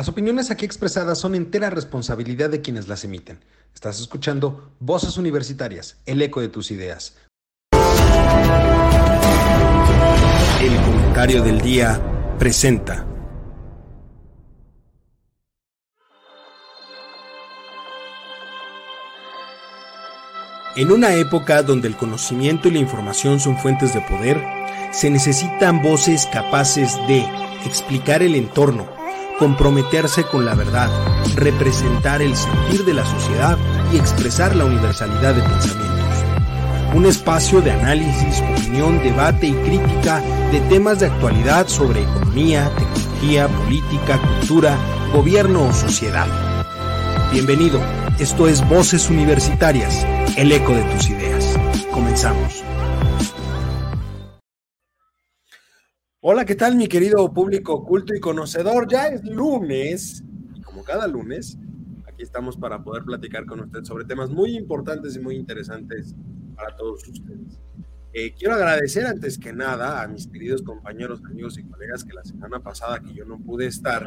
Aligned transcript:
Las 0.00 0.08
opiniones 0.08 0.50
aquí 0.50 0.64
expresadas 0.64 1.18
son 1.18 1.34
entera 1.34 1.68
responsabilidad 1.68 2.48
de 2.48 2.62
quienes 2.62 2.88
las 2.88 3.04
emiten. 3.04 3.44
Estás 3.74 4.00
escuchando 4.00 4.72
Voces 4.80 5.18
Universitarias, 5.18 5.98
el 6.06 6.22
eco 6.22 6.40
de 6.40 6.48
tus 6.48 6.70
ideas. 6.70 7.18
El 10.62 10.74
comentario 10.86 11.42
del 11.42 11.60
día 11.60 12.00
presenta. 12.38 13.06
En 20.76 20.92
una 20.92 21.14
época 21.16 21.62
donde 21.62 21.88
el 21.88 21.98
conocimiento 21.98 22.68
y 22.68 22.70
la 22.70 22.78
información 22.78 23.38
son 23.38 23.58
fuentes 23.58 23.92
de 23.92 24.00
poder, 24.00 24.42
se 24.92 25.10
necesitan 25.10 25.82
voces 25.82 26.26
capaces 26.32 26.96
de 27.06 27.20
explicar 27.66 28.22
el 28.22 28.34
entorno, 28.34 28.99
comprometerse 29.40 30.24
con 30.24 30.44
la 30.44 30.54
verdad, 30.54 30.90
representar 31.34 32.20
el 32.20 32.36
sentir 32.36 32.84
de 32.84 32.92
la 32.92 33.06
sociedad 33.06 33.56
y 33.90 33.96
expresar 33.96 34.54
la 34.54 34.66
universalidad 34.66 35.34
de 35.34 35.40
pensamientos. 35.40 35.96
Un 36.94 37.06
espacio 37.06 37.62
de 37.62 37.70
análisis, 37.70 38.42
opinión, 38.52 39.02
debate 39.02 39.46
y 39.46 39.54
crítica 39.54 40.22
de 40.52 40.60
temas 40.68 41.00
de 41.00 41.06
actualidad 41.06 41.68
sobre 41.68 42.02
economía, 42.02 42.70
tecnología, 42.76 43.48
política, 43.48 44.18
cultura, 44.18 44.76
gobierno 45.14 45.68
o 45.68 45.72
sociedad. 45.72 46.26
Bienvenido, 47.32 47.80
esto 48.18 48.46
es 48.46 48.68
Voces 48.68 49.08
Universitarias, 49.08 50.06
el 50.36 50.52
eco 50.52 50.74
de 50.74 50.82
tus 50.82 51.08
ideas. 51.08 51.58
Comenzamos. 51.90 52.69
Hola, 56.22 56.44
¿qué 56.44 56.54
tal 56.54 56.76
mi 56.76 56.86
querido 56.86 57.32
público 57.32 57.82
culto 57.82 58.14
y 58.14 58.20
conocedor? 58.20 58.86
Ya 58.92 59.06
es 59.06 59.24
lunes 59.24 60.22
y 60.54 60.60
como 60.60 60.84
cada 60.84 61.06
lunes, 61.06 61.56
aquí 62.06 62.22
estamos 62.22 62.58
para 62.58 62.84
poder 62.84 63.04
platicar 63.04 63.46
con 63.46 63.60
ustedes 63.60 63.88
sobre 63.88 64.04
temas 64.04 64.28
muy 64.28 64.54
importantes 64.54 65.16
y 65.16 65.20
muy 65.20 65.36
interesantes 65.36 66.14
para 66.54 66.76
todos 66.76 67.08
ustedes. 67.08 67.58
Eh, 68.12 68.34
quiero 68.38 68.52
agradecer 68.52 69.06
antes 69.06 69.38
que 69.38 69.54
nada 69.54 70.02
a 70.02 70.08
mis 70.08 70.26
queridos 70.26 70.60
compañeros, 70.60 71.24
amigos 71.24 71.56
y 71.56 71.62
colegas 71.62 72.04
que 72.04 72.12
la 72.12 72.22
semana 72.22 72.60
pasada 72.60 73.00
que 73.00 73.14
yo 73.14 73.24
no 73.24 73.38
pude 73.38 73.64
estar, 73.64 74.06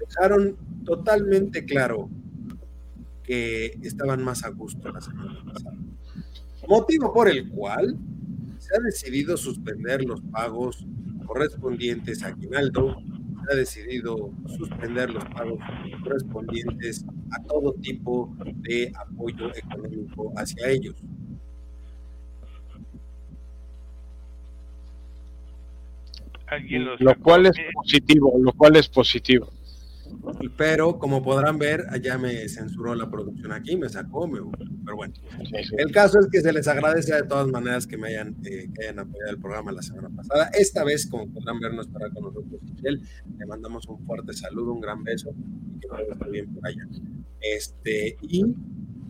dejaron 0.00 0.56
totalmente 0.84 1.64
claro 1.64 2.10
que 3.22 3.78
estaban 3.84 4.24
más 4.24 4.42
a 4.42 4.48
gusto 4.48 4.90
la 4.90 5.00
semana 5.00 5.40
pasada. 5.44 5.76
Motivo 6.66 7.14
por 7.14 7.28
el 7.28 7.48
cual 7.48 7.96
se 8.58 8.76
ha 8.76 8.80
decidido 8.80 9.36
suspender 9.36 10.04
los 10.04 10.20
pagos 10.20 10.84
correspondientes 11.28 12.24
a 12.24 12.28
Aguinaldo, 12.28 12.96
ha 13.50 13.54
decidido 13.54 14.30
suspender 14.56 15.10
los 15.10 15.24
pagos 15.26 15.58
correspondientes 16.02 17.04
a 17.30 17.42
todo 17.44 17.74
tipo 17.74 18.34
de 18.62 18.90
apoyo 18.96 19.54
económico 19.54 20.32
hacia 20.36 20.70
ellos. 20.70 20.96
Lo 26.98 27.14
cual 27.18 27.46
es 27.46 27.56
positivo, 27.74 28.34
lo 28.40 28.52
cual 28.54 28.76
es 28.76 28.88
positivo. 28.88 29.48
Pero 30.56 30.98
como 30.98 31.22
podrán 31.22 31.58
ver, 31.58 31.86
allá 31.90 32.18
me 32.18 32.48
censuró 32.48 32.94
la 32.94 33.10
producción 33.10 33.52
aquí, 33.52 33.76
me 33.76 33.88
sacó, 33.88 34.26
me, 34.26 34.40
pero 34.84 34.96
bueno. 34.96 35.14
El 35.76 35.92
caso 35.92 36.18
es 36.18 36.28
que 36.30 36.40
se 36.40 36.52
les 36.52 36.66
agradece 36.68 37.14
de 37.14 37.22
todas 37.22 37.48
maneras 37.48 37.86
que 37.86 37.96
me 37.96 38.08
hayan, 38.08 38.36
eh, 38.44 38.68
que 38.74 38.84
hayan 38.84 38.98
apoyado 39.00 39.30
el 39.30 39.38
programa 39.38 39.72
la 39.72 39.82
semana 39.82 40.10
pasada. 40.10 40.50
Esta 40.54 40.84
vez, 40.84 41.06
como 41.06 41.32
podrán 41.32 41.60
ver, 41.60 41.74
no 41.74 41.82
estará 41.82 42.10
con 42.10 42.24
nosotros 42.24 42.62
Michelle. 42.62 43.00
Le 43.38 43.46
mandamos 43.46 43.86
un 43.88 44.04
fuerte 44.06 44.32
saludo, 44.32 44.72
un 44.72 44.80
gran 44.80 45.02
beso 45.04 45.30
y 45.76 45.80
que 45.80 45.88
esté 46.12 46.30
bien 46.30 46.54
por 46.54 46.66
allá. 46.66 46.86
Este, 47.40 48.16
y 48.22 48.44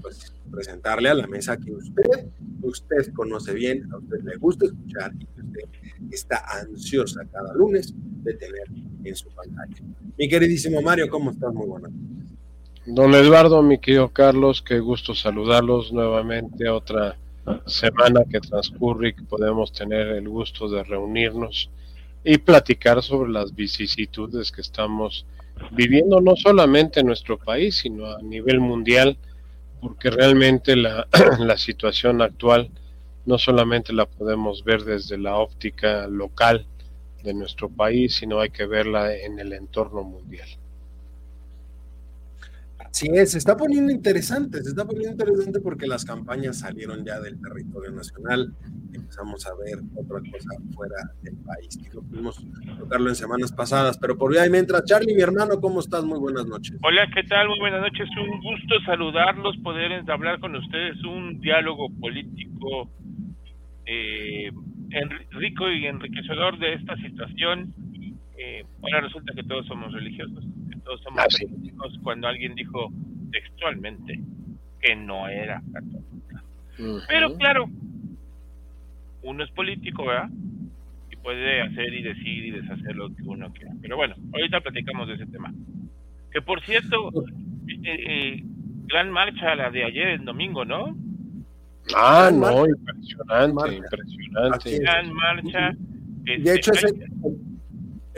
pues 0.08 0.32
presentarle 0.50 1.10
a 1.10 1.14
la 1.14 1.26
mesa 1.26 1.58
que 1.58 1.70
usted, 1.70 2.30
usted 2.62 3.12
conoce 3.12 3.52
bien, 3.52 3.86
a 3.92 3.98
usted 3.98 4.20
le 4.24 4.36
gusta 4.36 4.64
escuchar 4.64 5.12
y 5.18 5.26
que 5.26 5.40
usted 5.42 5.64
está 6.10 6.42
ansiosa 6.60 7.20
cada 7.30 7.52
lunes 7.52 7.92
de 8.22 8.32
tener 8.34 8.64
en 9.04 9.14
su 9.14 9.28
pantalla. 9.28 9.82
Mi 10.16 10.26
queridísimo 10.26 10.80
Mario, 10.80 11.10
¿cómo 11.10 11.30
estás? 11.30 11.52
Muy 11.52 11.66
buenas 11.66 11.90
Don 12.86 13.14
Eduardo, 13.14 13.62
mi 13.62 13.78
querido 13.78 14.08
Carlos, 14.08 14.62
qué 14.62 14.78
gusto 14.78 15.14
saludarlos 15.14 15.92
nuevamente. 15.92 16.70
Otra 16.70 17.18
semana 17.66 18.22
que 18.30 18.40
transcurre 18.40 19.10
y 19.10 19.12
que 19.12 19.24
podemos 19.24 19.72
tener 19.72 20.08
el 20.08 20.26
gusto 20.26 20.70
de 20.70 20.84
reunirnos 20.84 21.68
y 22.24 22.38
platicar 22.38 23.02
sobre 23.02 23.30
las 23.30 23.54
vicisitudes 23.54 24.50
que 24.52 24.62
estamos 24.62 25.26
viviendo, 25.72 26.22
no 26.22 26.34
solamente 26.34 27.00
en 27.00 27.06
nuestro 27.06 27.36
país, 27.36 27.76
sino 27.76 28.06
a 28.06 28.22
nivel 28.22 28.58
mundial, 28.60 29.18
porque 29.80 30.10
realmente 30.10 30.76
la, 30.76 31.56
situación 31.56 32.22
actual 32.22 32.70
no 33.26 33.38
solamente 33.38 33.92
la 33.92 34.06
podemos 34.06 34.64
ver 34.64 34.84
desde 34.84 35.18
la 35.18 35.36
óptica 35.36 36.06
local, 36.06 36.66
de 37.22 37.34
nuestro 37.34 37.68
país, 37.68 38.14
sino 38.14 38.40
hay 38.40 38.50
que 38.50 38.66
verla 38.66 39.14
en 39.14 39.38
el 39.38 39.52
entorno 39.52 40.02
mundial. 40.02 40.48
Así 42.90 43.06
es, 43.12 43.32
se 43.32 43.38
está 43.38 43.56
poniendo 43.56 43.92
interesante, 43.92 44.62
se 44.62 44.70
está 44.70 44.84
poniendo 44.84 45.12
interesante 45.12 45.60
porque 45.60 45.86
las 45.86 46.04
campañas 46.04 46.60
salieron 46.60 47.04
ya 47.04 47.20
del 47.20 47.40
territorio 47.40 47.92
nacional, 47.92 48.54
empezamos 48.92 49.46
a 49.46 49.50
ver 49.54 49.78
otra 49.94 50.20
cosa 50.30 50.48
fuera 50.74 50.96
del 51.22 51.36
país, 51.36 51.78
que 51.82 51.94
no 51.94 52.02
pudimos 52.02 52.44
tocarlo 52.78 53.08
en 53.10 53.14
semanas 53.14 53.52
pasadas, 53.52 53.98
pero 53.98 54.16
por 54.16 54.36
ahí 54.36 54.50
mientras, 54.50 54.84
Charlie, 54.84 55.14
mi 55.14 55.22
hermano, 55.22 55.60
¿cómo 55.60 55.80
estás? 55.80 56.04
Muy 56.04 56.18
buenas 56.18 56.46
noches. 56.46 56.76
Hola, 56.82 57.06
¿qué 57.14 57.22
tal? 57.24 57.48
Muy 57.48 57.60
buenas 57.60 57.82
noches, 57.82 58.08
un 58.16 58.40
gusto 58.40 58.74
saludarlos, 58.86 59.56
poder 59.58 59.92
hablar 60.10 60.40
con 60.40 60.56
ustedes, 60.56 61.02
un 61.04 61.40
diálogo 61.40 61.88
político 62.00 62.90
eh, 63.86 64.50
rico 65.30 65.70
y 65.70 65.86
enriquecedor 65.86 66.58
de 66.58 66.74
esta 66.74 66.96
situación. 66.96 67.74
Eh, 68.40 68.64
ahora 68.82 69.00
resulta 69.00 69.34
que 69.34 69.42
todos 69.42 69.66
somos 69.66 69.92
religiosos, 69.92 70.44
que 70.70 70.78
todos 70.80 71.00
somos 71.02 71.20
católicos 71.24 71.98
cuando 72.04 72.28
alguien 72.28 72.54
dijo 72.54 72.92
textualmente 73.32 74.20
que 74.80 74.94
no 74.94 75.28
era 75.28 75.60
católica. 75.72 76.44
Pero 77.08 77.34
claro, 77.36 77.68
uno 79.22 79.42
es 79.42 79.50
político, 79.50 80.06
¿verdad? 80.06 80.30
Y 81.10 81.16
puede 81.16 81.62
hacer 81.62 81.92
y 81.92 82.02
decir 82.02 82.44
y 82.46 82.50
deshacer 82.52 82.94
lo 82.94 83.08
que 83.08 83.24
uno 83.24 83.52
quiera. 83.52 83.72
Pero 83.82 83.96
bueno, 83.96 84.14
ahorita 84.32 84.60
platicamos 84.60 85.08
de 85.08 85.14
ese 85.14 85.26
tema. 85.26 85.52
Que 86.32 86.40
por 86.40 86.62
cierto, 86.62 87.10
eh, 87.66 87.82
eh, 87.84 88.42
gran 88.86 89.10
marcha 89.10 89.56
la 89.56 89.70
de 89.70 89.82
ayer, 89.82 90.08
el 90.08 90.24
domingo, 90.24 90.64
¿no? 90.64 90.96
Ah, 91.96 92.30
no, 92.32 92.66
impresionante, 92.66 93.76
impresionante. 93.76 94.78
Gran 94.78 95.12
marcha. 95.12 95.74
De 96.22 96.34
este, 96.34 96.54
hecho, 96.54 96.72
es 96.72 96.84
el, 96.84 97.47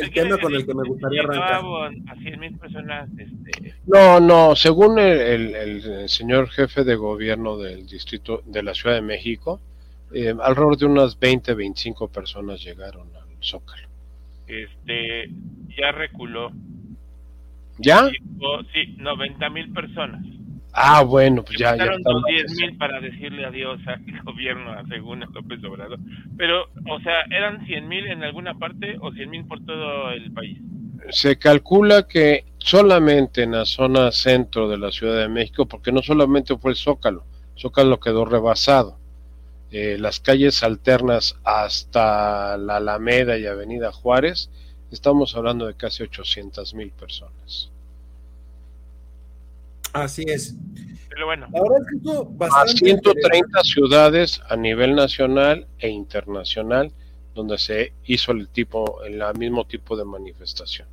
tema 0.09 0.39
con 0.39 0.55
el 0.55 0.67
que 0.67 0.75
me 0.75 0.89
gustaría 0.89 1.23
arrancar. 1.23 1.63
A 2.09 2.17
100 2.17 2.41
mil 2.41 2.59
personas. 2.59 3.09
Este... 3.19 3.75
No, 3.87 4.21
no, 4.21 4.57
según 4.57 4.99
el, 4.99 5.55
el, 5.55 6.09
señor 6.09 6.49
jefe 6.49 6.85
de 6.85 6.97
gobierno 6.97 7.59
del 7.59 7.87
distrito 7.87 8.43
de 8.47 8.63
la 8.63 8.75
Ciudad 8.75 8.97
de 8.97 9.03
México, 9.03 9.61
eh, 10.13 10.35
alrededor 10.41 10.77
de 10.77 10.87
unas 10.87 11.19
20, 11.19 11.55
25 11.55 12.09
personas 12.09 12.63
llegaron 12.63 13.09
al 13.15 13.43
Zócalo. 13.43 13.89
Este, 14.47 15.31
ya 15.77 15.93
reculó. 15.93 16.51
¿Ya? 17.79 18.09
Sí, 18.73 18.97
90 18.99 19.51
mil 19.51 19.73
personas. 19.73 20.23
Ah, 20.73 21.03
bueno, 21.03 21.45
pues 21.45 21.59
ya. 21.59 21.77
ya 21.77 21.85
10 21.85 22.57
mil 22.57 22.77
para 22.77 23.01
decirle 23.01 23.45
adiós 23.45 23.81
al 23.87 24.01
gobierno, 24.25 24.73
según 24.89 25.21
López 25.21 25.63
Obrador. 25.65 25.99
Pero, 26.37 26.69
o 26.89 27.01
sea, 27.01 27.23
¿eran 27.31 27.67
100 27.67 27.89
mil 27.89 28.07
en 28.07 28.23
alguna 28.23 28.55
parte 28.55 28.97
o 29.01 29.13
100 29.13 29.31
mil 29.31 29.45
por 29.47 29.65
todo 29.65 30.11
el 30.11 30.33
país? 30.33 30.59
Se 31.11 31.39
calcula 31.39 32.07
que 32.07 32.45
solamente 32.59 33.43
en 33.43 33.53
la 33.53 33.65
zona 33.65 34.13
centro 34.13 34.69
de 34.69 34.79
la 34.79 34.93
Ciudad 34.93 35.21
de 35.21 35.29
México, 35.29 35.67
porque 35.67 35.93
no 35.93 36.03
solamente 36.03 36.57
fue 36.57 36.73
el 36.73 36.77
Zócalo, 36.77 37.25
Zócalo 37.59 37.99
quedó 37.99 38.25
rebasado. 38.25 38.99
Eh, 39.73 39.97
las 39.99 40.19
calles 40.19 40.63
alternas 40.63 41.37
hasta 41.45 42.57
la 42.57 42.77
Alameda 42.77 43.39
y 43.39 43.47
Avenida 43.47 43.93
Juárez, 43.93 44.51
estamos 44.91 45.37
hablando 45.37 45.67
de 45.67 45.75
casi 45.75 46.03
800 46.03 46.75
mil 46.75 46.91
personas. 46.91 47.71
Así 49.93 50.25
es. 50.27 50.55
Pero 51.09 51.27
bueno. 51.27 51.49
La 51.53 51.63
verdad 51.63 51.79
es 51.81 52.03
que 52.03 52.29
bastante 52.37 52.73
130 52.77 53.63
ciudades 53.63 54.41
a 54.49 54.57
nivel 54.57 54.95
nacional 54.95 55.67
e 55.79 55.89
internacional 55.89 56.93
donde 57.35 57.59
se 57.59 57.93
hizo 58.05 58.33
el 58.33 58.49
tipo, 58.49 59.03
el 59.03 59.23
mismo 59.39 59.67
tipo 59.67 59.97
de 59.97 60.05
manifestación. 60.05 60.89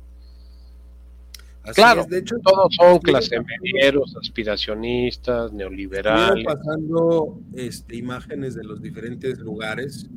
claro, 1.74 2.04
de 2.08 2.18
hecho, 2.18 2.36
todos 2.42 2.74
son 2.74 2.98
clase 2.98 3.38
medieros, 3.40 4.16
aspiracionistas, 4.20 5.52
neoliberales. 5.52 6.44
pasando 6.44 7.40
este, 7.54 7.96
imágenes 7.96 8.54
de 8.54 8.64
los 8.64 8.80
diferentes 8.80 9.38
lugares, 9.38 10.08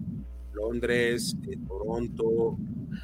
Londres, 0.54 1.36
eh, 1.50 1.58
Toronto, 1.68 2.58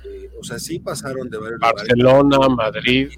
eh, 0.06 0.29
o 0.39 0.44
sea, 0.44 0.59
sí 0.59 0.79
pasaron 0.79 1.29
de 1.29 1.38
varios 1.38 1.59
Barcelona, 1.59 2.38
Madrid. 2.50 3.09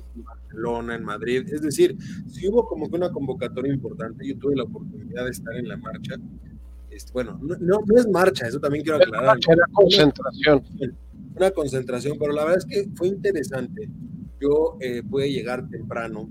Barcelona, 0.49 0.95
en 0.95 1.03
Madrid. 1.03 1.45
Es 1.51 1.61
decir, 1.61 1.95
si 2.27 2.47
hubo 2.47 2.67
como 2.67 2.89
que 2.89 2.95
una 2.95 3.11
convocatoria 3.11 3.73
importante, 3.73 4.27
yo 4.27 4.37
tuve 4.37 4.55
la 4.55 4.63
oportunidad 4.63 5.25
de 5.25 5.31
estar 5.31 5.55
en 5.55 5.67
la 5.67 5.77
marcha. 5.77 6.15
Este, 6.89 7.11
bueno, 7.13 7.39
no, 7.41 7.55
no, 7.59 7.79
es 7.95 8.07
marcha, 8.07 8.47
eso 8.47 8.59
también 8.59 8.83
quiero 8.83 8.97
aclarar. 8.97 9.37
Era 9.47 9.65
concentración. 9.71 10.63
Una 11.35 11.51
concentración, 11.51 12.17
pero 12.19 12.33
la 12.33 12.43
verdad 12.43 12.57
es 12.57 12.65
que 12.65 12.89
fue 12.95 13.07
interesante. 13.07 13.89
Yo 14.41 14.77
eh, 14.79 15.03
pude 15.03 15.31
llegar 15.31 15.69
temprano, 15.69 16.29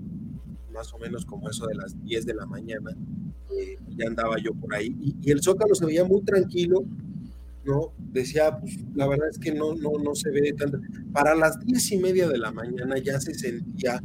más 0.71 0.93
o 0.93 0.97
menos 0.99 1.25
como 1.25 1.49
eso 1.49 1.65
de 1.67 1.75
las 1.75 1.99
10 2.03 2.25
de 2.25 2.33
la 2.33 2.45
mañana, 2.45 2.91
eh, 3.57 3.77
ya 3.97 4.07
andaba 4.07 4.35
yo 4.43 4.53
por 4.53 4.73
ahí, 4.75 4.95
y, 4.99 5.15
y, 5.21 5.31
el 5.31 5.41
Zócalo 5.41 5.73
se 5.73 5.85
veía 5.85 6.03
muy 6.03 6.21
tranquilo, 6.21 6.85
¿no? 7.63 7.93
Decía, 7.97 8.57
pues 8.59 8.77
la 8.95 9.07
verdad 9.07 9.29
es 9.29 9.39
que 9.39 9.53
no, 9.53 9.75
no, 9.75 9.91
no 10.03 10.15
se 10.15 10.29
ve 10.31 10.53
tanto. 10.57 10.79
Para 11.11 11.35
las 11.35 11.59
diez 11.59 11.91
y 11.91 11.97
media 11.97 12.27
de 12.27 12.37
la 12.37 12.51
mañana 12.51 12.97
ya 12.97 13.19
se 13.19 13.33
sentía 13.33 14.01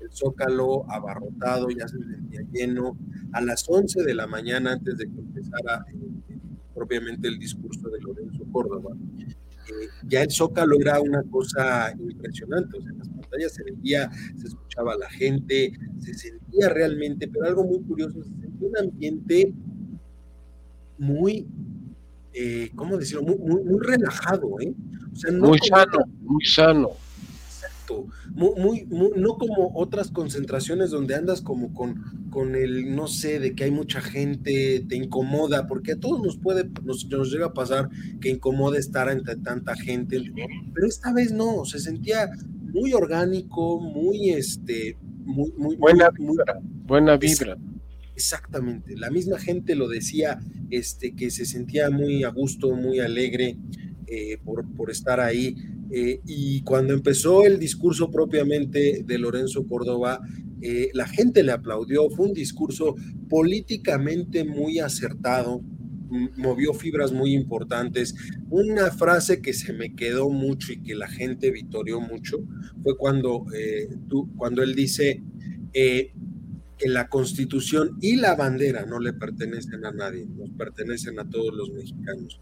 el 0.00 0.10
Zócalo 0.12 0.90
abarrotado, 0.90 1.68
ya 1.70 1.88
se 1.88 1.98
sentía 1.98 2.42
lleno. 2.52 2.98
A 3.32 3.40
las 3.40 3.64
11 3.68 4.02
de 4.04 4.14
la 4.14 4.26
mañana, 4.26 4.72
antes 4.72 4.96
de 4.98 5.04
que 5.04 5.20
empezara 5.20 5.84
eh, 5.92 6.38
propiamente 6.74 7.28
el 7.28 7.38
discurso 7.38 7.88
de 7.90 8.00
Lorenzo 8.00 8.44
Córdoba, 8.50 8.96
eh, 9.68 9.88
ya 10.06 10.22
el 10.22 10.30
Zócalo 10.30 10.76
era 10.80 11.00
una 11.00 11.22
cosa 11.24 11.92
impresionante, 11.98 12.78
o 12.78 12.80
sea, 12.80 12.90
en 12.90 12.98
las 12.98 13.08
pantallas 13.08 13.54
se 13.54 13.64
veía, 13.64 14.10
se 14.36 14.46
escuchaba 14.46 14.96
la 14.96 15.10
gente, 15.10 15.72
se 15.98 16.14
sentía 16.14 16.68
realmente, 16.70 17.28
pero 17.28 17.46
algo 17.46 17.64
muy 17.64 17.82
curioso, 17.82 18.22
se 18.22 18.30
sentía 18.30 18.68
un 18.68 18.78
ambiente 18.78 19.52
muy 20.98 21.46
eh, 22.40 22.70
¿cómo 22.76 22.96
decirlo? 22.96 23.22
Muy, 23.24 23.36
muy, 23.38 23.64
muy 23.64 23.80
relajado, 23.80 24.60
¿eh? 24.60 24.72
O 25.12 25.16
sea, 25.16 25.32
no 25.32 25.48
muy 25.48 25.58
sano, 25.58 25.98
muy 26.20 26.44
sano. 26.44 26.90
Exacto, 27.48 28.06
muy, 28.32 28.84
muy, 28.84 29.10
no 29.16 29.36
como 29.36 29.72
otras 29.74 30.12
concentraciones 30.12 30.90
donde 30.90 31.16
andas 31.16 31.40
como 31.40 31.74
con, 31.74 32.30
con 32.30 32.54
el, 32.54 32.94
no 32.94 33.08
sé, 33.08 33.40
de 33.40 33.56
que 33.56 33.64
hay 33.64 33.72
mucha 33.72 34.00
gente, 34.00 34.84
te 34.88 34.94
incomoda, 34.94 35.66
porque 35.66 35.92
a 35.92 35.98
todos 35.98 36.22
nos 36.22 36.36
puede, 36.36 36.70
nos, 36.84 37.06
nos 37.06 37.32
llega 37.32 37.46
a 37.46 37.52
pasar 37.52 37.88
que 38.20 38.30
incomoda 38.30 38.78
estar 38.78 39.10
entre 39.10 39.34
tanta 39.36 39.74
gente, 39.74 40.22
pero 40.72 40.86
esta 40.86 41.12
vez 41.12 41.32
no, 41.32 41.64
se 41.64 41.80
sentía 41.80 42.30
muy 42.72 42.92
orgánico, 42.92 43.80
muy, 43.80 44.30
este, 44.30 44.96
muy, 45.24 45.52
muy, 45.56 45.74
buena 45.74 46.10
vibra, 46.10 46.60
buena 46.86 47.16
vibra. 47.16 47.56
Exactamente, 48.18 48.96
la 48.96 49.12
misma 49.12 49.38
gente 49.38 49.76
lo 49.76 49.86
decía, 49.86 50.40
este, 50.70 51.14
que 51.14 51.30
se 51.30 51.46
sentía 51.46 51.88
muy 51.88 52.24
a 52.24 52.30
gusto, 52.30 52.74
muy 52.74 52.98
alegre 52.98 53.56
eh, 54.08 54.38
por, 54.44 54.68
por, 54.74 54.90
estar 54.90 55.20
ahí. 55.20 55.54
Eh, 55.92 56.20
y 56.26 56.62
cuando 56.62 56.94
empezó 56.94 57.44
el 57.44 57.60
discurso 57.60 58.10
propiamente 58.10 59.04
de 59.06 59.18
Lorenzo 59.18 59.64
Córdoba, 59.68 60.18
eh, 60.60 60.90
la 60.94 61.06
gente 61.06 61.44
le 61.44 61.52
aplaudió, 61.52 62.10
fue 62.10 62.26
un 62.26 62.34
discurso 62.34 62.96
políticamente 63.28 64.42
muy 64.42 64.80
acertado, 64.80 65.62
movió 66.36 66.74
fibras 66.74 67.12
muy 67.12 67.34
importantes. 67.34 68.16
Una 68.50 68.90
frase 68.90 69.40
que 69.40 69.52
se 69.52 69.72
me 69.72 69.94
quedó 69.94 70.28
mucho 70.28 70.72
y 70.72 70.82
que 70.82 70.96
la 70.96 71.06
gente 71.06 71.52
vitorió 71.52 72.00
mucho 72.00 72.38
fue 72.82 72.96
cuando, 72.96 73.46
tú, 74.08 74.28
cuando 74.36 74.64
él 74.64 74.74
dice, 74.74 75.22
que 76.78 76.88
la 76.88 77.08
constitución 77.08 77.98
y 78.00 78.16
la 78.16 78.34
bandera 78.34 78.86
no 78.86 78.98
le 79.00 79.12
pertenecen 79.12 79.84
a 79.84 79.92
nadie, 79.92 80.26
nos 80.26 80.50
pertenecen 80.50 81.18
a 81.18 81.28
todos 81.28 81.54
los 81.54 81.70
mexicanos. 81.70 82.40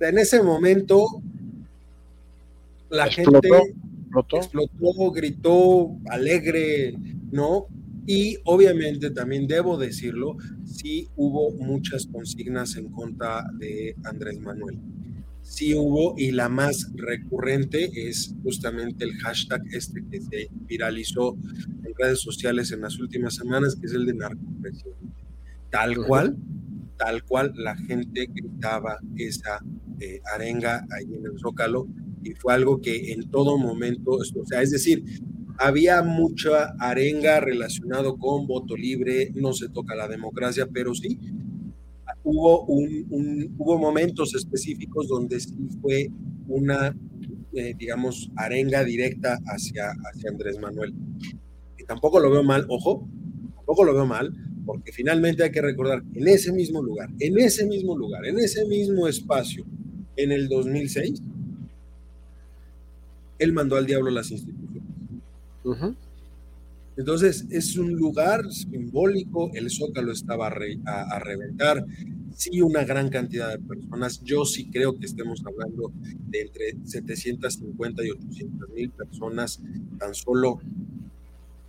En 0.00 0.18
ese 0.18 0.42
momento, 0.42 1.06
la 2.90 3.06
gente 3.10 3.48
explotó, 4.08 5.10
gritó 5.12 5.96
alegre, 6.08 6.94
¿no? 7.30 7.66
Y 8.06 8.36
obviamente 8.44 9.10
también 9.10 9.46
debo 9.46 9.78
decirlo, 9.78 10.36
sí 10.64 11.08
hubo 11.16 11.50
muchas 11.52 12.06
consignas 12.06 12.76
en 12.76 12.90
contra 12.90 13.44
de 13.58 13.96
Andrés 14.04 14.38
Manuel. 14.40 14.78
Sí 15.44 15.74
hubo, 15.74 16.14
y 16.16 16.32
la 16.32 16.48
más 16.48 16.90
recurrente 16.96 18.08
es 18.08 18.34
justamente 18.42 19.04
el 19.04 19.12
hashtag 19.18 19.62
este 19.70 20.02
que 20.10 20.20
se 20.20 20.48
viralizó 20.66 21.36
redes 21.98 22.20
sociales 22.20 22.72
en 22.72 22.80
las 22.80 22.98
últimas 22.98 23.34
semanas, 23.34 23.76
que 23.76 23.86
es 23.86 23.92
el 23.92 24.06
de 24.06 24.14
narcopresión. 24.14 24.94
Tal 25.70 25.96
cual, 25.96 26.36
tal 26.96 27.24
cual 27.24 27.52
la 27.56 27.76
gente 27.76 28.28
gritaba 28.32 28.98
esa 29.16 29.60
eh, 30.00 30.20
arenga 30.34 30.86
ahí 30.90 31.14
en 31.14 31.26
el 31.26 31.38
Zócalo 31.38 31.88
y 32.22 32.32
fue 32.32 32.54
algo 32.54 32.80
que 32.80 33.12
en 33.12 33.30
todo 33.30 33.58
momento, 33.58 34.12
o 34.12 34.46
sea, 34.46 34.62
es 34.62 34.70
decir, 34.70 35.04
había 35.58 36.02
mucha 36.02 36.74
arenga 36.78 37.40
relacionado 37.40 38.16
con 38.16 38.46
voto 38.46 38.76
libre, 38.76 39.30
no 39.34 39.52
se 39.52 39.68
toca 39.68 39.94
la 39.94 40.08
democracia, 40.08 40.66
pero 40.72 40.94
sí 40.94 41.18
hubo, 42.24 42.64
un, 42.64 43.54
hubo 43.58 43.78
momentos 43.78 44.34
específicos 44.34 45.06
donde 45.08 45.38
sí 45.38 45.68
fue 45.80 46.10
una, 46.48 46.96
eh, 47.52 47.74
digamos, 47.78 48.30
arenga 48.36 48.82
directa 48.82 49.38
hacia, 49.46 49.92
hacia 50.10 50.30
Andrés 50.30 50.58
Manuel 50.58 50.94
tampoco 51.86 52.20
lo 52.20 52.30
veo 52.30 52.42
mal, 52.42 52.66
ojo, 52.68 53.08
tampoco 53.54 53.84
lo 53.84 53.94
veo 53.94 54.06
mal, 54.06 54.32
porque 54.66 54.92
finalmente 54.92 55.42
hay 55.42 55.50
que 55.50 55.60
recordar 55.62 56.02
que 56.02 56.18
en 56.20 56.28
ese 56.28 56.52
mismo 56.52 56.82
lugar, 56.82 57.10
en 57.18 57.38
ese 57.38 57.66
mismo 57.66 57.96
lugar, 57.96 58.26
en 58.26 58.38
ese 58.38 58.64
mismo 58.66 59.06
espacio, 59.06 59.64
en 60.16 60.32
el 60.32 60.48
2006, 60.48 61.22
él 63.38 63.52
mandó 63.52 63.76
al 63.76 63.86
diablo 63.86 64.10
las 64.10 64.30
instituciones. 64.30 64.82
Entonces, 66.96 67.46
es 67.50 67.76
un 67.76 67.92
lugar 67.92 68.50
simbólico, 68.52 69.50
el 69.54 69.68
zócalo 69.70 70.12
estaba 70.12 70.46
a, 70.46 71.18
reventar, 71.18 71.84
sí 72.36 72.60
una 72.60 72.84
gran 72.84 73.08
cantidad 73.08 73.50
de 73.50 73.58
personas, 73.58 74.22
yo 74.22 74.44
sí 74.44 74.70
creo 74.70 74.96
que 74.98 75.06
estemos 75.06 75.42
hablando 75.44 75.92
de 76.28 76.42
entre 76.42 76.76
750 76.84 78.04
y 78.04 78.10
800 78.10 78.70
mil 78.70 78.90
personas 78.90 79.60
tan 79.98 80.14
solo 80.14 80.60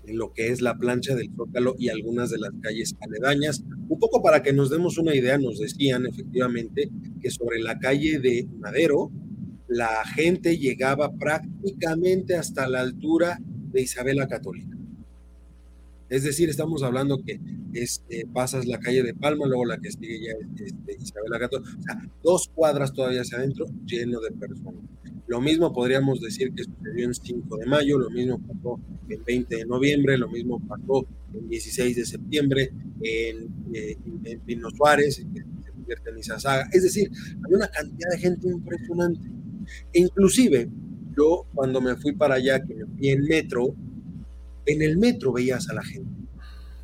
en 0.06 0.18
lo 0.18 0.31
que 0.31 0.50
es 0.50 0.62
la 0.62 0.77
plancha 0.77 1.16
del 1.16 1.31
Zócalo 1.36 1.75
y 1.80 1.89
algunas 1.89 2.30
de 2.30 2.38
las 2.38 2.51
calles 2.62 2.95
aledañas. 3.01 3.63
Un 3.89 4.00
poco 4.00 4.22
para 4.22 4.44
que 4.44 4.54
nos 4.54 4.69
demos 4.69 5.00
una 5.00 5.16
idea, 5.16 5.39
nos 5.39 5.60
decían 5.60 6.06
efectivamente 6.06 6.92
que 7.19 7.31
sobre 7.31 7.60
la 7.60 7.80
calle 7.80 8.19
de 8.19 8.48
Madero, 8.60 9.12
la 9.68 10.06
gente 10.06 10.60
llegaba 10.60 11.12
prácticamente 11.13 12.36
hasta 12.36 12.68
la 12.68 12.81
altura 12.81 13.39
de 13.72 13.81
Isabela 13.81 14.27
Católica. 14.27 14.75
Es 16.10 16.24
decir, 16.24 16.50
estamos 16.50 16.84
hablando 16.84 17.22
que 17.24 17.39
este, 17.74 18.27
pasas 18.32 18.65
la 18.65 18.79
calle 18.79 19.03
de 19.03 19.13
Palma, 19.13 19.48
luego 19.48 19.65
la 19.65 19.77
que 19.79 19.91
sigue 19.91 20.20
ya 20.22 20.34
es 20.56 20.72
este, 20.72 20.98
Isabela 21.01 21.39
Católica, 21.39 21.70
o 21.77 21.82
sea, 21.82 22.01
dos 22.24 22.50
cuadras 22.53 22.94
todavía 22.94 23.22
hacia 23.22 23.39
adentro, 23.39 23.65
lleno 23.86 24.20
de 24.20 24.32
personas. 24.32 24.84
Lo 25.27 25.41
mismo 25.41 25.74
podríamos 25.74 26.22
decir 26.22 26.53
que 26.53 26.63
sucedió 26.63 27.06
en 27.06 27.13
5 27.15 27.58
de 27.58 27.65
mayo, 27.65 27.98
lo 27.98 28.12
mismo 28.12 28.39
pasó 28.39 28.79
en 29.10 29.24
20 29.24 29.56
de 29.56 29.65
noviembre, 29.65 30.18
lo 30.20 30.29
mismo 30.29 30.62
pasó 30.68 31.08
en 31.34 31.50
16 31.50 31.96
de 31.96 32.06
septiembre, 32.06 32.72
en, 33.01 33.48
eh, 33.74 33.98
Pino 34.46 34.70
Suárez, 34.70 35.25
que 35.34 35.41
se 35.41 35.72
convierte 35.72 36.12
en 36.12 36.20
Izazaga. 36.20 36.70
Es 36.72 36.84
decir, 36.84 37.10
hay 37.12 37.53
una 37.53 37.68
cantidad 37.68 38.12
de 38.12 38.20
gente 38.20 38.48
impresionante. 38.48 39.27
E 39.91 40.01
inclusive, 40.01 40.70
yo 41.18 41.48
cuando 41.56 41.82
me 41.82 41.96
fui 41.96 42.13
para 42.13 42.36
allá, 42.36 42.63
que 42.63 42.75
me 42.75 42.86
fui 42.86 43.10
en 43.10 43.24
metro, 43.24 43.75
en 44.65 44.81
el 44.81 44.98
metro 44.98 45.34
veías 45.34 45.69
a 45.69 45.74
la 45.74 45.84
gente. 45.84 46.12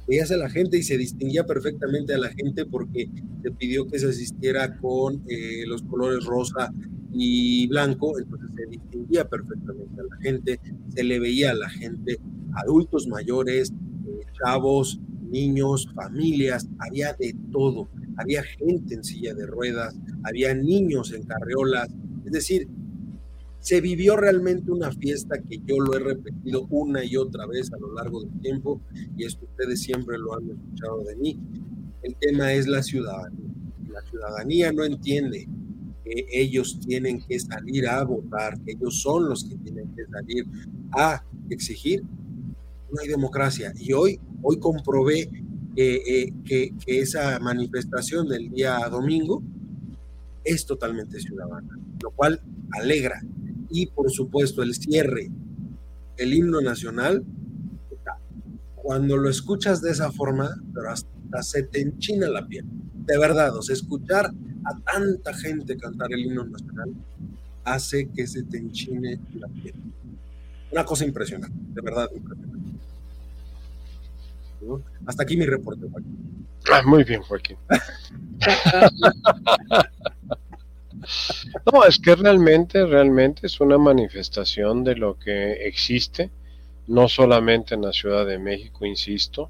Veías 0.07 0.31
a 0.31 0.37
la 0.37 0.49
gente 0.49 0.77
y 0.77 0.83
se 0.83 0.97
distinguía 0.97 1.45
perfectamente 1.45 2.13
a 2.13 2.17
la 2.17 2.29
gente 2.29 2.65
porque 2.65 3.09
se 3.43 3.51
pidió 3.51 3.87
que 3.87 3.99
se 3.99 4.07
asistiera 4.07 4.77
con 4.79 5.23
eh, 5.27 5.63
los 5.67 5.83
colores 5.83 6.25
rosa 6.25 6.73
y 7.13 7.67
blanco, 7.67 8.17
entonces 8.19 8.49
se 8.55 8.65
distinguía 8.67 9.27
perfectamente 9.27 10.01
a 10.01 10.03
la 10.03 10.17
gente, 10.21 10.59
se 10.89 11.03
le 11.03 11.19
veía 11.19 11.51
a 11.51 11.55
la 11.55 11.69
gente, 11.69 12.17
adultos 12.63 13.07
mayores, 13.07 13.71
eh, 13.71 14.25
chavos, 14.43 14.99
niños, 15.29 15.87
familias, 15.93 16.67
había 16.79 17.13
de 17.13 17.35
todo, 17.51 17.89
había 18.17 18.43
gente 18.43 18.95
en 18.95 19.03
silla 19.03 19.33
de 19.33 19.45
ruedas, 19.45 19.97
había 20.23 20.53
niños 20.53 21.13
en 21.13 21.23
carreolas, 21.23 21.89
es 22.25 22.31
decir, 22.31 22.67
se 23.61 23.79
vivió 23.79 24.17
realmente 24.17 24.71
una 24.71 24.91
fiesta 24.91 25.39
que 25.39 25.59
yo 25.65 25.79
lo 25.79 25.95
he 25.95 25.99
repetido 25.99 26.65
una 26.71 27.05
y 27.05 27.15
otra 27.15 27.45
vez 27.45 27.71
a 27.71 27.77
lo 27.77 27.93
largo 27.93 28.21
del 28.23 28.41
tiempo 28.41 28.81
y 29.15 29.23
esto 29.23 29.45
ustedes 29.45 29.81
siempre 29.81 30.17
lo 30.17 30.35
han 30.35 30.49
escuchado 30.49 31.03
de 31.03 31.15
mí. 31.15 31.39
El 32.01 32.15
tema 32.15 32.53
es 32.53 32.67
la 32.67 32.81
ciudadanía. 32.81 33.51
La 33.87 34.01
ciudadanía 34.01 34.73
no 34.73 34.83
entiende 34.83 35.47
que 36.03 36.25
ellos 36.31 36.79
tienen 36.85 37.21
que 37.21 37.39
salir 37.39 37.87
a 37.87 38.03
votar, 38.03 38.59
que 38.61 38.71
ellos 38.71 38.99
son 38.99 39.29
los 39.29 39.43
que 39.43 39.55
tienen 39.57 39.93
que 39.95 40.05
salir 40.07 40.45
a 40.93 41.23
exigir, 41.51 42.01
no 42.01 42.99
hay 42.99 43.07
democracia. 43.09 43.71
Y 43.77 43.93
hoy, 43.93 44.19
hoy 44.41 44.57
comprobé 44.59 45.29
eh, 45.75 46.33
que, 46.43 46.73
que, 46.83 46.99
esa 46.99 47.39
manifestación 47.39 48.27
del 48.27 48.49
día 48.49 48.79
domingo 48.89 49.43
es 50.43 50.65
totalmente 50.65 51.19
ciudadana, 51.19 51.77
lo 52.01 52.09
cual 52.09 52.41
alegra. 52.71 53.21
Y 53.71 53.87
por 53.87 54.11
supuesto 54.11 54.63
el 54.63 54.75
cierre, 54.75 55.29
el 56.17 56.33
himno 56.33 56.61
nacional, 56.61 57.23
cuando 58.75 59.17
lo 59.17 59.29
escuchas 59.29 59.81
de 59.81 59.91
esa 59.91 60.11
forma, 60.11 60.49
pero 60.73 60.91
hasta 60.91 61.43
se 61.43 61.63
te 61.63 61.81
enchina 61.81 62.29
la 62.29 62.47
piel. 62.47 62.65
De 63.05 63.17
verdad, 63.17 63.55
o 63.55 63.61
sea, 63.61 63.73
escuchar 63.73 64.31
a 64.65 64.79
tanta 64.91 65.33
gente 65.33 65.77
cantar 65.77 66.11
el 66.11 66.25
himno 66.25 66.45
nacional 66.45 66.93
hace 67.63 68.09
que 68.09 68.27
se 68.27 68.43
te 68.43 68.57
enchine 68.57 69.19
la 69.35 69.47
piel. 69.47 69.75
Una 70.71 70.85
cosa 70.85 71.05
impresionante, 71.05 71.57
de 71.73 71.81
verdad 71.81 72.09
impresionante. 72.15 72.71
Hasta 75.05 75.23
aquí 75.23 75.37
mi 75.37 75.45
reporte, 75.45 75.87
Joaquín. 75.89 76.47
Ah, 76.71 76.81
muy 76.85 77.03
bien, 77.03 77.21
Joaquín. 77.23 77.57
no, 81.71 81.83
es 81.85 81.99
que 81.99 82.15
realmente, 82.15 82.85
realmente 82.85 83.47
es 83.47 83.59
una 83.59 83.77
manifestación 83.77 84.83
de 84.83 84.95
lo 84.95 85.17
que 85.17 85.67
existe, 85.67 86.29
no 86.87 87.07
solamente 87.07 87.75
en 87.75 87.81
la 87.81 87.93
Ciudad 87.93 88.25
de 88.25 88.39
México, 88.39 88.85
insisto. 88.85 89.49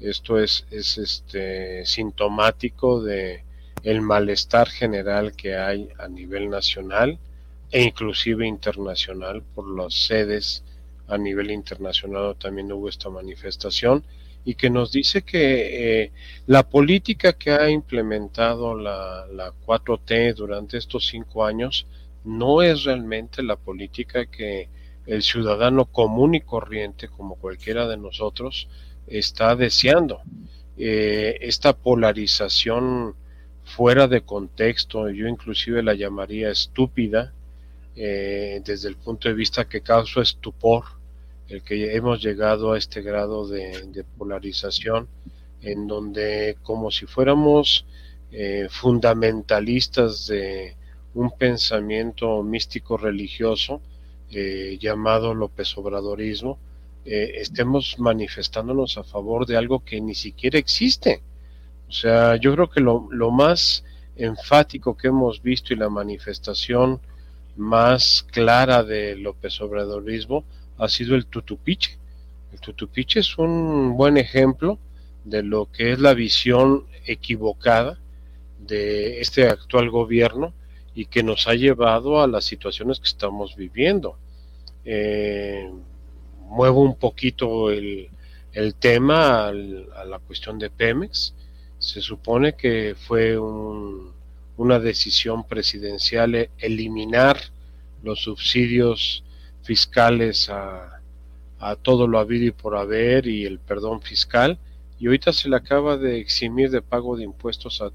Esto 0.00 0.38
es, 0.38 0.66
es 0.70 0.98
este 0.98 1.86
sintomático 1.86 3.02
de 3.02 3.44
el 3.82 4.00
malestar 4.00 4.68
general 4.68 5.34
que 5.34 5.56
hay 5.56 5.88
a 5.98 6.08
nivel 6.08 6.50
nacional 6.50 7.18
e 7.70 7.82
inclusive 7.82 8.46
internacional 8.46 9.42
por 9.42 9.68
las 9.68 9.94
sedes 9.94 10.62
a 11.08 11.18
nivel 11.18 11.50
internacional 11.50 12.36
también 12.36 12.70
hubo 12.72 12.88
esta 12.88 13.10
manifestación 13.10 14.04
y 14.44 14.54
que 14.54 14.70
nos 14.70 14.92
dice 14.92 15.22
que 15.22 16.02
eh, 16.02 16.12
la 16.46 16.68
política 16.68 17.34
que 17.34 17.52
ha 17.52 17.70
implementado 17.70 18.76
la, 18.76 19.26
la 19.32 19.52
4T 19.52 20.34
durante 20.34 20.78
estos 20.78 21.06
cinco 21.06 21.44
años 21.44 21.86
no 22.24 22.62
es 22.62 22.84
realmente 22.84 23.42
la 23.42 23.56
política 23.56 24.26
que 24.26 24.68
el 25.06 25.22
ciudadano 25.22 25.86
común 25.86 26.34
y 26.34 26.40
corriente, 26.40 27.08
como 27.08 27.36
cualquiera 27.36 27.88
de 27.88 27.96
nosotros, 27.96 28.68
está 29.06 29.56
deseando. 29.56 30.22
Eh, 30.76 31.38
esta 31.40 31.76
polarización 31.76 33.14
fuera 33.64 34.08
de 34.08 34.22
contexto, 34.22 35.08
yo 35.10 35.26
inclusive 35.26 35.82
la 35.82 35.94
llamaría 35.94 36.50
estúpida, 36.50 37.32
eh, 37.94 38.60
desde 38.64 38.88
el 38.88 38.96
punto 38.96 39.28
de 39.28 39.34
vista 39.34 39.68
que 39.68 39.82
causa 39.82 40.22
estupor, 40.22 40.84
el 41.52 41.62
que 41.62 41.94
hemos 41.94 42.22
llegado 42.22 42.72
a 42.72 42.78
este 42.78 43.02
grado 43.02 43.46
de, 43.46 44.04
polarización, 44.16 45.06
en 45.60 45.86
donde 45.86 46.56
como 46.62 46.90
si 46.90 47.04
fuéramos 47.04 47.84
eh, 48.30 48.68
fundamentalistas 48.70 50.26
de 50.28 50.74
un 51.14 51.30
pensamiento 51.36 52.42
místico 52.42 52.96
religioso 52.96 53.82
eh, 54.30 54.78
llamado 54.80 55.34
López 55.34 55.76
Obradorismo, 55.76 56.58
eh, 57.04 57.32
estemos 57.34 57.98
manifestándonos 57.98 58.96
a 58.96 59.04
favor 59.04 59.44
de 59.44 59.58
algo 59.58 59.84
que 59.84 60.00
ni 60.00 60.14
siquiera 60.14 60.58
existe. 60.58 61.20
O 61.86 61.92
sea, 61.92 62.36
yo 62.36 62.54
creo 62.54 62.70
que 62.70 62.80
lo, 62.80 63.08
lo 63.10 63.30
más 63.30 63.84
enfático 64.16 64.96
que 64.96 65.08
hemos 65.08 65.42
visto 65.42 65.74
y 65.74 65.76
la 65.76 65.90
manifestación 65.90 66.98
más 67.56 68.26
clara 68.32 68.82
de 68.82 69.16
López 69.16 69.60
Obradorismo 69.60 70.44
ha 70.78 70.88
sido 70.88 71.14
el 71.14 71.26
tutupiche. 71.26 71.98
El 72.52 72.60
tutupiche 72.60 73.20
es 73.20 73.38
un 73.38 73.96
buen 73.96 74.16
ejemplo 74.16 74.78
de 75.24 75.42
lo 75.42 75.70
que 75.70 75.92
es 75.92 75.98
la 75.98 76.14
visión 76.14 76.86
equivocada 77.06 77.98
de 78.58 79.20
este 79.20 79.48
actual 79.48 79.90
gobierno 79.90 80.52
y 80.94 81.06
que 81.06 81.22
nos 81.22 81.48
ha 81.48 81.54
llevado 81.54 82.20
a 82.20 82.26
las 82.26 82.44
situaciones 82.44 82.98
que 82.98 83.08
estamos 83.08 83.56
viviendo. 83.56 84.16
Eh, 84.84 85.70
muevo 86.48 86.82
un 86.82 86.96
poquito 86.96 87.70
el, 87.70 88.08
tema 88.78 89.48
a 89.48 89.52
la 89.52 90.18
cuestión 90.26 90.58
de 90.58 90.68
Pemex. 90.68 91.34
Se 91.78 92.00
supone 92.00 92.54
que 92.54 92.94
fue 92.94 93.38
una 93.38 94.78
decisión 94.78 95.44
presidencial 95.44 96.50
eliminar 96.58 97.38
los 98.02 98.22
subsidios 98.22 99.24
fiscales 99.62 100.48
a, 100.50 101.00
a 101.58 101.76
todo 101.76 102.06
lo 102.06 102.18
habido 102.18 102.46
y 102.46 102.50
por 102.50 102.76
haber 102.76 103.26
y 103.26 103.44
el 103.44 103.58
perdón 103.58 104.02
fiscal 104.02 104.58
y 105.02 105.06
ahorita 105.06 105.32
se 105.32 105.48
le 105.48 105.56
acaba 105.56 105.96
de 105.96 106.20
eximir 106.20 106.70
de 106.70 106.80
pago 106.80 107.16
de 107.16 107.24
impuestos 107.24 107.82
a, 107.82 107.90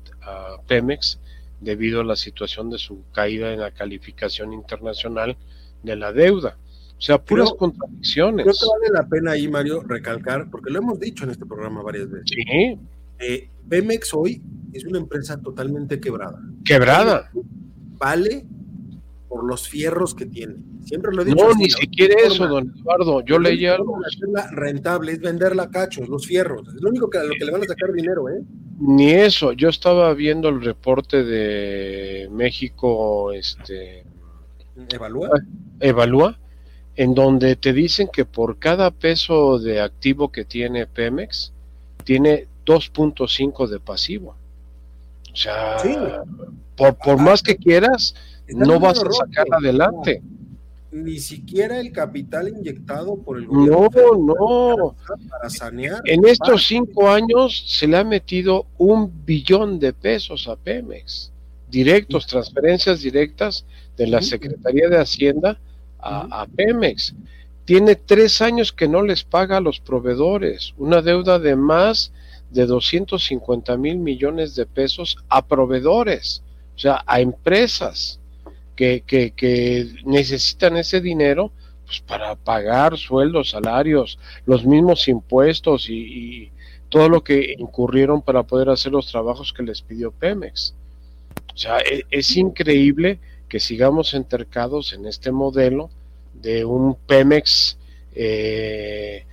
Pemex 0.68 1.20
debido 1.62 2.02
a 2.02 2.04
la 2.04 2.18
situación 2.18 2.70
de 2.70 2.78
su 2.78 3.02
caída 3.14 3.54
en 3.54 3.62
la 3.62 3.72
calificación 3.72 4.52
internacional 4.52 5.38
de 5.84 5.96
la 5.96 6.12
deuda. 6.12 6.58
O 6.98 7.02
sea, 7.02 7.18
puras 7.18 7.54
contradicciones. 7.58 8.44
Creo 8.44 8.56
que 8.56 8.80
vale 8.82 8.94
la 8.94 9.08
pena 9.08 9.32
ahí, 9.32 9.48
Mario, 9.48 9.84
recalcar, 9.84 10.50
porque 10.52 10.70
lo 10.70 10.80
hemos 10.80 11.00
dicho 11.00 11.24
en 11.24 11.30
este 11.30 11.46
programa 11.46 11.82
varias 11.82 12.12
veces. 12.12 12.30
Sí. 12.30 12.78
Eh, 13.20 13.50
Pemex 13.70 14.14
hoy 14.14 14.42
es 14.74 14.84
una 14.84 14.98
empresa 14.98 15.42
totalmente 15.42 16.02
quebrada. 16.02 16.42
Quebrada. 16.66 17.32
Vale 17.98 18.46
por 19.28 19.44
los 19.46 19.68
fierros 19.68 20.16
que 20.16 20.26
tiene. 20.26 20.56
Siempre 20.86 21.14
lo 21.14 21.22
he 21.22 21.26
dicho. 21.26 21.48
No, 21.48 21.54
ni 21.56 21.70
siquiera 21.70 22.16
eso, 22.26 22.48
don 22.48 22.74
Eduardo. 22.80 23.22
Yo 23.26 23.40
leía. 23.40 23.78
Rentable 24.52 25.14
es 25.14 25.20
venderla 25.20 25.64
a 25.64 25.70
cachos, 25.70 26.08
los 26.08 26.26
fierros. 26.26 26.68
Es 26.74 26.82
lo 26.82 26.90
único 26.90 27.10
que 27.10 27.18
a 27.18 27.24
lo 27.24 27.34
que 27.38 27.46
le 27.46 27.52
van 27.52 27.64
a 27.64 27.66
sacar 27.66 27.92
dinero, 27.92 28.30
¿eh? 28.30 28.42
Ni 28.80 29.12
eso. 29.12 29.52
Yo 29.54 29.70
estaba 29.70 30.14
viendo 30.14 30.50
el 30.50 30.62
reporte 30.62 31.24
de 31.24 32.30
México, 32.32 33.32
este. 33.34 34.06
Evalúa. 34.90 35.30
Evalúa, 35.80 36.40
en 36.96 37.14
donde 37.14 37.56
te 37.56 37.74
dicen 37.74 38.10
que 38.12 38.26
por 38.26 38.60
cada 38.60 38.92
peso 38.92 39.60
de 39.60 39.82
activo 39.82 40.32
que 40.32 40.46
tiene 40.46 40.88
Pemex, 40.88 41.52
tiene 42.04 42.48
2.5 42.66 43.68
de 43.68 43.80
pasivo. 43.80 44.36
O 45.34 45.36
sea, 45.36 45.78
por, 46.76 46.98
por 46.98 47.20
más 47.20 47.44
que 47.44 47.58
quieras, 47.58 48.16
no 48.50 48.80
vas 48.80 49.00
a 49.00 49.12
sacar 49.12 49.48
adelante. 49.52 50.22
Ni 50.92 51.20
siquiera 51.20 51.80
el 51.80 51.92
capital 51.92 52.48
inyectado 52.48 53.18
por 53.18 53.38
el 53.38 53.48
gobierno. 53.48 53.90
No, 53.94 54.36
no. 54.78 54.96
Para 55.30 55.50
sanear. 55.50 56.02
En 56.06 56.26
estos 56.26 56.66
cinco 56.66 57.10
años 57.10 57.64
se 57.68 57.88
le 57.88 57.98
ha 57.98 58.04
metido 58.04 58.68
un 58.78 59.12
billón 59.26 59.80
de 59.80 59.94
pesos 59.94 60.48
a 60.48 60.56
Pemex. 60.56 61.32
Directos, 61.70 62.26
transferencias 62.26 63.02
directas 63.02 63.66
de 63.98 64.08
la 64.08 64.22
Secretaría 64.22 64.88
de 64.88 64.98
Hacienda 64.98 65.60
a, 66.00 66.42
a 66.42 66.46
Pemex. 66.48 67.14
Tiene 67.66 67.96
tres 67.96 68.42
años 68.42 68.72
que 68.72 68.88
no 68.88 69.02
les 69.02 69.26
paga 69.26 69.58
a 69.58 69.62
los 69.62 69.82
proveedores. 69.82 70.74
Una 70.78 71.02
deuda 71.02 71.38
de 71.38 71.58
más 71.58 72.14
de 72.50 72.66
250 72.66 73.76
mil 73.78 73.98
millones 73.98 74.56
de 74.56 74.66
pesos 74.66 75.18
a 75.28 75.46
proveedores, 75.46 76.44
o 76.76 76.80
sea, 76.80 77.04
a 77.06 77.20
empresas 77.20 78.20
que, 78.78 79.92
necesitan 80.06 80.78
ese 80.78 81.02
dinero 81.02 81.52
pues, 81.86 82.00
para 82.00 82.36
pagar 82.36 82.98
sueldos, 82.98 83.50
salarios, 83.50 84.18
los 84.46 84.66
mismos 84.66 85.08
impuestos 85.08 85.90
y, 85.90 86.52
todo 86.90 87.10
lo 87.10 87.22
que 87.22 87.56
incurrieron 87.58 88.22
para 88.22 88.44
poder 88.44 88.70
hacer 88.70 88.94
los 88.94 89.12
trabajos 89.12 89.52
que 89.52 89.62
les 89.62 89.82
pidió 89.82 90.10
Pemex. 90.14 90.74
O 91.54 91.58
sea, 91.58 91.80
es, 91.80 92.04
es 92.10 92.38
increíble 92.38 93.20
que 93.50 93.60
sigamos 93.60 94.14
entercados 94.14 94.94
en 94.94 95.06
este 95.06 95.34
modelo 95.34 95.90
de 96.34 96.64
un 96.64 96.96
Pemex 96.96 97.78
eh, 98.14 99.26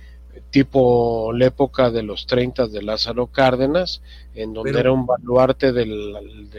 tipo 0.51 1.33
la 1.33 1.47
época 1.47 1.91
de 1.91 2.03
los 2.03 2.27
30 2.27 2.67
de 2.67 2.81
Lázaro 2.81 3.27
Cárdenas, 3.27 4.01
en 4.33 4.53
donde 4.53 4.79
era 4.79 4.91
un 4.91 5.05
baluarte 5.05 5.73
del, 5.73 6.15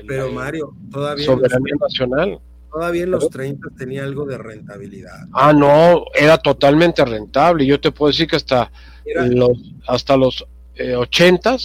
pero 0.06 0.30
Mario, 0.32 0.74
todavía 0.90 1.24
soberanía 1.24 1.74
nacional 1.80 2.40
todavía 2.76 3.04
en 3.04 3.10
los 3.10 3.30
30 3.30 3.70
tenía 3.78 4.04
algo 4.04 4.26
de 4.26 4.36
rentabilidad. 4.36 5.28
Ah, 5.32 5.54
no, 5.54 6.04
era 6.14 6.36
totalmente 6.36 7.02
rentable. 7.06 7.64
Yo 7.64 7.80
te 7.80 7.90
puedo 7.90 8.10
decir 8.10 8.26
que 8.26 8.36
hasta 8.36 8.70
los 9.30 9.74
hasta 9.86 10.14
los 10.14 10.44
eh, 10.74 10.94
80 10.94 11.56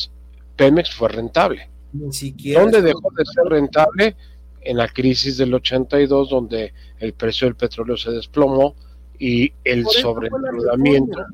Pemex 0.56 0.96
fue 0.96 1.10
rentable. 1.10 1.70
Ni 1.92 2.14
siquiera. 2.14 2.62
¿Dónde 2.62 2.82
dejó 2.82 3.12
de 3.18 3.26
ser 3.26 3.44
rentable? 3.44 4.16
En 4.62 4.78
la 4.78 4.88
crisis 4.88 5.38
del 5.38 5.54
82, 5.54 6.30
donde 6.30 6.74
el 7.00 7.12
precio 7.12 7.46
del 7.46 7.56
petróleo 7.56 7.98
se 7.98 8.12
desplomó 8.12 8.76
y 9.20 9.52
el 9.66 9.86
sobreendeudamiento. 9.88 11.26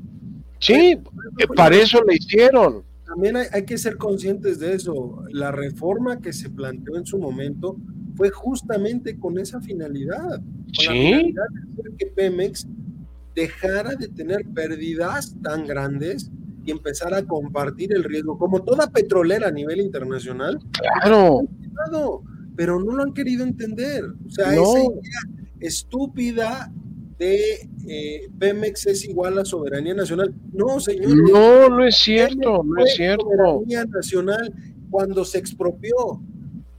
Sí, 0.58 0.98
eh, 1.38 1.48
para 1.56 1.76
eso 1.76 2.02
le 2.04 2.16
hicieron. 2.16 2.84
También 3.06 3.38
hay, 3.38 3.46
hay 3.54 3.64
que 3.64 3.78
ser 3.78 3.98
conscientes 3.98 4.58
de 4.58 4.74
eso. 4.74 5.24
La 5.30 5.52
reforma 5.52 6.20
que 6.20 6.34
se 6.34 6.50
planteó 6.50 6.98
en 6.98 7.06
su 7.06 7.20
momento 7.20 7.78
fue 8.18 8.32
justamente 8.32 9.18
con 9.18 9.38
esa 9.38 9.62
finalidad. 9.62 10.42
Con 10.76 10.86
la 10.86 10.92
finalidad 10.92 11.44
de 11.52 11.72
hacer 11.72 11.92
que 11.98 12.06
Pemex 12.08 12.68
dejara 13.36 13.96
de 13.96 14.08
tener 14.08 14.44
pérdidas 14.54 15.36
tan 15.44 15.68
grandes 15.68 16.32
y 16.66 16.72
empezar 16.72 17.14
a 17.14 17.24
compartir 17.24 17.94
el 17.94 18.04
riesgo, 18.04 18.38
como 18.38 18.64
toda 18.64 18.90
petrolera 18.90 19.50
a 19.50 19.52
nivel 19.52 19.80
internacional. 19.80 20.60
Claro. 21.04 21.48
Pero 22.56 22.80
no 22.80 22.94
lo 22.94 23.04
han 23.04 23.14
querido 23.14 23.44
entender. 23.44 24.04
O 24.04 24.30
sea, 24.32 24.52
esa 24.54 24.80
idea 24.80 25.22
estúpida 25.60 26.72
de 27.20 27.70
eh, 27.88 28.30
Pemex 28.40 28.88
es 28.88 29.06
igual 29.06 29.38
a 29.38 29.46
soberanía 29.46 29.94
nacional. 29.94 30.34
No, 30.52 30.80
señor. 30.80 31.16
No, 31.32 31.70
no 31.70 31.86
es 31.86 31.98
cierto, 31.98 32.64
no 32.64 32.84
es 32.84 32.96
cierto. 32.96 33.26
Soberanía 33.26 33.86
nacional 33.86 34.54
cuando 34.90 35.24
se 35.24 35.38
expropió. 35.38 36.22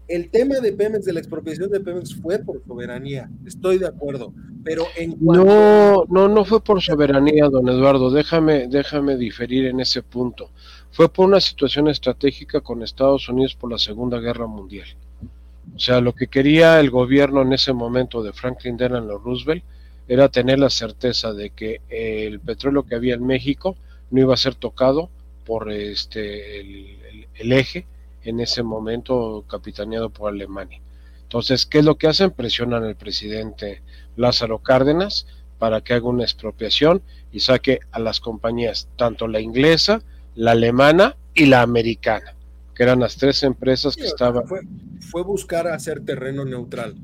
El 0.08 0.30
tema 0.30 0.58
de 0.60 0.72
Pemex, 0.72 1.04
de 1.04 1.12
la 1.12 1.20
expropiación 1.20 1.70
de 1.70 1.80
Pemex, 1.80 2.14
fue 2.14 2.38
por 2.38 2.62
soberanía. 2.66 3.28
Estoy 3.46 3.78
de 3.78 3.86
acuerdo. 3.86 4.32
Pero 4.64 4.86
en 4.96 5.16
No, 5.20 6.04
no, 6.08 6.28
no 6.28 6.44
fue 6.46 6.62
por 6.64 6.80
soberanía, 6.80 7.48
don 7.50 7.68
Eduardo. 7.68 8.10
Déjame, 8.10 8.68
déjame 8.68 9.16
diferir 9.16 9.66
en 9.66 9.80
ese 9.80 10.02
punto. 10.02 10.50
Fue 10.90 11.10
por 11.10 11.26
una 11.26 11.40
situación 11.40 11.88
estratégica 11.88 12.62
con 12.62 12.82
Estados 12.82 13.28
Unidos 13.28 13.54
por 13.54 13.70
la 13.70 13.78
Segunda 13.78 14.18
Guerra 14.18 14.46
Mundial. 14.46 14.88
O 15.76 15.78
sea, 15.78 16.00
lo 16.00 16.14
que 16.14 16.28
quería 16.28 16.80
el 16.80 16.90
gobierno 16.90 17.42
en 17.42 17.52
ese 17.52 17.74
momento 17.74 18.22
de 18.22 18.32
Franklin 18.32 18.78
Delano 18.78 19.18
Roosevelt 19.18 19.62
era 20.08 20.30
tener 20.30 20.58
la 20.58 20.70
certeza 20.70 21.34
de 21.34 21.50
que 21.50 21.82
el 21.90 22.40
petróleo 22.40 22.84
que 22.84 22.94
había 22.94 23.14
en 23.14 23.26
México 23.26 23.76
no 24.10 24.22
iba 24.22 24.32
a 24.32 24.38
ser 24.38 24.54
tocado 24.54 25.10
por 25.44 25.70
este 25.70 26.60
el 26.60 27.52
eje 27.52 27.86
en 28.22 28.40
ese 28.40 28.62
momento 28.62 29.44
capitaneado 29.48 30.10
por 30.10 30.32
Alemania. 30.32 30.80
Entonces, 31.22 31.66
¿qué 31.66 31.78
es 31.78 31.84
lo 31.84 31.96
que 31.96 32.08
hacen? 32.08 32.30
Presionan 32.30 32.84
al 32.84 32.96
presidente 32.96 33.82
Lázaro 34.16 34.58
Cárdenas 34.60 35.26
para 35.58 35.80
que 35.82 35.94
haga 35.94 36.08
una 36.08 36.24
expropiación 36.24 37.02
y 37.32 37.40
saque 37.40 37.80
a 37.90 37.98
las 37.98 38.20
compañías, 38.20 38.88
tanto 38.96 39.28
la 39.28 39.40
inglesa, 39.40 40.02
la 40.34 40.52
alemana 40.52 41.16
y 41.34 41.46
la 41.46 41.62
americana, 41.62 42.34
que 42.74 42.82
eran 42.82 43.00
las 43.00 43.16
tres 43.16 43.42
empresas 43.42 43.96
que 43.96 44.06
estaban. 44.06 44.46
Fue, 44.46 44.60
fue 45.10 45.22
buscar 45.22 45.66
hacer 45.66 46.04
terreno 46.04 46.44
neutral. 46.44 46.94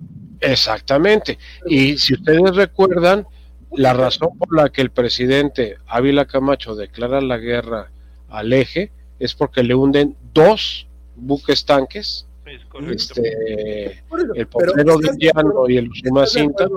Exactamente. 0.41 1.39
Y 1.67 1.99
si 1.99 2.15
ustedes 2.15 2.55
recuerdan, 2.55 3.27
la 3.73 3.93
razón 3.93 4.39
por 4.39 4.55
la 4.55 4.71
que 4.71 4.83
el 4.83 4.91
presidente 4.91 5.77
Ávila 5.87 6.27
Camacho 6.27 6.75
declara 6.75 7.21
la 7.21 7.39
guerra 7.39 7.91
al 8.29 8.53
eje 8.53 8.93
es 9.19 9.35
porque 9.35 9.63
le 9.63 9.75
hunden 9.75 10.17
dos 10.33 10.87
buques 11.17 11.65
tanques, 11.65 12.27
este, 12.91 14.03
el 14.35 14.47
portero 14.49 14.99
de 14.99 15.11
Llano 15.19 15.69
y 15.69 15.77
el 15.79 15.89
Usumacinta. 15.89 16.69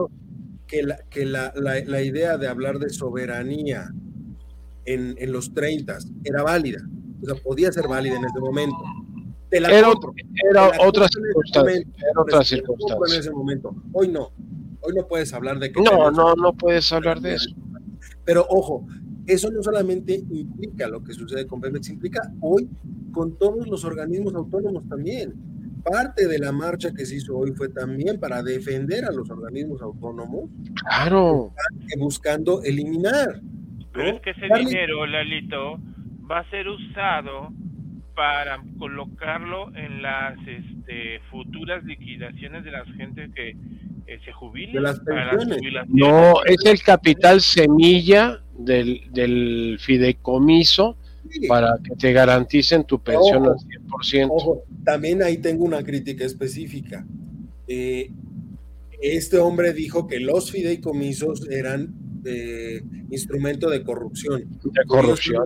Que, 0.66 0.84
la, 0.84 0.98
que 1.10 1.26
la, 1.26 1.54
la, 1.56 2.02
idea 2.02 2.38
de 2.38 2.50
hablar 2.50 2.78
de 2.78 2.90
soberanía 2.90 3.90
en, 4.84 5.16
en 5.18 5.32
los 5.32 5.54
30 5.54 5.98
era 6.26 6.44
válida, 6.44 6.80
o 7.22 7.26
sea, 7.26 7.36
podía 7.36 7.72
ser 7.72 7.88
válida 7.88 8.18
en 8.18 8.26
ese 8.26 8.40
momento. 8.40 8.78
era, 9.50 9.70
era 9.70 9.90
otra 9.90 11.08
circunstancia. 11.08 11.78
Era 11.78 12.22
otra 12.22 12.44
circunstancia. 12.44 13.16
En 13.16 13.20
ese 13.22 13.32
momento. 13.32 13.76
Hoy 13.94 14.10
no. 14.10 14.32
Hoy 14.82 14.94
no 14.94 15.08
puedes 15.08 15.34
hablar 15.34 15.58
de 15.60 15.72
que. 15.72 15.82
No, 15.82 16.12
no, 16.12 16.36
no 16.36 16.54
puedes 16.54 16.92
hablar 16.92 17.22
de 17.22 17.36
eso. 17.36 17.50
Pero 18.26 18.46
ojo, 18.50 18.86
eso 19.28 19.52
no 19.52 19.62
solamente 19.62 20.24
implica 20.32 20.88
lo 20.88 21.04
que 21.04 21.14
sucede 21.14 21.46
con 21.46 21.60
Pemex, 21.60 21.90
implica 21.90 22.22
hoy 22.42 22.70
con 23.12 23.38
todos 23.38 23.68
los 23.68 23.84
organismos 23.84 24.34
autónomos 24.34 24.88
también. 24.88 25.34
Parte 25.84 26.28
de 26.28 26.40
la 26.40 26.52
marcha 26.52 26.94
que 26.94 27.06
se 27.06 27.18
hizo 27.18 27.38
hoy 27.38 27.52
fue 27.52 27.70
también 27.70 28.20
para 28.20 28.42
defender 28.42 29.06
a 29.06 29.12
los 29.12 29.30
organismos 29.30 29.82
autónomos. 29.82 30.50
Claro. 30.82 31.54
Buscando 31.98 32.62
eliminar. 32.64 33.42
Pero 33.94 34.16
es 34.16 34.22
que 34.22 34.32
ese 34.32 34.48
dinero, 34.60 35.06
Lalito, 35.06 35.80
va 36.30 36.40
a 36.40 36.50
ser 36.50 36.68
usado 36.68 37.52
para 38.16 38.60
colocarlo 38.80 39.76
en 39.76 40.02
las 40.02 40.38
este, 40.48 41.20
futuras 41.30 41.84
liquidaciones 41.84 42.64
de 42.64 42.72
las 42.72 42.88
gentes 42.94 43.32
que 43.34 43.56
eh, 44.08 44.20
se 44.24 44.32
jubilen. 44.32 44.76
De 44.76 44.82
las 44.82 45.00
pensiones. 45.00 45.60
no, 45.90 46.44
es 46.46 46.66
el 46.66 46.82
capital 46.82 47.42
semilla 47.42 48.42
del, 48.58 49.04
del 49.12 49.78
fideicomiso 49.82 50.98
para 51.48 51.78
que 51.84 51.96
te 51.96 52.14
garanticen 52.14 52.86
tu 52.86 53.00
pensión 53.00 53.46
al 53.46 53.56
100%. 53.56 54.28
Ojo, 54.32 54.64
también 54.86 55.22
ahí 55.22 55.38
tengo 55.38 55.66
una 55.66 55.84
crítica 55.84 56.26
específica. 56.26 57.06
Eh, 57.68 58.12
este 59.02 59.38
hombre 59.38 59.74
dijo 59.74 60.08
que 60.08 60.20
los 60.20 60.52
fideicomisos 60.52 61.48
eran 61.50 61.94
instrumento 63.10 63.70
de 63.70 63.84
corrupción. 63.84 64.60
De 64.64 64.84
corrupción. 64.86 65.44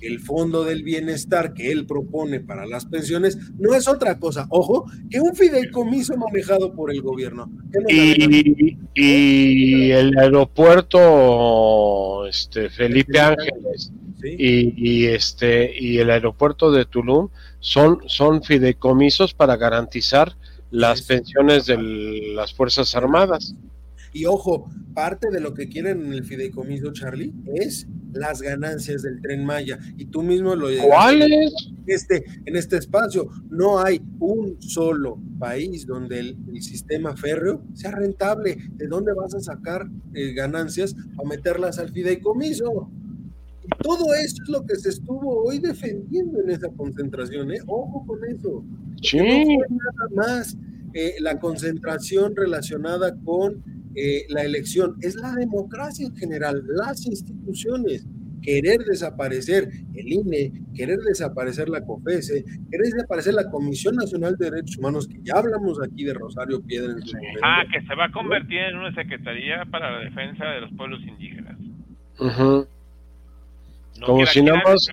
El 0.00 0.20
fondo 0.20 0.64
del 0.64 0.82
bienestar 0.82 1.54
que 1.54 1.72
él 1.72 1.86
propone 1.86 2.40
para 2.40 2.66
las 2.66 2.86
pensiones 2.86 3.38
no 3.58 3.74
es 3.74 3.88
otra 3.88 4.18
cosa, 4.18 4.46
ojo, 4.50 4.86
que 5.10 5.20
un 5.20 5.34
fideicomiso 5.34 6.16
manejado 6.16 6.74
por 6.74 6.90
el 6.90 7.02
gobierno. 7.02 7.50
Y, 7.88 8.76
y, 8.94 9.90
el 9.90 10.16
aeropuerto 10.18 12.26
este, 12.26 12.70
Felipe 12.70 13.20
Ángeles 13.20 13.92
y, 14.22 15.06
este 15.06 15.72
y 15.78 15.98
el 15.98 16.10
aeropuerto 16.10 16.72
de 16.72 16.84
Tulum 16.84 17.28
son, 17.60 18.00
son 18.06 18.42
fideicomisos 18.42 19.34
para 19.34 19.56
garantizar 19.56 20.36
las 20.70 21.02
pensiones 21.02 21.66
de 21.66 21.78
las 22.34 22.52
Fuerzas 22.52 22.94
Armadas. 22.94 23.54
Y 24.12 24.24
ojo, 24.26 24.70
parte 24.94 25.30
de 25.30 25.40
lo 25.40 25.54
que 25.54 25.68
quieren 25.68 26.06
en 26.06 26.12
el 26.12 26.24
fideicomiso, 26.24 26.92
Charlie, 26.92 27.32
es 27.54 27.86
las 28.12 28.40
ganancias 28.42 29.02
del 29.02 29.20
tren 29.20 29.44
Maya. 29.44 29.78
Y 29.96 30.06
tú 30.06 30.22
mismo 30.22 30.54
lo 30.54 30.68
¿Cuáles? 30.86 31.52
Este, 31.86 32.24
en 32.44 32.56
este 32.56 32.76
espacio 32.76 33.28
no 33.50 33.78
hay 33.78 34.02
un 34.20 34.60
solo 34.60 35.18
país 35.38 35.86
donde 35.86 36.20
el, 36.20 36.36
sistema 36.60 37.16
férreo 37.16 37.62
sea 37.74 37.92
rentable. 37.92 38.56
¿De 38.72 38.88
dónde 38.88 39.12
vas 39.12 39.34
a 39.34 39.40
sacar 39.40 39.88
eh, 40.14 40.32
ganancias 40.32 40.94
para 41.16 41.28
meterlas 41.28 41.78
al 41.78 41.90
fideicomiso? 41.90 42.90
Y 43.64 43.68
todo 43.82 44.14
eso 44.14 44.42
es 44.42 44.48
lo 44.48 44.64
que 44.66 44.76
se 44.76 44.88
estuvo 44.88 45.44
hoy 45.44 45.58
defendiendo 45.58 46.40
en 46.40 46.50
esa 46.50 46.68
concentración, 46.70 47.52
¿eh? 47.52 47.58
Ojo 47.66 48.04
con 48.06 48.24
eso. 48.24 48.64
Sí. 49.02 49.18
No 49.18 49.56
nada 49.70 50.08
más 50.14 50.56
eh, 50.94 51.14
la 51.20 51.38
concentración 51.38 52.34
relacionada 52.34 53.14
con 53.24 53.62
eh, 53.98 54.26
la 54.28 54.42
elección, 54.42 54.96
es 55.00 55.16
la 55.16 55.34
democracia 55.34 56.06
en 56.06 56.16
general, 56.16 56.62
las 56.66 57.06
instituciones. 57.06 58.06
Querer 58.40 58.78
desaparecer 58.84 59.68
el 59.94 60.12
INE, 60.12 60.52
querer 60.74 60.98
desaparecer 61.00 61.68
la 61.68 61.80
COFESE, 61.84 62.44
querer 62.70 62.86
desaparecer 62.92 63.34
la 63.34 63.50
Comisión 63.50 63.96
Nacional 63.96 64.36
de 64.38 64.50
Derechos 64.50 64.78
Humanos, 64.78 65.08
que 65.08 65.18
ya 65.24 65.34
hablamos 65.34 65.80
aquí 65.82 66.04
de 66.04 66.14
Rosario 66.14 66.62
Piedra 66.62 66.92
en 66.92 67.02
su 67.02 67.16
momento. 67.16 67.40
Ah, 67.42 67.64
que 67.72 67.80
se 67.82 67.94
va 67.96 68.04
a 68.04 68.12
convertir 68.12 68.58
en 68.58 68.76
una 68.76 68.94
Secretaría 68.94 69.64
para 69.70 69.90
la 69.90 70.04
Defensa 70.04 70.44
de 70.44 70.60
los 70.60 70.72
Pueblos 70.74 71.00
Indígenas 71.04 71.58
como 74.04 74.26
si 74.26 74.42
nada 74.42 74.62
más, 74.64 74.88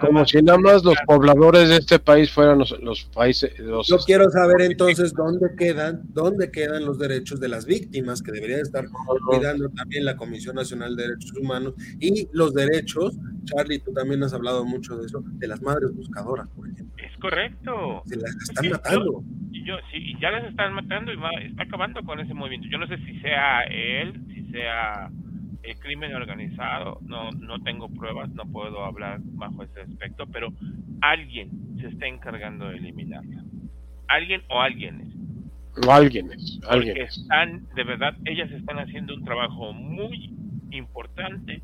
como 0.00 0.24
si 0.24 0.42
nada 0.42 0.58
más 0.58 0.84
los 0.84 0.96
pobladores 1.06 1.68
de 1.68 1.76
este 1.76 1.98
país 1.98 2.30
fueran 2.30 2.58
los, 2.58 3.04
países. 3.14 3.52
Yo 3.56 3.98
quiero 4.06 4.28
saber 4.30 4.62
entonces 4.62 5.12
dónde 5.14 5.48
quedan, 5.56 6.02
dónde 6.12 6.50
quedan 6.50 6.84
los 6.84 6.98
derechos 6.98 7.40
de 7.40 7.48
las 7.48 7.66
víctimas 7.66 8.22
que 8.22 8.32
debería 8.32 8.58
estar 8.58 8.86
cuidando 9.26 9.68
también 9.70 10.04
la 10.04 10.16
Comisión 10.16 10.56
Nacional 10.56 10.96
de 10.96 11.04
Derechos 11.04 11.32
Humanos 11.40 11.74
y 12.00 12.28
los 12.32 12.54
derechos, 12.54 13.16
Charlie, 13.44 13.80
tú 13.80 13.92
también 13.92 14.22
has 14.22 14.34
hablado 14.34 14.64
mucho 14.64 14.96
de 14.96 15.06
eso, 15.06 15.22
de 15.24 15.48
las 15.48 15.62
madres 15.62 15.94
buscadoras, 15.94 16.48
por 16.50 16.68
ejemplo. 16.68 16.94
Es 17.04 17.16
correcto. 17.18 18.02
Se 18.06 18.16
las 18.16 18.34
están 18.36 18.70
matando. 18.70 19.22
y 19.52 19.64
yo, 19.64 19.76
sí, 19.90 20.14
ya 20.20 20.30
las 20.30 20.44
están 20.44 20.74
matando 20.74 21.12
y 21.12 21.16
va, 21.16 21.30
está 21.40 21.62
acabando 21.62 22.02
con 22.02 22.20
ese 22.20 22.34
movimiento. 22.34 22.68
Yo 22.70 22.78
no 22.78 22.86
sé 22.86 22.98
si 22.98 23.18
sea 23.20 23.62
él, 23.62 24.20
si 24.34 24.50
sea 24.50 25.10
el 25.70 25.78
crimen 25.78 26.14
organizado, 26.14 26.98
no, 27.02 27.30
no 27.32 27.60
tengo 27.60 27.88
pruebas, 27.88 28.30
no 28.30 28.44
puedo 28.44 28.84
hablar 28.84 29.18
bajo 29.22 29.62
ese 29.62 29.80
aspecto, 29.82 30.26
pero 30.26 30.52
alguien 31.00 31.50
se 31.80 31.88
está 31.88 32.06
encargando 32.06 32.68
de 32.68 32.76
eliminarla. 32.76 33.42
Alguien 34.08 34.42
o 34.48 34.60
alguienes. 34.60 35.08
O 35.86 35.92
alguienes, 35.92 36.58
alguien. 36.68 36.96
están, 36.96 37.66
de 37.74 37.84
verdad, 37.84 38.16
ellas 38.24 38.50
están 38.50 38.78
haciendo 38.78 39.14
un 39.14 39.24
trabajo 39.24 39.72
muy 39.72 40.34
importante 40.70 41.60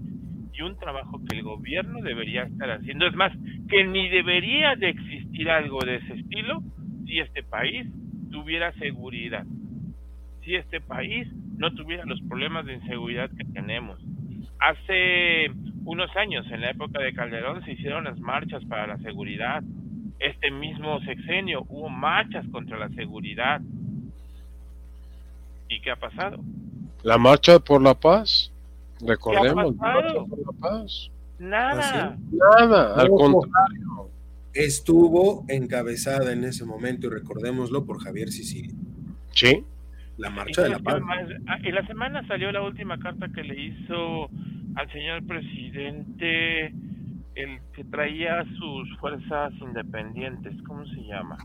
y 0.53 0.63
un 0.63 0.79
trabajo 0.79 1.21
que 1.29 1.37
el 1.37 1.43
gobierno 1.43 2.01
debería 2.01 2.45
estar 2.45 2.71
haciendo. 2.71 3.07
Es 3.07 3.15
más, 3.15 3.33
que 3.69 3.85
ni 3.85 4.09
debería 4.09 4.77
de 4.77 4.91
existir 4.91 5.51
algo 5.51 5.81
de 5.85 5.97
ese 5.97 6.15
estilo 6.15 6.63
si 7.07 7.19
este 7.19 7.43
país 7.43 7.87
tuviera 8.31 8.73
seguridad 8.75 9.45
si 10.45 10.55
este 10.55 10.81
país 10.81 11.27
no 11.57 11.75
tuviera 11.75 12.05
los 12.05 12.21
problemas 12.23 12.67
de 12.67 12.75
inseguridad 12.75 13.31
que 13.31 13.45
tenemos. 13.45 13.99
Hace 14.59 15.51
unos 15.85 16.15
años, 16.17 16.47
en 16.51 16.61
la 16.61 16.71
época 16.71 17.01
de 17.01 17.15
Calderón, 17.15 17.65
se 17.65 17.73
hicieron 17.73 18.05
las 18.05 18.19
marchas 18.21 18.65
para 18.67 18.87
la 18.87 18.99
seguridad. 18.99 19.63
Este 20.19 20.51
mismo 20.51 21.01
sexenio 21.01 21.65
hubo 21.69 21.89
marchas 21.89 22.47
contra 22.53 22.79
la 22.79 22.89
seguridad. 22.91 23.61
¿Y 25.69 25.81
qué 25.81 25.91
ha 25.91 25.97
pasado? 25.97 26.39
La 27.03 27.19
marcha 27.19 27.59
por 27.59 27.83
la 27.83 27.95
paz. 27.95 28.53
Recordemos, 29.01 29.75
la 29.77 29.83
marcha 29.83 30.15
por 30.29 30.39
la 30.39 30.61
paz. 30.61 31.11
Nada. 31.39 32.17
Nada, 32.31 32.95
al 32.95 33.09
contrario. 33.09 34.11
Estuvo 34.53 35.45
encabezada 35.49 36.33
en 36.33 36.45
ese 36.45 36.65
momento, 36.65 37.09
y 37.09 37.11
recordémoslo, 37.11 37.85
por 37.85 38.01
Javier 38.03 38.31
Sicilia. 38.31 38.73
Sí 39.33 39.65
la 40.19 40.31
marcha 40.31 40.63
de 40.63 40.71
la 40.71 40.79
paz. 40.79 41.01
Ah, 41.47 41.59
en 41.63 41.75
la 41.75 41.87
semana 41.87 42.27
salió 42.27 42.53
la 42.53 42.63
última 42.63 42.99
carta 42.99 43.29
que 43.29 43.43
le 43.43 43.61
hizo 43.61 44.29
al 44.77 44.91
señor 44.93 45.27
presidente 45.27 46.67
el 47.35 47.59
que 47.75 47.85
traía 47.85 48.45
sus 48.59 48.97
fuerzas 48.99 49.53
independientes, 49.61 50.55
¿cómo 50.67 50.87
se 50.87 51.03
llama? 51.05 51.37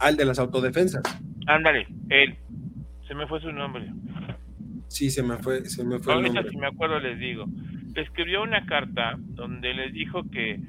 Al 0.00 0.16
de 0.16 0.24
las 0.24 0.38
autodefensas. 0.38 1.02
Ándale, 1.46 1.86
él. 2.08 2.36
Se 3.06 3.14
me 3.14 3.26
fue 3.26 3.40
su 3.40 3.52
nombre. 3.52 3.90
Sí, 4.88 5.10
se 5.10 5.22
me 5.22 5.36
fue, 5.38 5.64
se 5.66 5.84
me 5.84 5.98
fue 6.00 6.14
el 6.14 6.18
Ahorita 6.18 6.34
nombre. 6.34 6.50
si 6.50 6.56
me 6.58 6.66
acuerdo 6.66 6.98
les 6.98 7.18
digo. 7.18 7.46
Le 7.94 8.02
escribió 8.02 8.42
una 8.42 8.66
carta 8.66 9.14
donde 9.18 9.72
les 9.74 9.92
dijo 9.92 10.28
que 10.30 10.60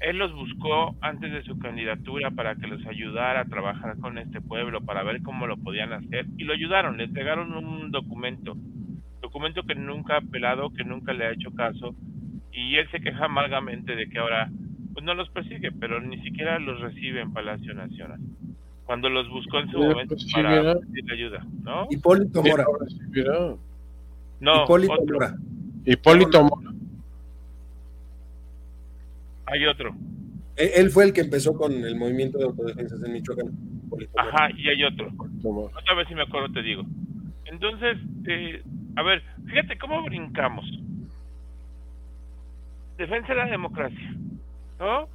él 0.00 0.18
los 0.18 0.32
buscó 0.34 0.96
antes 1.00 1.32
de 1.32 1.42
su 1.42 1.58
candidatura 1.58 2.30
para 2.30 2.54
que 2.56 2.66
los 2.66 2.84
ayudara 2.86 3.40
a 3.40 3.44
trabajar 3.44 3.98
con 3.98 4.18
este 4.18 4.40
pueblo, 4.40 4.80
para 4.80 5.02
ver 5.02 5.22
cómo 5.22 5.46
lo 5.46 5.56
podían 5.56 5.92
hacer. 5.92 6.26
Y 6.36 6.44
lo 6.44 6.52
ayudaron, 6.52 6.96
le 6.96 7.04
entregaron 7.04 7.52
un 7.52 7.90
documento. 7.90 8.56
Documento 9.20 9.62
que 9.64 9.74
nunca 9.74 10.14
ha 10.14 10.18
apelado, 10.18 10.72
que 10.72 10.84
nunca 10.84 11.12
le 11.12 11.26
ha 11.26 11.32
hecho 11.32 11.50
caso. 11.52 11.94
Y 12.52 12.76
él 12.76 12.88
se 12.90 13.00
queja 13.00 13.26
amargamente 13.26 13.94
de 13.94 14.08
que 14.08 14.18
ahora 14.18 14.50
pues 14.92 15.04
no 15.04 15.14
los 15.14 15.28
persigue, 15.30 15.70
pero 15.72 16.00
ni 16.00 16.20
siquiera 16.22 16.58
los 16.58 16.80
recibe 16.80 17.20
en 17.20 17.32
Palacio 17.32 17.72
Nacional. 17.74 18.18
Cuando 18.84 19.08
los 19.08 19.28
buscó 19.28 19.60
en 19.60 19.70
su 19.70 19.78
momento 19.78 20.14
pues, 20.16 20.32
para 20.32 20.74
ayuda, 21.12 21.46
¿no? 21.62 21.86
Hipólito 21.90 22.42
Mora. 22.42 22.64
No, 24.40 24.64
Hipólito 24.64 24.92
otro. 24.94 25.14
Mora. 25.14 25.36
Hipólito 25.84 26.42
Mora. 26.42 26.67
Hay 29.50 29.66
otro. 29.66 29.94
Él, 30.56 30.90
fue 30.90 31.04
el 31.04 31.12
que 31.12 31.20
empezó 31.20 31.56
con 31.56 31.72
el 31.72 31.94
movimiento 31.94 32.38
de 32.38 32.44
autodefensas 32.44 33.00
en 33.04 33.12
Michoacán. 33.12 33.52
Ajá, 34.16 34.50
y 34.56 34.68
hay 34.68 34.82
otro. 34.84 35.08
Otra 35.44 35.94
vez 35.94 36.08
si 36.08 36.14
me 36.14 36.22
acuerdo 36.22 36.52
te 36.52 36.62
digo. 36.62 36.82
Entonces, 37.44 37.96
eh, 38.26 38.62
a 38.96 39.02
ver, 39.02 39.22
fíjate 39.46 39.78
cómo 39.78 40.02
brincamos. 40.02 40.64
Defensa 42.96 43.28
de 43.28 43.34
la 43.36 43.46
democracia, 43.46 44.14
¿no? 44.80 45.08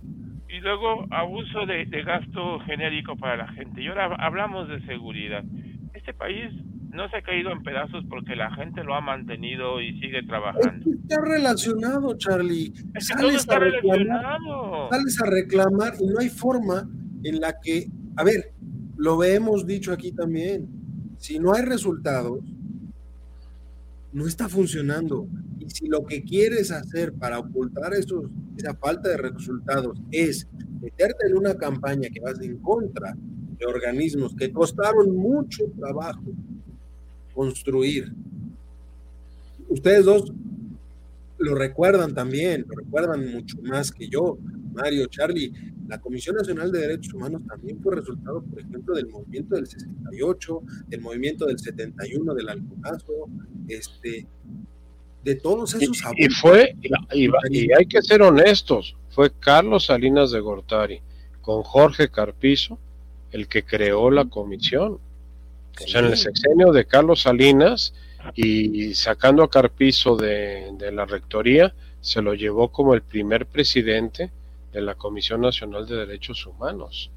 Y 0.47 0.61
luego 0.61 1.05
abuso 1.11 1.65
de, 1.65 1.85
de 1.85 2.03
gasto 2.03 2.59
genérico 2.61 3.17
para 3.17 3.35
la 3.35 3.47
gente. 3.49 3.81
Y 3.81 3.87
ahora 3.87 4.15
hablamos 4.19 4.69
de 4.69 4.79
seguridad. 4.85 5.43
Este 5.93 6.13
país 6.13 6.51
no 6.93 7.09
se 7.09 7.17
ha 7.17 7.21
caído 7.23 7.51
en 7.51 7.63
pedazos 7.63 8.05
porque 8.07 8.35
la 8.35 8.53
gente 8.55 8.83
lo 8.83 8.93
ha 8.93 9.01
mantenido 9.01 9.81
y 9.81 9.99
sigue 9.99 10.23
trabajando. 10.23 10.91
está 10.91 11.19
relacionado, 11.21 12.15
Charlie. 12.17 12.71
Es 12.93 13.09
que 13.09 13.15
Sales 13.15 13.35
está 13.35 13.55
a 13.55 13.59
reclamar, 13.59 13.97
relacionado. 13.97 14.89
sales 14.89 15.21
a 15.21 15.25
reclamar 15.25 15.93
y 15.99 16.05
no 16.07 16.19
hay 16.19 16.29
forma 16.29 16.87
en 17.23 17.39
la 17.39 17.59
que, 17.59 17.89
a 18.15 18.23
ver, 18.23 18.53
lo 18.95 19.23
hemos 19.23 19.65
dicho 19.65 19.91
aquí 19.91 20.11
también, 20.11 20.67
si 21.17 21.39
no 21.39 21.53
hay 21.53 21.63
resultados, 21.63 22.39
no 24.11 24.27
está 24.27 24.47
funcionando. 24.47 25.27
Y 25.59 25.69
si 25.71 25.87
lo 25.87 26.05
que 26.05 26.23
quieres 26.23 26.71
hacer 26.71 27.13
para 27.13 27.39
ocultar 27.39 27.93
esos, 27.93 28.25
esa 28.55 28.75
falta 28.75 29.09
de 29.09 29.17
resultados 29.17 29.99
es 30.11 30.47
meterte 30.79 31.27
en 31.27 31.37
una 31.37 31.55
campaña 31.55 32.09
que 32.13 32.19
vas 32.19 32.39
en 32.39 32.59
contra 32.59 33.15
de 33.57 33.65
organismos 33.65 34.35
que 34.35 34.51
costaron 34.51 35.15
mucho 35.15 35.63
trabajo 35.79 36.21
construir. 37.33 38.11
Ustedes 39.69 40.05
dos 40.05 40.31
lo 41.39 41.55
recuerdan 41.55 42.13
también, 42.13 42.65
lo 42.67 42.75
recuerdan 42.75 43.31
mucho 43.31 43.57
más 43.63 43.91
que 43.91 44.07
yo, 44.07 44.37
Mario, 44.73 45.07
Charlie. 45.07 45.51
La 45.87 45.99
Comisión 45.99 46.37
Nacional 46.37 46.71
de 46.71 46.79
Derechos 46.79 47.13
Humanos 47.13 47.41
también 47.47 47.79
fue 47.81 47.95
resultado, 47.95 48.41
por 48.41 48.59
ejemplo, 48.59 48.95
del 48.95 49.07
movimiento 49.09 49.55
del 49.55 49.67
68, 49.67 50.61
del 50.87 51.01
movimiento 51.01 51.45
del 51.45 51.59
71, 51.59 52.33
del 52.33 52.49
Alconazo, 52.49 53.27
este, 53.67 54.25
de 55.25 55.35
todos 55.35 55.73
esos 55.75 56.01
Y, 56.17 56.25
y 56.25 56.29
fue, 56.29 56.75
y, 56.81 56.87
y- 57.25 57.29
y 57.51 57.67
hay 57.77 57.85
que 57.85 58.01
ser 58.01 58.21
honestos, 58.21 58.95
fue 59.09 59.31
Carlos 59.39 59.85
Salinas 59.87 60.31
de 60.31 60.39
Gortari 60.39 61.01
con 61.41 61.63
Jorge 61.63 62.09
Carpizo 62.09 62.79
el 63.31 63.47
que 63.47 63.63
creó 63.63 64.09
la 64.11 64.25
comisión. 64.25 64.99
O 65.83 65.87
sea, 65.87 65.99
en 66.01 66.07
el 66.07 66.17
sexenio 66.17 66.71
de 66.71 66.85
Carlos 66.85 67.21
Salinas 67.21 67.93
y 68.35 68.93
sacando 68.93 69.43
a 69.43 69.49
Carpizo 69.49 70.15
de, 70.15 70.69
de 70.77 70.91
la 70.91 71.05
rectoría, 71.05 71.73
se 71.99 72.21
lo 72.21 72.33
llevó 72.33 72.69
como 72.69 72.93
el 72.93 73.01
primer 73.01 73.45
presidente 73.45 74.31
de 74.71 74.81
la 74.81 74.95
Comisión 74.95 75.41
Nacional 75.41 75.85
de 75.87 75.97
Derechos 75.97 76.45
Humanos. 76.45 77.09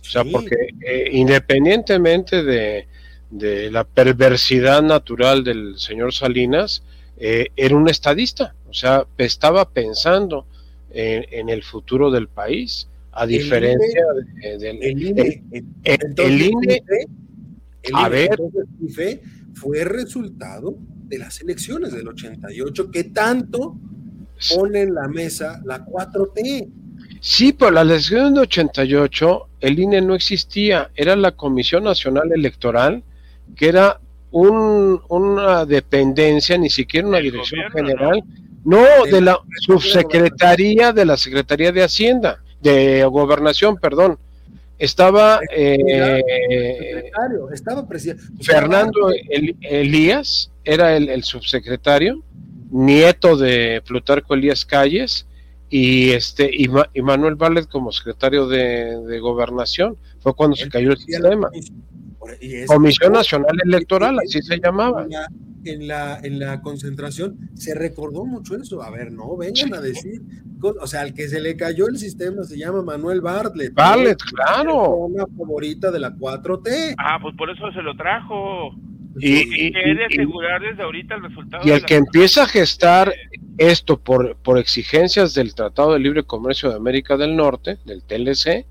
O 0.00 0.04
sea, 0.04 0.22
Sí. 0.22 0.30
porque 0.30 0.56
eh, 0.86 1.08
independientemente 1.12 2.42
de, 2.42 2.86
de 3.30 3.70
la 3.70 3.84
perversidad 3.84 4.82
natural 4.82 5.44
del 5.44 5.78
señor 5.78 6.12
Salinas, 6.12 6.82
eh, 7.16 7.48
era 7.56 7.76
un 7.76 7.88
estadista, 7.88 8.54
o 8.68 8.74
sea, 8.74 9.06
estaba 9.18 9.68
pensando 9.70 10.46
en, 10.90 11.26
en 11.30 11.48
el 11.48 11.62
futuro 11.62 12.10
del 12.10 12.28
país, 12.28 12.88
a 13.12 13.26
diferencia 13.26 14.02
de- 14.42 14.58
del... 14.58 14.82
El 14.82 15.02
INE, 15.02 15.22
el- 15.22 15.42
el- 15.52 15.64
entonces, 15.84 16.26
el 16.34 16.42
INE 16.42 16.82
el 17.84 17.94
a 17.94 18.08
ver. 18.08 18.36
fue 19.54 19.84
resultado 19.84 20.76
de 21.06 21.18
las 21.18 21.40
elecciones 21.40 21.92
del 21.92 22.08
88 22.08 22.90
que 22.90 23.04
tanto 23.04 23.76
pone 24.54 24.82
en 24.82 24.94
la 24.94 25.06
mesa 25.08 25.60
la 25.64 25.84
4T. 25.84 26.68
Sí, 27.20 27.52
pero 27.52 27.70
la 27.70 27.82
elección 27.82 28.34
de 28.34 28.40
88, 28.40 29.48
el 29.60 29.78
INE 29.78 30.00
no 30.02 30.14
existía, 30.14 30.90
era 30.94 31.14
la 31.16 31.32
Comisión 31.32 31.84
Nacional 31.84 32.32
Electoral, 32.32 33.02
que 33.56 33.68
era 33.68 34.00
un- 34.30 35.00
una 35.08 35.64
dependencia, 35.64 36.58
ni 36.58 36.68
siquiera 36.68 37.06
una 37.06 37.18
dirección 37.18 37.60
gobierno, 37.72 37.88
general, 37.90 38.22
no, 38.64 38.82
De 39.04 39.12
de 39.12 39.20
la 39.20 39.32
la 39.32 39.38
subsecretaría 39.60 40.92
de 40.92 41.04
la 41.04 41.16
Secretaría 41.16 41.70
de 41.70 41.82
Hacienda, 41.84 42.42
de 42.60 43.04
Gobernación, 43.04 43.76
perdón. 43.76 44.18
Estaba 44.78 45.40
eh, 45.54 46.22
estaba. 47.08 47.10
Fernando 48.40 49.10
El- 49.30 49.56
Elías, 49.62 50.50
era 50.64 50.96
el, 50.96 51.08
el 51.08 51.22
subsecretario, 51.24 52.22
nieto 52.70 53.36
de 53.36 53.82
Plutarco 53.86 54.34
Elías 54.34 54.64
Calles, 54.64 55.26
y 55.70 56.10
este 56.10 56.50
y, 56.52 56.68
Ma- 56.68 56.88
y 56.92 57.02
Manuel 57.02 57.36
Vallet 57.36 57.66
como 57.68 57.92
secretario 57.92 58.46
de, 58.46 59.00
de 59.06 59.18
gobernación. 59.20 59.96
Fue 60.20 60.34
cuando 60.34 60.56
se 60.56 60.68
cayó 60.68 60.90
el 60.92 60.98
sistema. 60.98 61.50
Comisión 62.66 63.12
Nacional 63.12 63.56
Electoral, 63.64 64.18
así 64.24 64.40
se 64.42 64.58
llamaba. 64.58 65.06
En 65.64 65.86
la, 65.88 66.18
en 66.18 66.18
la, 66.18 66.18
en 66.22 66.38
la 66.38 66.60
concentración 66.60 67.50
se 67.54 67.74
recordó 67.74 68.24
mucho 68.24 68.56
eso. 68.56 68.82
A 68.82 68.90
ver, 68.90 69.12
no 69.12 69.36
vengan 69.36 69.74
a 69.74 69.80
decir. 69.80 70.20
O 70.80 70.86
sea, 70.86 71.02
al 71.02 71.12
que 71.14 71.28
se 71.28 71.40
le 71.40 71.56
cayó 71.56 71.88
el 71.88 71.98
sistema 71.98 72.42
se 72.44 72.56
llama 72.56 72.82
Manuel 72.82 73.20
Bartlett. 73.20 73.74
Bartlett, 73.74 74.18
¿no? 74.24 74.30
claro. 74.32 74.88
Una 74.96 75.24
favorita 75.26 75.90
de 75.90 76.00
la 76.00 76.10
4T. 76.14 76.94
Ah, 76.98 77.18
pues 77.20 77.34
por 77.36 77.50
eso 77.50 77.70
se 77.72 77.82
lo 77.82 77.94
trajo. 77.96 78.74
Y, 79.18 79.32
y- 79.66 79.72
Quiere 79.72 80.06
y- 80.10 80.14
asegurar 80.14 80.60
desde 80.62 80.82
ahorita 80.82 81.14
el 81.16 81.22
resultado. 81.22 81.62
y 81.66 81.70
el 81.70 81.84
que 81.84 81.96
empieza 81.96 82.44
a 82.44 82.46
gestar 82.48 83.12
esto 83.58 84.00
por, 84.00 84.36
por 84.38 84.58
exigencias 84.58 85.34
del 85.34 85.54
Tratado 85.54 85.92
de 85.92 86.00
Libre 86.00 86.24
Comercio 86.24 86.70
de 86.70 86.76
América 86.76 87.16
del 87.16 87.36
Norte, 87.36 87.78
del 87.84 88.02
TLC, 88.02 88.66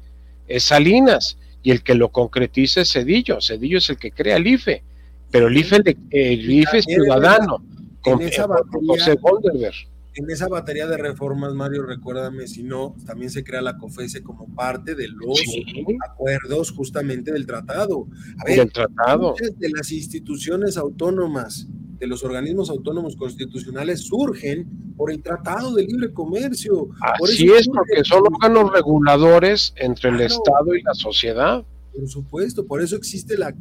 es 0.47 0.63
Salinas, 0.63 1.37
y 1.61 1.71
el 1.71 1.81
que 1.83 1.95
lo 1.95 2.09
concretiza 2.09 2.81
es 2.81 2.91
Cedillo. 2.91 3.39
Cedillo 3.39 3.77
es 3.77 3.89
el 3.89 3.97
que 3.97 4.11
crea 4.11 4.35
el 4.35 4.47
IFE, 4.47 4.83
pero 5.33 5.47
el 5.47 5.57
IFE, 5.57 5.79
de- 5.81 5.97
el 6.11 6.49
es 6.73 6.85
ciudadano, 6.85 7.57
con, 8.01 8.21
esa 8.21 8.47
batería- 8.47 8.87
José 8.87 9.15
Goldenberg. 9.19 9.73
En 10.15 10.29
esa 10.29 10.47
batería 10.47 10.85
de 10.85 10.95
reformas, 10.95 11.55
Mario, 11.55 11.87
recuérdame, 11.87 12.45
si 12.45 12.61
no, 12.61 12.95
también 13.07 13.31
se 13.31 13.43
crea 13.43 13.63
la 13.63 13.77
COFESE 13.79 14.21
como 14.21 14.45
parte 14.53 14.93
de 14.93 15.07
los 15.07 15.39
Sí. 15.39 15.65
acuerdos 16.07 16.69
justamente 16.71 17.31
del 17.33 17.47
tratado. 17.47 18.05
A 18.37 18.45
ver, 18.45 18.59
del 18.59 18.71
tratado. 18.71 19.31
muchas 19.31 19.57
de 19.57 19.69
las 19.71 19.91
instituciones 19.91 20.77
autónomas, 20.77 21.67
de 21.97 22.05
los 22.05 22.23
organismos 22.23 22.69
autónomos 22.69 23.15
constitucionales, 23.15 24.01
surgen 24.05 24.67
por 24.95 25.09
el 25.09 25.23
Tratado 25.23 25.73
de 25.73 25.83
Libre 25.85 26.13
Comercio. 26.13 26.89
Así 27.01 27.47
es, 27.49 27.67
porque 27.67 28.03
son 28.03 28.21
órganos 28.31 28.71
reguladores 28.71 29.73
entre 29.77 30.11
el. 30.11 30.21
Estado 30.21 30.75
y 30.75 30.83
la 30.83 30.93
sociedad. 30.93 31.65
Por 31.95 32.07
supuesto, 32.09 32.65
por 32.65 32.81
eso 32.81 32.95
existe 32.95 33.37
la, 33.37 33.55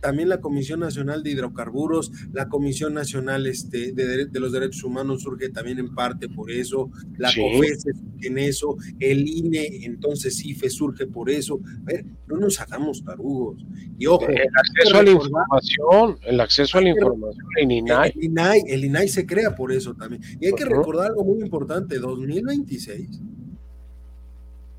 también 0.00 0.28
la 0.28 0.40
Comisión 0.40 0.80
Nacional 0.80 1.22
de 1.22 1.30
Hidrocarburos, 1.30 2.12
la 2.32 2.48
Comisión 2.48 2.92
Nacional 2.94 3.46
este, 3.46 3.92
de, 3.92 4.26
de 4.26 4.40
los 4.40 4.52
Derechos 4.52 4.84
Humanos 4.84 5.22
surge 5.22 5.48
también 5.48 5.78
en 5.78 5.94
parte 5.94 6.28
por 6.28 6.50
eso, 6.50 6.90
la 7.16 7.30
Sí. 7.30 7.40
COFESE 7.40 7.92
surge 7.92 8.26
en 8.26 8.38
eso, 8.38 8.76
el 8.98 9.26
INE, 9.28 9.84
entonces 9.84 10.44
IFE 10.44 10.68
surge 10.68 11.06
por 11.06 11.30
eso. 11.30 11.60
A 11.82 11.84
ver, 11.84 12.04
no 12.26 12.36
nos 12.36 12.60
hagamos 12.60 13.02
tarugos. 13.04 13.64
Y 13.98 14.06
ojo, 14.06 14.26
El 14.28 14.36
acceso 14.54 14.96
a 14.98 15.02
la 15.02 15.10
información, 15.10 16.18
el 16.26 16.40
acceso 16.40 16.78
a 16.78 16.80
la 16.82 16.88
información 16.90 17.46
en 17.60 17.70
INAI. 17.70 18.12
el 18.14 18.24
INAI, 18.24 18.62
el 18.68 18.84
INAI 18.84 19.08
se 19.08 19.24
crea 19.26 19.54
por 19.54 19.72
eso 19.72 19.94
también. 19.94 20.22
Y 20.40 20.46
hay 20.46 20.52
que 20.52 20.64
recordar 20.64 21.06
algo 21.08 21.24
muy 21.24 21.40
importante, 21.40 21.98
2026 21.98 23.20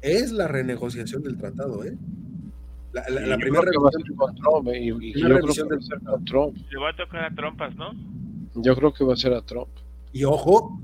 es 0.01 0.31
la 0.31 0.47
renegociación 0.47 1.21
del 1.21 1.37
tratado, 1.37 1.83
¿eh? 1.83 1.95
La, 2.93 3.03
la, 3.25 3.37
primera 3.37 3.63
revisión 3.63 4.17
con 4.17 4.35
Trump, 4.35 4.67
y, 4.73 4.89
y 4.89 5.13
yo 5.21 5.27
creo 5.27 5.39
que 5.39 5.63
va 5.63 5.75
a 5.77 5.81
ser 5.81 5.99
con 6.01 6.25
Trump. 6.25 6.57
Le 6.69 6.77
va 6.79 6.89
a 6.89 6.95
tocar 6.95 7.23
a 7.23 7.33
trompas, 7.33 7.73
¿no? 7.75 7.91
Yo 8.55 8.75
creo 8.75 8.93
que 8.93 9.03
va 9.05 9.13
a 9.13 9.17
ser 9.17 9.33
a 9.33 9.41
Trump. 9.41 9.69
Y 10.11 10.25
ojo, 10.25 10.77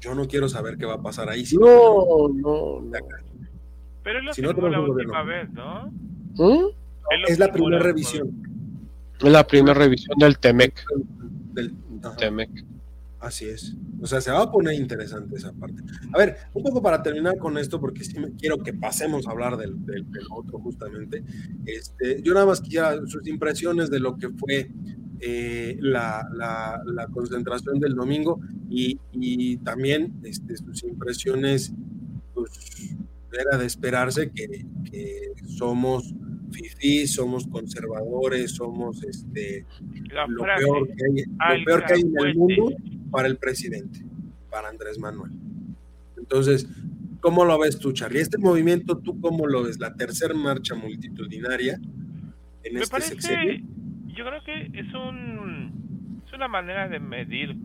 yo 0.00 0.14
no 0.14 0.26
quiero 0.26 0.48
saber 0.48 0.78
qué 0.78 0.86
va 0.86 0.94
a 0.94 1.02
pasar 1.02 1.28
ahí. 1.28 1.44
Si 1.44 1.58
no, 1.58 2.28
no, 2.28 2.80
no. 2.80 2.90
Pero 4.02 4.22
lo 4.22 4.32
Si 4.32 4.40
no 4.40 4.48
la 4.48 4.54
tenemos 4.54 4.88
última 4.90 5.22
gobierno. 5.22 5.24
vez, 5.26 5.50
¿no? 6.38 6.70
Él 7.10 7.22
Es 7.28 7.38
la 7.38 7.52
primera 7.52 7.78
revisión 7.82 8.30
Es 9.22 9.30
la 9.30 9.46
primera 9.46 9.74
revisión 9.74 10.16
del 10.18 10.38
TEMEC. 10.38 10.82
del. 11.52 11.74
TEMEC. 12.16 12.50
Así 13.20 13.44
es. 13.44 13.76
O 14.00 14.06
sea, 14.06 14.20
se 14.22 14.30
va 14.30 14.42
a 14.44 14.50
poner 14.50 14.74
interesante 14.74 15.36
esa 15.36 15.52
parte. 15.52 15.82
A 16.12 16.18
ver, 16.18 16.36
un 16.54 16.62
poco 16.62 16.80
para 16.82 17.02
terminar 17.02 17.36
con 17.36 17.58
esto, 17.58 17.78
porque 17.78 18.02
sí 18.02 18.18
me 18.18 18.32
quiero 18.32 18.56
que 18.58 18.72
pasemos 18.72 19.26
a 19.28 19.32
hablar 19.32 19.58
del, 19.58 19.84
del, 19.84 20.10
del 20.10 20.24
otro 20.34 20.58
justamente. 20.58 21.22
Este, 21.66 22.22
yo 22.22 22.32
nada 22.32 22.46
más 22.46 22.62
quisiera 22.62 22.96
sus 23.06 23.26
impresiones 23.26 23.90
de 23.90 24.00
lo 24.00 24.16
que 24.16 24.30
fue 24.30 24.70
eh, 25.20 25.76
la, 25.80 26.26
la, 26.32 26.80
la 26.86 27.06
concentración 27.08 27.78
del 27.78 27.94
domingo 27.94 28.40
y, 28.70 28.98
y 29.12 29.58
también 29.58 30.14
este, 30.24 30.56
sus 30.56 30.82
impresiones, 30.84 31.74
pues 32.32 32.96
era 33.38 33.58
de 33.58 33.66
esperarse 33.66 34.30
que, 34.30 34.64
que 34.90 35.32
somos 35.46 36.14
fifís, 36.52 37.12
somos 37.12 37.46
conservadores, 37.46 38.52
somos 38.52 39.04
este, 39.04 39.66
lo 40.28 40.42
peor 40.56 40.88
que 40.88 41.04
hay, 41.04 41.24
lo 41.26 41.34
"Al 41.38 41.64
peor 41.64 41.84
que 41.84 41.92
hay 41.92 42.00
en 42.00 42.06
el 42.08 42.12
fuerte". 42.34 42.38
mundo 42.38 42.74
para 43.10 43.28
el 43.28 43.36
presidente, 43.36 44.00
para 44.50 44.68
Andrés 44.68 44.98
Manuel. 44.98 45.32
Entonces, 46.16 46.68
¿cómo 47.20 47.44
lo 47.44 47.58
ves 47.58 47.78
tú, 47.78 47.92
Charlie? 47.92 48.20
Este 48.20 48.38
movimiento, 48.38 48.98
¿tú 48.98 49.20
cómo 49.20 49.46
lo 49.46 49.64
ves? 49.64 49.78
La 49.78 49.94
tercera 49.94 50.34
marcha 50.34 50.74
multitudinaria 50.74 51.74
en 52.62 52.74
Me 52.74 52.80
este 52.80 52.90
parece, 52.90 53.10
sexenio. 53.20 53.66
yo 54.08 54.24
creo 54.24 54.44
que 54.44 54.78
es 54.78 54.94
un 54.94 56.22
es 56.26 56.32
una 56.32 56.48
manera 56.48 56.88
de 56.88 57.00
medir 57.00 57.56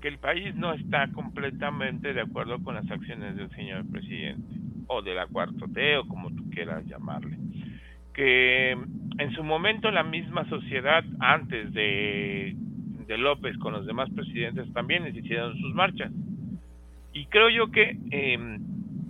que 0.00 0.08
el 0.08 0.18
país 0.18 0.54
no 0.54 0.72
está 0.74 1.08
completamente 1.12 2.12
de 2.12 2.20
acuerdo 2.20 2.62
con 2.62 2.74
las 2.74 2.90
acciones 2.90 3.36
del 3.36 3.50
señor 3.50 3.84
presidente 3.90 4.56
o 4.88 5.00
de 5.02 5.14
la 5.14 5.26
cuarto 5.26 5.66
T 5.68 5.96
o 5.96 6.06
como 6.06 6.30
tú 6.30 6.48
quieras 6.50 6.84
llamarle. 6.86 7.38
Que 8.12 8.72
en 8.72 9.32
su 9.34 9.42
momento 9.42 9.90
la 9.90 10.02
misma 10.02 10.48
sociedad 10.48 11.04
antes 11.20 11.72
de, 11.72 12.56
López 13.18 13.56
con 13.58 13.72
los 13.72 13.86
demás 13.86 14.10
presidentes 14.10 14.72
también 14.72 15.04
les 15.04 15.16
hicieron 15.16 15.56
sus 15.58 15.74
marchas. 15.74 16.12
Y 17.12 17.26
creo 17.26 17.50
yo 17.50 17.70
que 17.70 17.96
eh, 18.10 18.38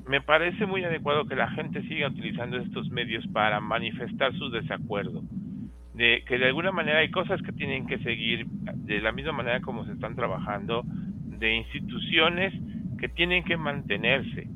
me 0.08 0.20
parece 0.20 0.66
muy 0.66 0.84
adecuado 0.84 1.26
que 1.26 1.36
la 1.36 1.50
gente 1.50 1.82
siga 1.82 2.08
utilizando 2.08 2.56
estos 2.58 2.90
medios 2.90 3.26
para 3.28 3.60
manifestar 3.60 4.32
su 4.34 4.50
desacuerdo. 4.50 5.22
De 5.94 6.24
que 6.26 6.38
de 6.38 6.46
alguna 6.46 6.72
manera 6.72 6.98
hay 6.98 7.10
cosas 7.10 7.40
que 7.42 7.52
tienen 7.52 7.86
que 7.86 7.98
seguir 7.98 8.46
de 8.46 9.00
la 9.00 9.12
misma 9.12 9.32
manera 9.32 9.60
como 9.60 9.84
se 9.84 9.92
están 9.92 10.16
trabajando, 10.16 10.84
de 11.38 11.54
instituciones 11.54 12.52
que 12.98 13.08
tienen 13.08 13.44
que 13.44 13.56
mantenerse. 13.56 14.48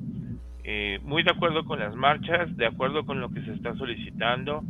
Eh, 0.65 0.99
muy 1.05 1.23
de 1.23 1.31
acuerdo 1.31 1.65
con 1.65 1.79
las 1.79 1.95
marchas, 1.95 2.57
de 2.57 2.67
acuerdo 2.67 3.05
con 3.07 3.21
lo 3.21 3.31
que 3.31 3.43
se 3.43 3.53
está 3.53 3.75
solicitando 3.77 4.65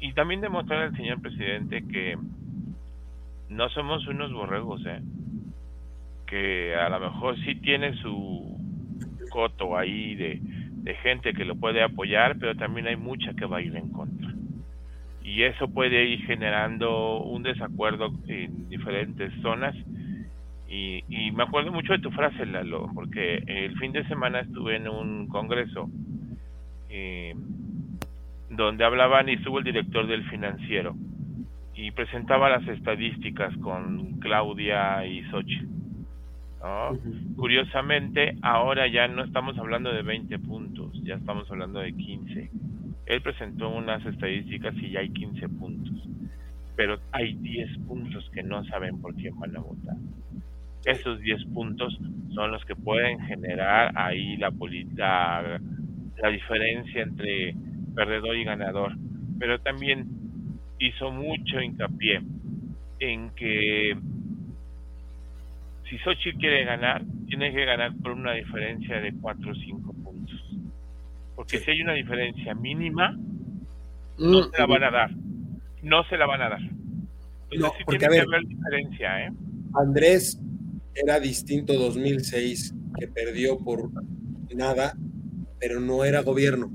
y 0.00 0.12
también 0.12 0.40
demostrar 0.40 0.82
al 0.82 0.96
señor 0.96 1.20
presidente 1.20 1.82
que 1.86 2.16
no 3.48 3.68
somos 3.70 4.06
unos 4.06 4.32
borregos, 4.32 4.84
¿eh? 4.86 5.00
que 6.26 6.74
a 6.74 6.88
lo 6.88 7.00
mejor 7.00 7.36
sí 7.44 7.54
tiene 7.56 7.94
su 7.96 8.56
coto 9.30 9.76
ahí 9.76 10.14
de, 10.16 10.40
de 10.42 10.94
gente 10.96 11.32
que 11.32 11.44
lo 11.44 11.54
puede 11.56 11.82
apoyar, 11.82 12.36
pero 12.38 12.54
también 12.56 12.86
hay 12.88 12.96
mucha 12.96 13.34
que 13.34 13.46
va 13.46 13.58
a 13.58 13.62
ir 13.62 13.76
en 13.76 13.90
contra. 13.90 14.32
Y 15.22 15.42
eso 15.42 15.68
puede 15.68 16.04
ir 16.04 16.24
generando 16.26 17.18
un 17.18 17.42
desacuerdo 17.42 18.12
en 18.28 18.68
diferentes 18.68 19.32
zonas. 19.42 19.74
Y, 20.68 21.04
y 21.08 21.30
me 21.32 21.44
acuerdo 21.44 21.72
mucho 21.72 21.92
de 21.92 22.00
tu 22.00 22.10
frase, 22.10 22.46
Lalo, 22.46 22.90
porque 22.94 23.42
el 23.46 23.76
fin 23.78 23.92
de 23.92 24.06
semana 24.06 24.40
estuve 24.40 24.76
en 24.76 24.88
un 24.88 25.28
congreso 25.28 25.88
eh, 26.88 27.34
donde 28.50 28.84
hablaban 28.84 29.28
y 29.28 29.34
estuvo 29.34 29.58
el 29.58 29.64
director 29.64 30.06
del 30.06 30.28
financiero 30.28 30.94
y 31.76 31.90
presentaba 31.90 32.48
las 32.48 32.66
estadísticas 32.66 33.54
con 33.58 34.18
Claudia 34.20 35.06
y. 35.06 35.22
Ujú. 35.30 37.34
Curiosamente, 37.36 38.36
ahora 38.42 38.88
ya 38.88 39.06
no 39.06 39.22
estamos 39.22 39.56
hablando 39.58 39.92
de 39.92 40.02
20 40.02 40.38
puntos, 40.38 40.90
ya 41.04 41.14
estamos 41.14 41.48
hablando 41.50 41.80
de 41.80 41.92
15. 41.92 42.50
Él 43.06 43.20
presentó 43.20 43.68
unas 43.68 44.04
estadísticas 44.04 44.74
y 44.78 44.90
ya 44.90 45.00
hay 45.00 45.10
15 45.10 45.48
puntos, 45.50 45.94
pero 46.74 46.98
hay 47.12 47.34
10 47.34 47.78
puntos 47.86 48.28
que 48.30 48.42
no 48.42 48.64
saben 48.64 49.00
por 49.00 49.14
quién 49.14 49.38
van 49.38 49.56
a 49.56 49.60
votar. 49.60 49.96
Esos 50.86 51.20
10 51.20 51.44
puntos 51.46 51.96
son 52.34 52.50
los 52.50 52.64
que 52.64 52.74
pueden 52.74 53.20
generar 53.20 53.92
ahí 53.96 54.36
la, 54.38 54.50
la, 54.96 55.60
la 56.22 56.28
diferencia 56.30 57.02
entre 57.02 57.54
perdedor 57.94 58.36
y 58.36 58.44
ganador, 58.44 58.96
pero 59.38 59.60
también 59.60 60.25
hizo 60.78 61.10
mucho 61.10 61.60
hincapié 61.60 62.20
en 63.00 63.30
que 63.30 63.96
si 65.88 65.98
Xochitl 65.98 66.38
quiere 66.38 66.64
ganar, 66.64 67.02
tiene 67.28 67.52
que 67.52 67.64
ganar 67.64 67.94
por 68.02 68.12
una 68.12 68.32
diferencia 68.32 69.00
de 69.00 69.12
4 69.20 69.52
o 69.52 69.54
5 69.54 69.92
puntos. 69.92 70.42
Porque 71.36 71.58
Sí. 71.58 71.64
si 71.64 71.70
hay 71.72 71.82
una 71.82 71.92
diferencia 71.92 72.54
mínima, 72.54 73.16
no 74.18 74.44
se 74.44 74.58
la 74.58 74.66
van 74.66 74.84
a 74.84 74.90
dar. 74.90 75.10
No 75.82 76.02
se 76.04 76.16
la 76.16 76.26
van 76.26 76.42
a 76.42 76.48
dar. 76.48 76.60
Entonces 76.60 77.60
No, 77.60 77.68
sí 77.78 77.84
porque, 77.84 77.98
tiene 78.00 78.16
a 78.16 78.20
que 78.22 78.26
ver. 78.26 78.34
haber 78.34 78.48
diferencia, 78.48 79.26
¿eh? 79.26 79.32
Andrés 79.74 80.40
era 80.94 81.20
distinto 81.20 81.74
2006, 81.74 82.74
que 82.98 83.06
perdió 83.08 83.58
por 83.58 83.90
nada, 84.54 84.94
pero 85.60 85.78
no 85.80 86.04
era 86.04 86.22
gobierno, 86.22 86.72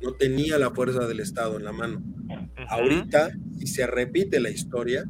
no 0.00 0.12
tenía 0.12 0.56
la 0.58 0.70
fuerza 0.70 1.06
del 1.06 1.20
Estado 1.20 1.58
en 1.58 1.64
la 1.64 1.72
mano. 1.72 2.00
Ahorita, 2.68 3.30
si 3.58 3.66
se 3.66 3.86
repite 3.86 4.40
la 4.40 4.50
historia, 4.50 5.04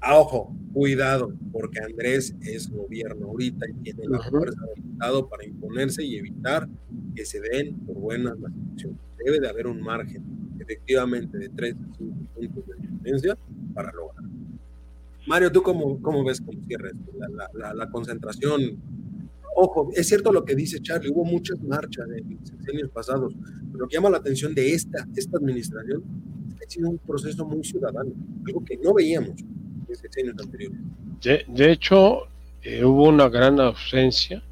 a 0.00 0.16
ojo, 0.18 0.54
cuidado, 0.72 1.32
porque 1.52 1.80
Andrés 1.80 2.34
es 2.42 2.70
gobierno 2.70 3.26
ahorita 3.28 3.66
y 3.68 3.72
tiene 3.82 4.04
la 4.08 4.20
fuerza 4.20 4.60
del 4.74 4.92
Estado 4.92 5.28
para 5.28 5.44
imponerse 5.44 6.04
y 6.04 6.16
evitar 6.16 6.68
que 7.14 7.24
se 7.24 7.40
den 7.40 7.74
por 7.80 7.96
buenas 7.96 8.38
las 8.38 8.52
elecciones. 8.52 8.98
Debe 9.24 9.40
de 9.40 9.48
haber 9.48 9.66
un 9.66 9.80
margen, 9.80 10.22
efectivamente, 10.60 11.38
de 11.38 11.48
3 11.48 11.74
a 11.74 11.94
5 11.96 12.14
puntos 12.34 12.64
de 12.68 12.86
diferencia 12.86 13.38
para 13.74 13.90
lograr. 13.92 14.24
Mario, 15.26 15.50
¿tú 15.50 15.62
cómo, 15.62 16.00
cómo 16.02 16.22
ves 16.24 16.40
cómo? 16.40 16.60
La, 17.18 17.28
la- 17.28 17.50
la- 17.54 17.74
la 17.74 17.90
concentración. 17.90 18.76
Ojo, 19.58 19.88
es 19.94 20.06
cierto 20.06 20.32
lo 20.32 20.44
que 20.44 20.54
dice 20.54 20.82
Charlie, 20.82 21.10
hubo 21.10 21.24
muchas 21.24 21.58
marchas 21.62 22.06
en 22.14 22.46
sexenios 22.46 22.90
pasados, 22.90 23.32
pero 23.72 23.84
lo 23.84 23.88
que 23.88 23.96
llama 23.96 24.10
la 24.10 24.18
atención 24.18 24.54
de 24.54 24.74
esta, 24.74 25.06
esta 25.16 25.38
administración 25.38 26.04
ha 26.62 26.70
sido 26.70 26.90
un 26.90 26.98
proceso 26.98 27.42
muy 27.46 27.64
ciudadano, 27.64 28.12
algo 28.46 28.62
que 28.62 28.76
no 28.76 28.92
veíamos 28.92 29.30
en 29.88 29.96
sexenios 29.96 30.36
anteriores. 30.38 30.78
De, 31.22 31.46
de 31.48 31.72
hecho, 31.72 32.24
eh, 32.62 32.84
hubo 32.84 33.08
una 33.08 33.30
gran 33.30 33.58
ausencia 33.58 34.42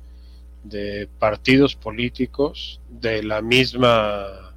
de 0.62 1.06
partidos 1.18 1.76
políticos, 1.76 2.80
de 2.88 3.22
la 3.22 3.42
misma 3.42 4.54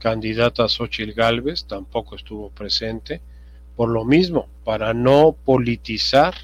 candidata 0.00 0.68
Xochitl 0.68 1.12
Gálvez, 1.12 1.64
tampoco 1.64 2.16
estuvo 2.16 2.50
presente, 2.50 3.20
por 3.76 3.88
lo 3.90 4.04
mismo, 4.04 4.48
para 4.64 4.92
no 4.92 5.36
politizar 5.44 6.34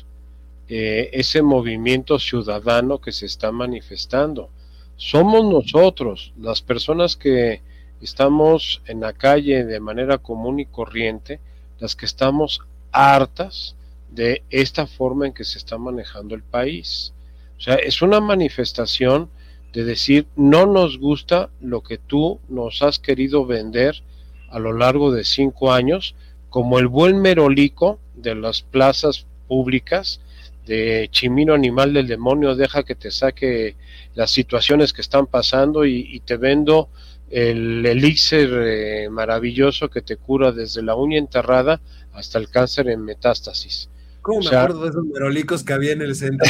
eh, 0.75 1.11
ese 1.13 1.43
movimiento 1.43 2.19
ciudadano 2.19 2.99
que 2.99 3.13
se 3.13 3.27
está 3.27 3.53
manifestando. 3.53 4.49
Somos 4.97 5.45
nosotros, 5.45 6.33
las 6.41 6.63
personas 6.63 7.15
que 7.15 7.61
estamos 8.01 8.81
en 8.87 9.01
la 9.01 9.13
calle 9.13 9.67
de 9.67 9.81
manera 9.81 10.17
común 10.17 10.61
y 10.61 10.65
corriente, 10.65 11.41
las 11.79 11.95
que 11.95 12.07
estamos 12.07 12.63
hartas 12.91 13.77
de 14.11 14.45
esta 14.49 14.87
forma 14.87 15.27
en 15.27 15.35
que 15.35 15.45
se 15.45 15.59
está 15.59 15.77
manejando 15.77 16.35
el 16.35 16.43
país. 16.43 17.13
O 17.59 17.61
sea, 17.61 17.75
es 17.75 18.01
una 18.01 18.21
manifestación 18.21 19.29
de 19.75 19.85
decir, 19.85 20.27
no 20.37 20.65
nos 20.65 20.97
gusta 20.97 21.51
lo 21.61 21.83
que 21.83 21.99
tú 21.99 22.41
nos 22.49 22.81
has 22.81 22.99
querido 22.99 23.45
vender 23.45 24.03
a 24.49 24.59
lo 24.59 24.73
largo 24.73 25.13
de 25.13 25.25
cinco 25.25 25.71
años, 25.71 26.15
como 26.49 26.79
el 26.79 26.89
buen 26.89 27.21
merolico 27.21 27.99
de 28.15 28.35
las 28.37 28.63
plazas 28.63 29.27
públicas, 29.49 30.23
de 30.67 31.09
Chimino 31.11 31.55
Animal 31.55 31.93
del 31.93 32.07
Demonio, 32.07 32.55
deja 32.55 32.83
que 32.83 32.95
te 32.95 33.11
saque 33.11 33.77
las 34.15 34.31
situaciones 34.31 34.93
que 34.93 35.01
están 35.01 35.27
pasando 35.27 35.85
y, 35.85 36.07
y 36.09 36.21
te 36.21 36.37
vendo 36.37 36.89
el 37.33 37.85
elixir 37.87 38.51
eh, 38.53 39.09
maravilloso 39.11 39.89
que 39.89 40.03
te 40.03 40.19
cura 40.19 40.53
desde 40.53 40.83
la 40.83 40.95
uña 40.95 41.19
enterrada 41.19 41.81
hasta 42.13 42.39
el 42.39 42.51
cáncer 42.51 42.89
en 42.89 43.05
metástasis. 43.05 43.89
¿Cómo 44.21 44.39
O 44.39 44.43
me 44.43 44.49
acuerdo 44.57 44.83
de 44.83 44.91
esos 44.91 45.05
merolicos 45.07 45.65
que 45.65 45.73
había 45.73 45.93
en 45.93 46.03
el 46.03 46.15
centro? 46.15 46.47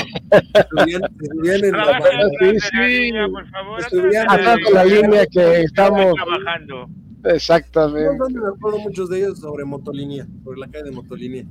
En 0.46 1.00
la 1.72 2.00
Sí, 2.40 2.76
la 2.76 2.86
línea, 2.88 3.28
por 3.28 3.48
favor. 3.48 3.80
Estudiando 3.80 4.32
atrás 4.32 4.44
de 4.44 4.52
Atrás 4.52 4.56
de 4.66 4.74
la 4.74 4.84
línea 4.84 5.26
que 5.26 5.60
estamos 5.62 6.14
trabajando. 6.14 6.90
Exactamente. 7.24 8.18
No, 8.18 8.28
me 8.28 8.48
acuerdo 8.48 8.78
muchos 8.80 9.08
de 9.08 9.18
ellos 9.18 9.38
sobre 9.38 9.64
motolínea, 9.64 10.26
sobre 10.44 10.58
la 10.60 10.66
calle 10.66 10.84
de 10.84 10.90
motolínea. 10.90 11.44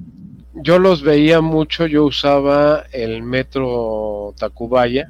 Yo 0.53 0.79
los 0.79 1.01
veía 1.01 1.39
mucho, 1.39 1.85
yo 1.87 2.05
usaba 2.05 2.85
el 2.91 3.23
metro 3.23 4.33
Tacubaya, 4.37 5.09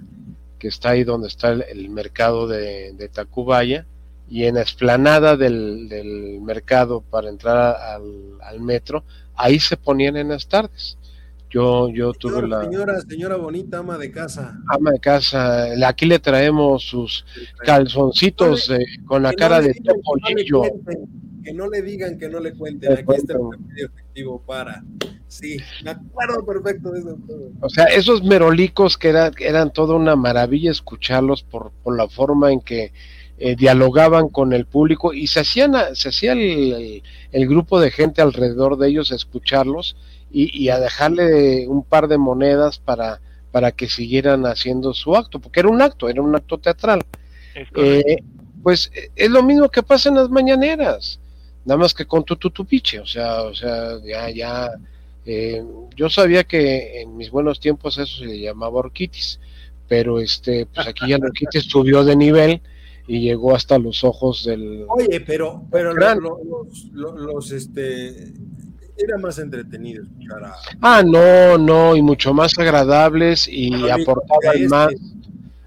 que 0.60 0.68
está 0.68 0.92
ahí 0.92 1.04
donde 1.04 1.28
está 1.28 1.52
el, 1.52 1.90
mercado 1.90 2.48
de, 2.48 3.10
Tacubaya, 3.12 3.86
y 4.30 4.46
en 4.46 4.56
la 4.56 4.62
explanada 4.62 5.36
del, 5.36 6.40
mercado 6.42 7.02
para 7.02 7.30
entrar 7.30 7.76
al, 7.76 8.60
metro, 8.60 9.04
ahí 9.36 9.60
se 9.60 9.78
ponían 9.78 10.16
en 10.18 10.30
las 10.30 10.48
tardes. 10.48 10.98
Yo, 11.50 11.90
yo 11.90 12.14
tuve 12.14 12.48
la. 12.48 12.64
Señora, 12.64 13.02
señora 13.02 13.36
bonita, 13.36 13.80
ama 13.80 13.98
de 13.98 14.10
casa. 14.10 14.58
Ama 14.70 14.92
de 14.92 15.00
casa. 15.00 15.66
Aquí 15.86 16.06
le 16.06 16.20
traemos 16.20 16.84
sus 16.84 17.26
calzoncitos 17.66 18.72
con 19.06 19.24
la 19.24 19.34
cara 19.34 19.60
de 19.60 19.74
topolillo. 19.74 20.62
Que 21.44 21.54
no 21.54 21.70
le 21.70 21.82
digan 21.82 22.18
que 22.18 22.30
no 22.30 22.40
le 22.40 22.54
cuenten. 22.54 22.94
Aquí 22.94 23.04
está 23.16 23.34
el 23.34 23.60
medio 23.60 23.88
efectivo 23.88 24.42
para. 24.46 24.84
Sí, 25.28 25.58
me 25.84 25.92
acuerdo 25.92 26.46
perfecto 26.46 26.92
de 26.92 27.00
eso. 27.00 27.18
O 27.62 27.70
sea, 27.70 27.86
esos 27.86 28.24
merolicos 28.24 28.98
que 28.98 29.10
eran 29.10 29.72
toda 29.72 29.96
una 29.96 30.16
maravilla 30.16 30.72
escucharlos 30.72 31.44
por, 31.44 31.72
por 31.84 31.96
la 31.96 32.08
forma 32.08 32.52
en 32.52 32.62
que 32.62 32.92
eh, 33.38 33.56
dialogaban 33.56 34.30
con 34.30 34.54
el 34.54 34.66
público 34.66 35.14
y 35.14 35.28
se 35.28 35.40
hacían 35.40 35.74
se 35.96 36.10
hacía 36.10 36.34
el, 36.34 37.02
el, 37.32 37.48
grupo 37.48 37.80
de 37.80 37.90
gente 37.90 38.22
alrededor 38.22 38.78
de 38.78 38.90
ellos 38.90 39.12
a 39.12 39.16
escucharlos 39.16 39.96
y, 40.34 40.70
a 40.70 40.80
dejarle 40.80 41.68
un 41.68 41.84
par 41.84 42.08
de 42.08 42.18
monedas 42.18 42.80
para, 42.80 43.20
para 43.52 43.72
que 43.72 43.90
siguieran 43.90 44.46
haciendo 44.46 44.94
su 44.94 45.16
acto, 45.16 45.40
porque 45.40 45.60
era 45.60 45.70
un 45.70 45.82
acto, 45.82 46.08
era 46.08 46.22
un 46.22 46.36
acto 46.36 46.58
teatral. 46.58 47.02
Eh, 47.76 48.18
pues 48.64 48.92
es 49.16 49.30
lo 49.30 49.44
mismo 49.44 49.70
que 49.70 49.84
pasa 49.84 50.10
en 50.10 50.16
las 50.16 50.30
mañaneras, 50.30 51.20
nada 51.66 51.78
más 51.78 51.94
que 51.94 52.06
con 52.06 52.24
tu 52.24 52.36
tutupiche, 52.36 53.00
o 53.00 53.06
sea, 53.06 53.44
o 53.44 53.54
sea, 53.54 54.00
ya, 54.04 54.30
ya, 54.30 54.72
eh, 55.26 55.64
yo 55.96 56.10
sabía 56.10 56.44
que 56.44 57.02
en 57.02 57.16
mis 57.16 57.30
buenos 57.30 57.60
tiempos 57.60 57.98
eso 57.98 58.18
se 58.18 58.26
le 58.26 58.40
llamaba 58.40 58.80
orquitis, 58.80 59.40
pero 59.88 60.20
este, 60.20 60.66
pues 60.66 60.88
aquí 60.88 61.08
ya 61.08 61.18
la 61.18 61.28
orquitis 61.28 61.64
subió 61.70 62.04
de 62.04 62.16
nivel 62.16 62.62
y 63.08 63.22
llegó 63.22 63.56
hasta 63.56 63.78
los 63.78 64.04
ojos 64.04 64.46
del. 64.46 64.86
Oye, 64.88 65.22
pero, 65.22 65.64
pero 65.72 65.94
los, 65.94 66.18
los, 66.94 67.14
los, 67.16 67.52
este, 67.52 68.34
era 69.04 69.18
más 69.18 69.40
entretenido 69.40 70.04
escuchar 70.04 70.44
a... 70.44 70.56
Ah, 70.82 71.04
no, 71.04 71.58
no, 71.58 71.96
y 71.96 72.02
mucho 72.02 72.34
más 72.34 72.58
agradables 72.58 73.48
y 73.48 73.90
aportaban 73.90 74.56
este, 74.56 74.68
más, 74.70 74.94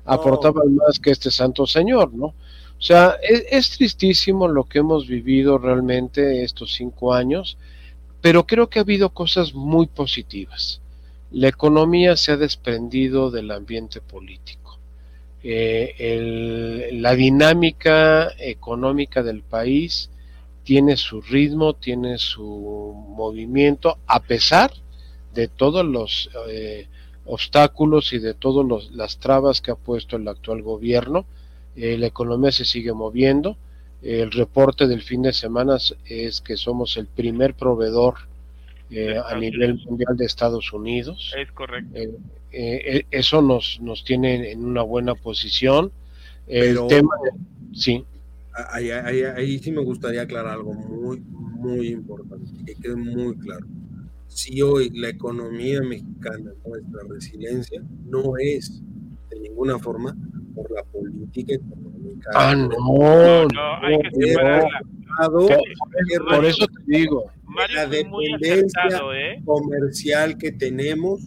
aportaban 0.04 0.74
más 0.76 0.98
que 0.98 1.10
este 1.10 1.30
santo 1.30 1.66
señor, 1.66 2.14
¿no? 2.14 2.34
O 2.84 2.86
sea, 2.86 3.16
es, 3.22 3.70
tristísimo 3.70 4.46
lo 4.46 4.64
que 4.64 4.80
hemos 4.80 5.06
vivido 5.06 5.56
realmente 5.56 6.42
estos 6.44 6.74
cinco 6.74 7.14
años, 7.14 7.56
pero 8.20 8.46
creo 8.46 8.68
que 8.68 8.78
ha 8.78 8.82
habido 8.82 9.08
cosas 9.08 9.54
muy 9.54 9.86
positivas. 9.86 10.82
La 11.30 11.48
economía 11.48 12.14
se 12.18 12.32
ha 12.32 12.36
desprendido 12.36 13.30
del 13.30 13.52
ambiente 13.52 14.02
político. 14.02 14.78
Eh, 15.42 16.90
la 16.92 17.14
dinámica 17.14 18.28
económica 18.38 19.22
del 19.22 19.40
país 19.40 20.10
tiene 20.62 20.98
su 20.98 21.22
ritmo, 21.22 21.72
tiene 21.72 22.18
su 22.18 22.44
movimiento, 23.16 23.96
a 24.06 24.20
pesar 24.20 24.74
de 25.32 25.48
todos 25.48 25.86
los 25.86 26.28
eh, 26.50 26.86
obstáculos 27.24 28.12
y 28.12 28.18
de 28.18 28.34
todas 28.34 28.90
las 28.90 29.16
trabas 29.16 29.62
que 29.62 29.70
ha 29.70 29.74
puesto 29.74 30.16
el 30.16 30.28
actual 30.28 30.60
gobierno. 30.60 31.24
Eh, 31.76 31.98
la 31.98 32.06
economía 32.06 32.52
se 32.52 32.64
sigue 32.64 32.92
moviendo. 32.92 33.56
el 34.02 34.30
reporte 34.30 34.86
del 34.86 35.02
fin 35.02 35.22
de 35.22 35.32
semana 35.32 35.78
es 36.06 36.40
que 36.42 36.56
somos 36.56 36.96
el 36.98 37.06
primer 37.06 37.54
proveedor 37.54 38.14
eh, 38.90 39.16
a 39.18 39.34
nivel 39.36 39.80
mundial 39.86 40.16
de 40.16 40.26
Estados 40.26 40.72
Unidos. 40.72 41.32
Es 41.38 41.50
correcto. 41.52 41.98
eso 42.50 43.40
nos, 43.40 43.80
nos 43.80 44.04
tiene 44.04 44.52
en 44.52 44.64
una 44.64 44.82
buena 44.82 45.14
posición. 45.14 45.90
El 46.46 46.86
tema, 46.88 47.16
sí 47.72 48.04
ahí, 48.54 48.90
ahí, 48.90 49.58
sí 49.58 49.72
me 49.72 49.82
gustaría 49.82 50.22
aclarar 50.22 50.54
algo 50.54 50.72
muy, 50.72 51.20
muy 51.20 51.88
importante, 51.88 52.50
que 52.64 52.74
quede 52.74 52.96
muy 52.96 53.34
claro. 53.36 53.66
Si 54.28 54.60
hoy 54.62 54.90
la 54.90 55.08
economía 55.08 55.80
mexicana, 55.82 56.52
nuestra 56.66 57.02
resiliencia, 57.08 57.82
no 58.06 58.36
es 58.38 58.82
de 59.30 59.40
ninguna 59.40 59.78
forma 59.78 60.16
por 60.54 60.70
la 60.70 60.82
política 60.84 61.54
económica. 61.54 62.30
Ah, 62.34 62.54
no, 62.54 63.46
no, 63.48 63.76
hay 63.82 63.98
que 63.98 64.28
separarla. 64.28 64.80
Por 66.28 66.44
eso 66.44 66.66
te 66.66 66.98
digo, 66.98 67.24
la 67.74 67.86
dependencia 67.86 68.82
¿eh? 69.14 69.42
comercial 69.44 70.36
que 70.36 70.52
tenemos 70.52 71.20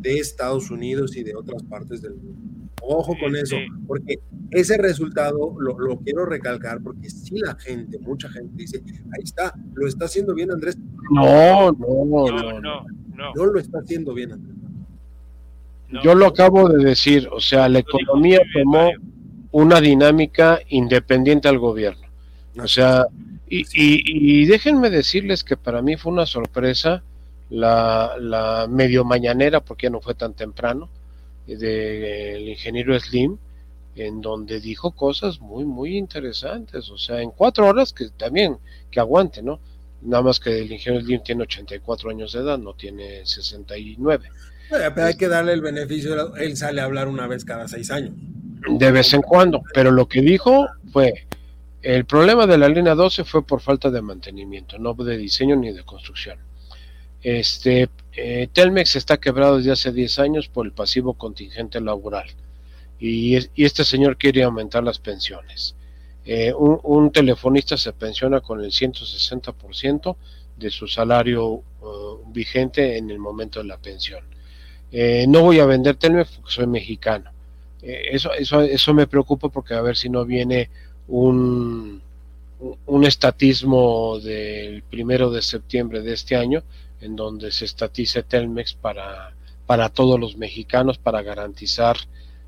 de 0.00 0.18
Estados 0.18 0.70
Unidos 0.70 1.16
y 1.16 1.22
de 1.22 1.34
otras 1.34 1.62
partes 1.64 2.02
del 2.02 2.14
mundo. 2.14 2.40
Ojo 2.84 3.14
con 3.18 3.36
eso, 3.36 3.56
porque 3.86 4.18
ese 4.50 4.76
resultado 4.76 5.54
lo, 5.58 5.98
quiero 6.00 6.26
recalcar, 6.26 6.82
porque 6.82 7.08
si 7.08 7.38
la 7.38 7.54
gente, 7.54 7.98
mucha 8.00 8.28
gente 8.28 8.52
dice, 8.56 8.82
ahí 8.84 9.22
está, 9.22 9.54
lo 9.74 9.86
está 9.86 10.06
haciendo 10.06 10.34
bien 10.34 10.50
Andrés. 10.50 10.76
No, 11.12 11.70
no, 11.70 12.04
no, 12.04 12.60
no, 12.60 12.84
no, 13.34 13.46
lo 13.46 13.60
está 13.60 13.78
haciendo 13.78 14.14
bien 14.14 14.32
Andrés. 14.32 14.56
Yo 16.02 16.14
lo 16.14 16.26
acabo 16.26 16.68
de 16.68 16.84
decir, 16.84 17.28
o 17.30 17.40
sea, 17.40 17.68
la 17.68 17.80
economía 17.80 18.40
tomó 18.52 18.90
una 19.50 19.80
dinámica 19.80 20.60
independiente 20.68 21.48
al 21.48 21.58
gobierno. 21.58 22.06
O 22.58 22.68
sea, 22.68 23.06
y, 23.48 23.64
y, 23.74 24.46
déjenme 24.46 24.88
decirles 24.90 25.44
que 25.44 25.56
para 25.56 25.82
mí 25.82 25.96
fue 25.96 26.12
una 26.12 26.26
sorpresa 26.26 27.02
la, 27.50 28.14
la 28.18 28.66
medio 28.68 29.04
mañanera, 29.04 29.60
porque 29.60 29.86
ya 29.86 29.90
no 29.90 30.00
fue 30.00 30.14
tan 30.14 30.32
temprano, 30.32 30.88
del 31.46 32.48
ingeniero 32.48 32.98
Slim, 32.98 33.36
en 33.94 34.22
donde 34.22 34.60
dijo 34.60 34.92
cosas 34.92 35.40
muy, 35.40 35.64
muy 35.64 35.98
interesantes. 35.98 36.88
O 36.90 36.96
sea, 36.96 37.20
en 37.20 37.30
cuatro 37.30 37.66
horas 37.66 37.92
que 37.92 38.08
también, 38.10 38.56
que 38.90 39.00
aguante, 39.00 39.42
¿no? 39.42 39.60
Nada 40.00 40.22
más 40.22 40.40
que 40.40 40.60
el 40.60 40.72
ingeniero 40.72 41.04
Slim 41.04 41.22
tiene 41.22 41.42
84 41.42 42.10
años 42.10 42.32
de 42.32 42.40
edad, 42.40 42.58
no 42.58 42.74
tiene 42.74 43.24
69. 43.26 44.28
Pero 44.72 45.06
hay 45.06 45.16
que 45.16 45.28
darle 45.28 45.52
el 45.52 45.60
beneficio, 45.60 46.34
él 46.36 46.56
sale 46.56 46.80
a 46.80 46.84
hablar 46.84 47.08
una 47.08 47.26
vez 47.26 47.44
cada 47.44 47.68
seis 47.68 47.90
años. 47.90 48.14
De 48.68 48.90
vez 48.90 49.12
en 49.12 49.22
cuando, 49.22 49.62
pero 49.74 49.90
lo 49.90 50.06
que 50.08 50.22
dijo 50.22 50.66
fue, 50.92 51.26
el 51.82 52.04
problema 52.04 52.46
de 52.46 52.58
la 52.58 52.68
línea 52.68 52.94
12 52.94 53.24
fue 53.24 53.44
por 53.44 53.60
falta 53.60 53.90
de 53.90 54.00
mantenimiento, 54.00 54.78
no 54.78 54.94
de 54.94 55.16
diseño 55.16 55.56
ni 55.56 55.72
de 55.72 55.82
construcción. 55.82 56.38
Este, 57.22 57.88
eh, 58.12 58.48
Telmex 58.52 58.96
está 58.96 59.18
quebrado 59.18 59.58
desde 59.58 59.72
hace 59.72 59.92
10 59.92 60.18
años 60.18 60.48
por 60.48 60.66
el 60.66 60.72
pasivo 60.72 61.14
contingente 61.14 61.80
laboral 61.80 62.26
y, 62.98 63.36
este 63.56 63.84
señor 63.84 64.16
quiere 64.16 64.44
aumentar 64.44 64.84
las 64.84 64.98
pensiones. 64.98 65.74
Eh, 66.24 66.52
un, 66.54 67.10
telefonista 67.10 67.76
se 67.76 67.92
pensiona 67.92 68.40
con 68.40 68.60
el 68.60 68.70
160% 68.70 70.16
de 70.56 70.70
su 70.70 70.86
salario 70.86 71.46
uh, 71.46 71.62
vigente 72.28 72.96
en 72.96 73.10
el 73.10 73.18
momento 73.18 73.58
de 73.58 73.66
la 73.66 73.78
pensión. 73.78 74.24
Eh, 74.92 75.24
no 75.26 75.40
voy 75.42 75.58
a 75.58 75.66
vender 75.66 75.96
Telmex 75.96 76.32
porque 76.36 76.52
soy 76.52 76.66
mexicano. 76.66 77.30
eso, 77.82 78.32
eso, 78.34 78.60
eso 78.60 78.94
me 78.94 79.06
preocupa 79.06 79.48
porque 79.48 79.74
a 79.74 79.80
ver 79.80 79.96
si 79.96 80.08
no 80.08 80.24
viene 80.24 80.68
un, 81.08 82.00
un 82.86 83.04
estatismo 83.04 84.18
del 84.20 84.82
primero 84.82 85.30
de 85.30 85.42
septiembre 85.42 86.02
de 86.02 86.12
este 86.12 86.36
año 86.36 86.62
en 87.00 87.16
donde 87.16 87.50
se 87.50 87.64
estatice 87.64 88.22
Telmex 88.22 88.74
para, 88.74 89.34
para 89.66 89.88
todos 89.88 90.18
los 90.20 90.36
mexicanos 90.36 90.98
para 90.98 91.22
garantizar 91.22 91.96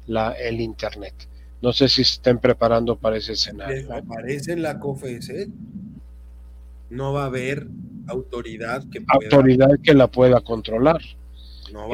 la, 0.06 0.32
el 0.32 0.60
Internet. 0.60 1.14
No 1.60 1.72
sé 1.72 1.88
si 1.88 2.02
estén 2.02 2.38
preparando 2.38 2.96
para 2.96 3.16
ese 3.16 3.32
escenario. 3.32 3.92
Aparece 3.92 4.52
en 4.52 4.62
la 4.62 4.78
COFESE, 4.78 5.48
no 6.90 7.12
va 7.12 7.24
a 7.24 7.26
haber 7.26 7.66
autoridad 8.06 8.84
que 8.90 9.02
autoridad 9.08 9.70
que 9.82 9.94
la 9.94 10.06
pueda 10.08 10.40
controlar. 10.40 11.00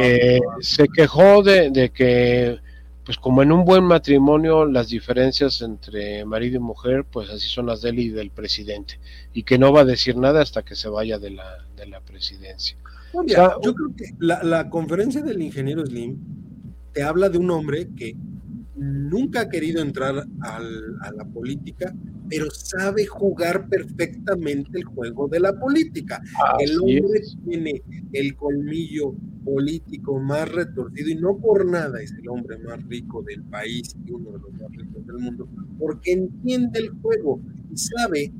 Eh, 0.01 0.41
se 0.61 0.89
quejó 0.89 1.43
de, 1.43 1.71
de, 1.71 1.91
que, 1.91 2.59
pues 3.05 3.19
como 3.19 3.43
en 3.43 3.53
un 3.53 3.65
buen 3.65 3.85
matrimonio, 3.85 4.67
las 4.67 4.89
diferencias 4.89 5.63
entre 5.63 6.25
marido 6.25 6.57
y 6.57 6.61
mujer, 6.61 7.05
pues 7.11 7.31
así 7.31 7.49
son 7.49 7.67
las 7.67 7.83
de 7.83 7.91
él 7.91 7.99
y 7.99 8.09
del 8.11 8.31
presidente, 8.31 9.01
y 9.33 9.43
que 9.43 9.59
no 9.59 9.73
va 9.73 9.81
a 9.81 9.85
decir 9.85 10.17
nada 10.17 10.43
hasta 10.43 10.63
que 10.63 10.77
se 10.77 10.89
vaya 10.89 11.19
de 11.19 11.31
la, 11.31 11.67
de 11.77 11.87
la 11.87 12.01
presidencia. 12.01 12.77
yo 13.13 13.75
creo 13.75 13.97
que 13.97 14.15
la, 14.19 14.69
conferencia 14.69 15.23
del 15.23 15.43
ingeniero 15.43 15.85
Slim 15.85 16.19
te 16.93 17.03
habla 17.03 17.29
de 17.29 17.39
un 17.39 17.51
hombre 17.51 17.89
que 17.97 18.17
nunca 18.81 19.43
ha 19.43 19.49
querido 19.49 19.83
entrar 19.83 20.27
a 20.41 21.13
la 21.13 21.25
política, 21.27 21.95
pero 22.31 22.51
sabe 22.51 23.05
jugar 23.05 23.69
perfectamente 23.69 24.79
el 24.79 24.85
juego 24.85 25.29
de 25.29 25.41
la 25.41 25.53
política. 25.59 26.23
el 26.61 26.79
hombre 26.81 27.21
tiene 27.45 27.83
el 28.13 28.35
colmillo 28.37 29.15
político 29.45 30.19
más 30.19 30.51
retorcido 30.51 31.11
y 31.11 31.15
no 31.17 31.37
por 31.39 31.67
nada 31.67 32.01
es 32.01 32.13
el 32.13 32.29
hombre 32.29 32.59
más 32.59 32.83
rico 32.89 33.23
del 33.23 33.43
país 33.45 33.95
y 34.07 34.13
uno 34.13 34.33
de 34.33 34.39
los 34.39 34.53
más 34.55 34.71
ricos 34.73 35.07
del 35.07 35.19
mundo, 35.19 35.49
porque 35.79 36.13
entiende 36.13 36.81
el 36.81 36.91
juego 37.03 37.41
y 37.71 37.77
sabe 37.77 38.33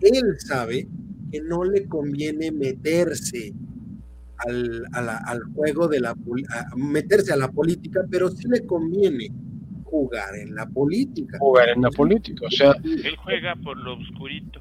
él 0.00 0.36
sabe 0.38 0.88
que 1.32 1.40
no 1.40 1.64
le 1.64 1.86
conviene 1.86 2.52
meterse 2.52 3.52
al, 4.46 4.84
al 4.92 5.42
juego 5.54 5.88
de 5.88 5.98
la 5.98 6.14
meterse 6.76 7.32
a 7.32 7.36
la 7.36 7.50
política, 7.50 8.06
pero 8.08 8.30
sí 8.30 8.46
le 8.48 8.64
conviene 8.64 9.28
jugar 9.90 10.34
en 10.36 10.54
la 10.54 10.66
política. 10.66 11.38
Jugar 11.38 11.70
en 11.70 11.82
la 11.82 11.90
política, 11.90 12.46
o 12.46 12.50
sea. 12.50 12.74
Él 12.84 13.16
juega 13.16 13.54
por 13.56 13.76
lo 13.76 13.94
oscurito. 13.94 14.60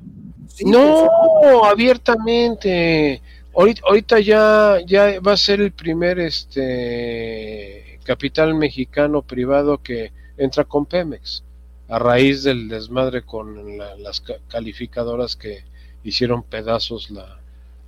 no, 0.66 1.64
abiertamente. 1.66 3.22
Ahorita, 3.56 3.82
ahorita, 3.88 4.20
ya, 4.20 4.78
ya 4.86 5.20
va 5.20 5.34
a 5.34 5.38
ser 5.38 5.62
el 5.62 5.72
primer 5.72 6.20
este 6.20 8.00
capital 8.04 8.54
mexicano 8.54 9.22
privado 9.22 9.80
que 9.80 10.12
entra 10.38 10.64
con 10.64 10.86
Pemex 10.86 11.44
a 11.90 12.00
raíz 12.00 12.44
del 12.44 12.68
desmadre 12.68 13.22
con 13.24 13.78
las 13.78 14.22
calificadoras 14.50 15.36
que 15.36 15.64
hicieron 16.04 16.44
pedazos 16.44 17.10
la, 17.10 17.40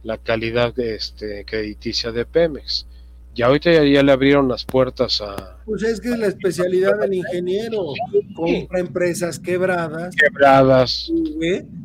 la 0.03 0.17
calidad 0.17 0.77
este, 0.79 1.45
crediticia 1.45 2.11
de 2.11 2.25
Pemex. 2.25 2.85
Ya 3.39 3.45
ahorita 3.45 3.85
ya, 3.85 4.03
le 4.03 4.11
abrieron 4.11 4.49
las 4.49 4.65
puertas 4.65 5.21
a... 5.21 5.59
Pues 5.63 5.81
es 5.83 6.01
que 6.01 6.09
es 6.09 6.19
la 6.19 6.27
especialidad 6.27 6.99
del 6.99 7.13
ingeniero. 7.13 7.93
Compra 8.35 8.81
empresas 8.81 9.39
quebradas. 9.39 10.13
Quebradas. 10.13 11.09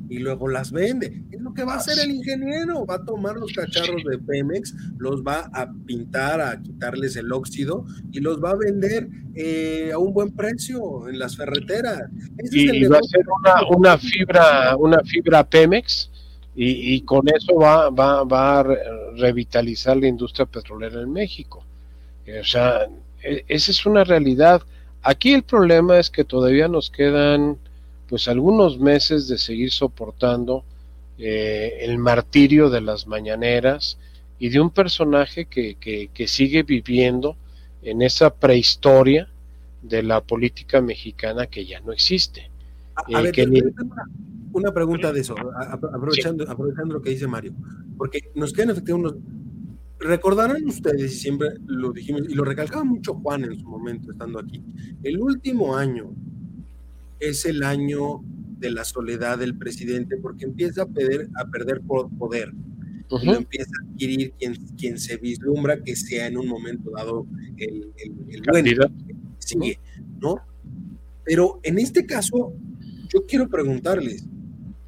y 0.09 0.18
luego 0.18 0.48
las 0.48 0.72
vende. 0.72 1.22
Es 1.30 1.40
lo 1.40 1.55
que 1.55 1.62
va 1.62 1.74
a 1.74 1.76
hacer 1.76 1.96
el 2.05 2.11
ingeniero. 2.11 2.84
Va 2.84 2.96
a 2.96 3.05
tomar 3.05 3.36
los 3.36 3.52
cacharros 3.52 4.02
de 4.02 4.18
Pemex, 4.18 4.74
los 4.98 5.22
va 5.22 5.48
a 5.55 5.72
pintar, 5.86 6.40
a 6.40 6.61
quitarles 6.61 7.14
el 7.14 7.30
óxido 7.30 7.86
y 8.11 8.18
los 8.18 8.42
va 8.42 8.50
a 8.50 8.57
vender 8.57 9.07
eh, 9.36 9.92
a 9.94 9.98
un 9.98 10.12
buen 10.12 10.34
precio 10.34 11.09
en 11.09 11.20
las 11.20 11.36
ferreteras. 11.36 12.02
y, 12.50 12.84
va 12.86 12.98
a 12.98 13.02
ser 13.05 13.24
una, 13.28 13.76
una, 13.76 13.98
fibra, 13.98 14.76
una 14.76 14.98
fibra 15.05 15.48
Pemex 15.48 16.11
y, 16.57 17.00
con 17.00 17.28
eso 17.28 17.57
va, 17.57 17.90
va, 17.90 18.22
va, 18.22 18.61
a 18.61 18.62
revitalizar 19.16 19.96
la 19.96 20.07
industria 20.07 20.46
petrolera 20.46 21.00
en 21.00 21.12
México. 21.12 21.64
Eh, 22.26 22.40
o 22.40 22.44
sea, 22.44 22.86
e, 23.22 23.44
esa 23.48 23.70
es 23.72 23.84
una 23.86 24.05
realidad. 24.05 24.62
Aquí 25.02 25.32
el 25.32 25.42
problema 25.42 25.98
es 25.98 26.11
que 26.11 26.24
todavía 26.24 26.68
nos 26.68 26.90
quedan 26.90 27.59
pues 28.09 28.28
algunos 28.28 28.78
meses 28.78 29.26
de 29.26 29.38
seguir 29.38 29.72
soportando 29.72 30.62
eh, 31.18 31.78
el 31.80 31.98
martirio 31.98 32.70
de 32.70 32.80
las 32.80 33.07
mañaneras 33.07 33.98
y 34.38 34.48
de 34.50 34.61
un 34.61 34.70
personaje 34.70 35.46
que, 35.46 35.76
que, 35.76 36.28
sigue 36.28 36.62
viviendo 36.62 37.36
en 37.82 38.02
esa 38.02 38.34
prehistoria 38.34 39.28
de 39.82 40.02
la 40.02 40.20
política 40.20 40.80
mexicana 40.80 41.46
que 41.46 41.66
ya 41.66 41.80
no 41.80 41.92
existe. 41.92 42.50
Eh, 43.09 43.16
una 43.16 43.30
pregunta 44.72 45.12
de 45.12 45.20
eso, 45.20 45.34
aprovechando, 45.92 46.48
aprovechando 46.48 46.94
lo 46.94 47.02
que 47.02 47.11
dice 47.11 47.26
Mario, 47.26 47.55
porque 47.96 48.30
nos 48.34 48.52
quedan 48.52 48.70
efectivamente 48.70 49.16
unos... 49.16 49.24
Recordarán 49.98 50.64
ustedes, 50.66 51.12
y 51.12 51.16
siempre 51.16 51.48
lo 51.66 51.92
dijimos, 51.92 52.22
y 52.28 52.34
lo 52.34 52.44
recalcaba 52.44 52.84
mucho 52.84 53.14
Juan 53.14 53.44
en 53.44 53.59
su 53.59 53.66
momento 53.66 54.11
estando 54.12 54.38
aquí, 54.38 54.62
el 55.02 55.20
último 55.20 55.76
año 55.76 56.14
es 57.20 57.46
el 57.46 57.62
año 57.62 58.22
de 58.59 58.70
la 58.70 58.84
soledad 58.84 59.38
del 59.38 59.57
presidente 59.57 60.16
porque 60.16 60.44
empieza 60.44 60.82
a 60.82 60.86
perder, 60.86 61.28
a 61.36 61.46
perder 61.46 61.80
poder. 61.82 62.52
y 63.22 63.26
lo 63.26 63.34
empieza 63.34 63.70
a 63.80 63.90
adquirir 63.90 64.32
quien, 64.38 64.55
quien 64.76 64.98
se 64.98 65.16
vislumbra 65.16 65.82
que 65.82 65.94
sea 65.96 66.26
en 66.26 66.38
un 66.38 66.48
momento 66.48 66.90
dado 66.90 67.26
el, 67.57 67.92
el, 67.96 68.42
bueno. 68.50 68.86
Sigue, 69.38 69.78
¿no? 70.20 70.36
Pero 71.24 71.61
en 71.62 71.78
este 71.78 72.07
caso, 72.07 72.52
yo 73.12 73.26
quiero 73.26 73.48
preguntarles, 73.48 74.26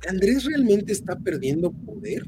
¿Andrés 0.06 0.44
realmente 0.44 0.92
está 0.92 1.18
perdiendo 1.18 1.72
poder? 1.72 2.22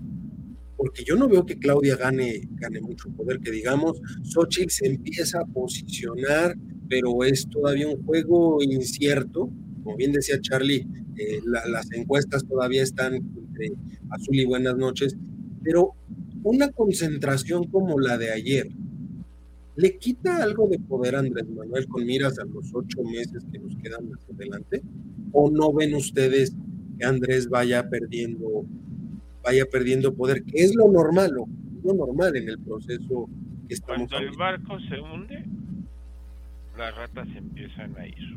Porque 0.76 1.05
yo 1.05 1.16
no 1.16 1.29
veo 1.29 1.45
que 1.45 1.59
Claudia 1.59 1.97
gane, 1.97 2.49
gane 2.53 2.81
mucho 2.81 3.11
poder, 3.11 3.41
que 3.41 3.51
digamos, 3.51 4.01
Xochitl 4.22 4.70
se 4.70 4.87
empieza 4.87 5.41
a 5.41 5.47
posicionar, 5.47 6.57
pero 6.89 7.24
es 7.24 7.49
todavía 7.49 7.89
un 7.89 8.03
juego 8.05 8.62
incierto. 8.62 9.51
Como 9.83 9.97
bien 9.97 10.12
decía 10.12 10.41
Charlie, 10.41 10.87
eh, 11.16 11.41
las 11.45 11.91
encuestas 11.93 12.45
todavía 12.47 12.83
están 12.83 13.14
entre 13.14 13.72
azul 14.11 14.37
y 14.37 14.45
buenas 14.45 14.76
noches, 14.76 15.16
pero 15.62 15.95
una 16.45 16.70
concentración 16.70 17.64
como 17.64 17.99
la 17.99 18.16
de 18.16 18.31
ayer, 18.31 18.68
¿le 19.76 19.99
quita 19.99 20.43
algo 20.43 20.68
de 20.68 20.79
poder 20.79 21.16
a 21.16 21.20
Andrés 21.20 21.49
Manuel 21.49 21.87
con 21.89 22.07
miras 22.07 22.39
a 22.39 22.45
los 22.45 22.72
ocho 22.72 23.03
meses 23.03 23.45
que 23.53 23.59
nos 23.59 23.76
quedan 23.76 24.09
más 24.09 24.20
adelante? 24.33 24.83
¿O 25.33 25.51
no 25.51 25.72
ven 25.72 25.95
ustedes 25.95 26.55
que 26.99 27.05
Andrés 27.05 27.49
vaya 27.49 27.89
perdiendo, 27.89 28.65
vaya 29.43 29.65
perdiendo 29.67 30.15
poder, 30.15 30.43
que 30.43 30.63
es 30.63 30.75
lo 30.75 30.91
normal, 30.91 31.31
lo, 31.33 31.47
normal 31.95 32.37
en 32.37 32.49
el 32.49 32.59
proceso 32.59 33.29
que 33.67 33.75
estamos 33.75 34.09
Cuando 34.09 34.29
el 34.29 34.37
barco 34.37 34.79
se 34.89 35.01
hunde, 35.01 35.45
las 36.77 36.97
ratas 36.97 37.29
empiezan 37.35 37.97
a 37.99 38.07
ir. 38.07 38.37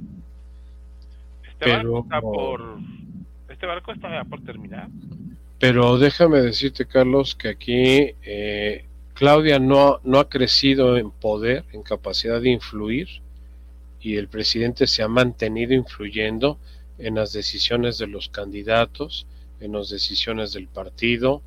Este 1.47 1.69
barco 1.69 2.03
está 2.03 2.21
por 2.21 2.79
este 3.49 3.65
barco 3.65 3.91
está 3.91 4.23
por 4.23 4.43
terminar. 4.43 4.87
Pero 5.59 5.99
déjame 5.99 6.41
decirte, 6.41 6.85
Carlos, 6.85 7.35
que 7.35 7.49
aquí 7.49 8.15
eh, 8.23 8.85
Claudia 9.13 9.59
no, 9.59 9.99
no 10.03 10.19
ha 10.19 10.29
crecido 10.29 10.97
en 10.97 11.11
poder, 11.11 11.65
en 11.71 11.83
capacidad 11.83 12.41
de 12.41 12.49
influir, 12.49 13.07
y 13.99 14.15
el 14.15 14.27
presidente 14.27 14.87
se 14.87 15.03
ha 15.03 15.07
mantenido 15.07 15.73
influyendo 15.73 16.57
en 17.01 17.15
las 17.15 17.33
decisiones 17.33 17.97
de 17.97 18.07
los 18.07 18.29
candidatos, 18.29 19.25
en 19.59 19.73
las 19.73 19.89
decisiones 19.89 20.53
del 20.53 20.67
partido, 20.67 21.41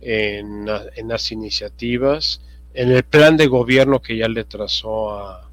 en, 0.00 0.66
las 0.66 1.32
iniciativas, 1.32 2.40
en 2.74 2.92
el 2.92 3.02
plan 3.02 3.36
de 3.36 3.46
gobierno 3.46 4.00
que 4.00 4.16
ya 4.16 4.28
le 4.28 4.44
trazó 4.44 5.10
a, 5.10 5.44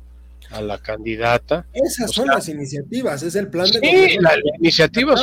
la 0.62 0.78
candidata. 0.78 1.66
Esas 1.74 2.12
son 2.12 2.28
las 2.28 2.48
iniciativas, 2.48 3.22
es 3.24 3.36
el 3.36 3.50
plan 3.50 3.70
de 3.70 3.80
gobierno. 3.80 4.08
Sí, 4.08 4.18
la, 4.22 4.58
iniciativa 4.58 5.16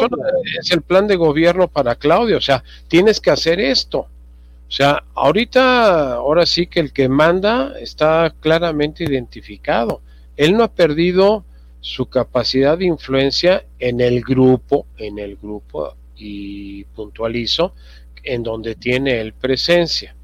es 0.60 0.70
el 0.70 0.82
plan 0.82 1.06
de 1.06 1.16
gobierno 1.16 1.68
para 1.68 1.94
Claudia, 1.94 2.36
o 2.36 2.40
sea, 2.40 2.62
tienes 2.88 3.18
que 3.18 3.30
hacer 3.30 3.58
esto. 3.58 4.00
O 4.00 4.74
sea, 4.74 5.04
ahorita, 5.14 6.14
ahora 6.14 6.44
sí 6.44 6.66
que 6.66 6.80
el 6.80 6.92
que 6.92 7.08
manda 7.08 7.74
está 7.78 8.34
claramente 8.40 9.04
identificado. 9.04 10.02
Él 10.36 10.56
no 10.56 10.64
ha 10.64 10.72
perdido 10.72 11.44
su 11.82 12.06
capacidad 12.06 12.78
de 12.78 12.86
influencia 12.86 13.66
en 13.80 14.00
el 14.00 14.22
grupo, 14.22 14.86
en 14.96 15.18
el 15.18 15.36
grupo, 15.36 15.96
y 16.16 16.84
puntualizo, 16.84 17.74
en 18.22 18.44
donde 18.44 18.76
tiene 18.76 19.20
él 19.20 19.32
presencia. 19.34 20.14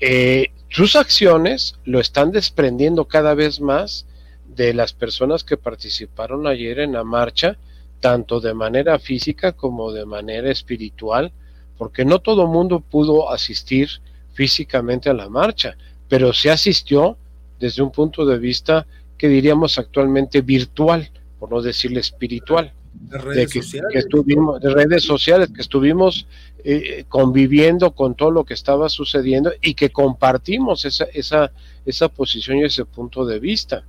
Eh, 0.00 0.48
sus 0.68 0.96
acciones 0.96 1.76
lo 1.84 2.00
están 2.00 2.32
desprendiendo 2.32 3.04
cada 3.04 3.34
vez 3.34 3.60
más 3.60 4.04
de 4.48 4.74
las 4.74 4.92
personas 4.92 5.44
que 5.44 5.56
participaron 5.56 6.48
ayer 6.48 6.80
en 6.80 6.92
la 6.92 7.04
marcha, 7.04 7.56
tanto 8.00 8.40
de 8.40 8.52
manera 8.52 8.98
física 8.98 9.52
como 9.52 9.92
de 9.92 10.04
manera 10.04 10.50
espiritual, 10.50 11.32
porque 11.78 12.04
no 12.04 12.18
todo 12.18 12.48
mundo 12.48 12.80
pudo 12.80 13.30
asistir 13.30 13.88
físicamente 14.32 15.08
a 15.08 15.14
la 15.14 15.28
marcha, 15.28 15.76
pero 16.08 16.32
se 16.32 16.50
asistió 16.50 17.16
desde 17.60 17.82
un 17.82 17.92
punto 17.92 18.26
de 18.26 18.38
vista 18.38 18.86
que 19.20 19.28
diríamos 19.28 19.78
actualmente 19.78 20.40
virtual, 20.40 21.10
por 21.38 21.50
no 21.50 21.60
decirle 21.60 22.00
espiritual. 22.00 22.72
De 22.94 23.18
redes 23.18 23.52
sociales. 23.52 23.90
Que 23.92 23.98
estuvimos, 23.98 24.58
de 24.62 24.70
redes 24.70 25.02
sociales, 25.04 25.50
que 25.54 25.60
estuvimos 25.60 26.26
eh, 26.64 27.04
conviviendo 27.06 27.90
con 27.90 28.14
todo 28.14 28.30
lo 28.30 28.44
que 28.44 28.54
estaba 28.54 28.88
sucediendo 28.88 29.52
y 29.60 29.74
que 29.74 29.90
compartimos 29.90 30.86
esa, 30.86 31.04
esa, 31.12 31.52
esa 31.84 32.08
posición 32.08 32.60
y 32.60 32.64
ese 32.64 32.86
punto 32.86 33.26
de 33.26 33.38
vista. 33.40 33.84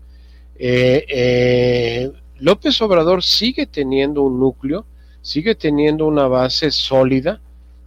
Eh, 0.59 1.05
eh, 1.07 2.11
López 2.39 2.81
Obrador 2.81 3.23
sigue 3.23 3.67
teniendo 3.67 4.23
un 4.23 4.37
núcleo, 4.37 4.85
sigue 5.21 5.55
teniendo 5.55 6.07
una 6.07 6.27
base 6.27 6.71
sólida 6.71 7.39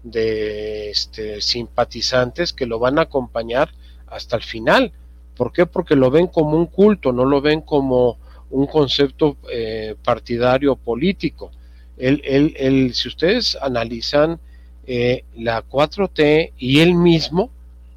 de 0.02 0.88
este, 0.88 1.42
simpatizantes 1.42 2.54
que 2.54 2.64
lo 2.64 2.78
van 2.78 2.98
a 2.98 3.02
acompañar 3.02 3.68
hasta 4.06 4.36
el 4.36 4.42
final 4.42 4.92
¿Por 5.36 5.52
qué? 5.52 5.66
Porque 5.66 5.96
lo 5.96 6.10
ven 6.10 6.28
como 6.28 6.56
un 6.56 6.66
culto, 6.66 7.12
no 7.12 7.24
lo 7.24 7.40
ven 7.40 7.60
como 7.62 8.18
un 8.50 8.66
concepto 8.66 9.36
eh, 9.50 9.96
partidario 10.02 10.76
político. 10.76 11.50
El, 11.96 12.92
si 12.94 13.08
ustedes 13.08 13.56
analizan 13.60 14.38
eh, 14.86 15.24
la 15.36 15.64
4T 15.64 16.52
y 16.58 16.80
él 16.80 16.94
mismo 16.94 17.50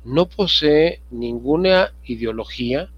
no 0.05 0.27
posee 0.27 1.01
ninguna 1.11 1.93
ideología, 2.05 2.89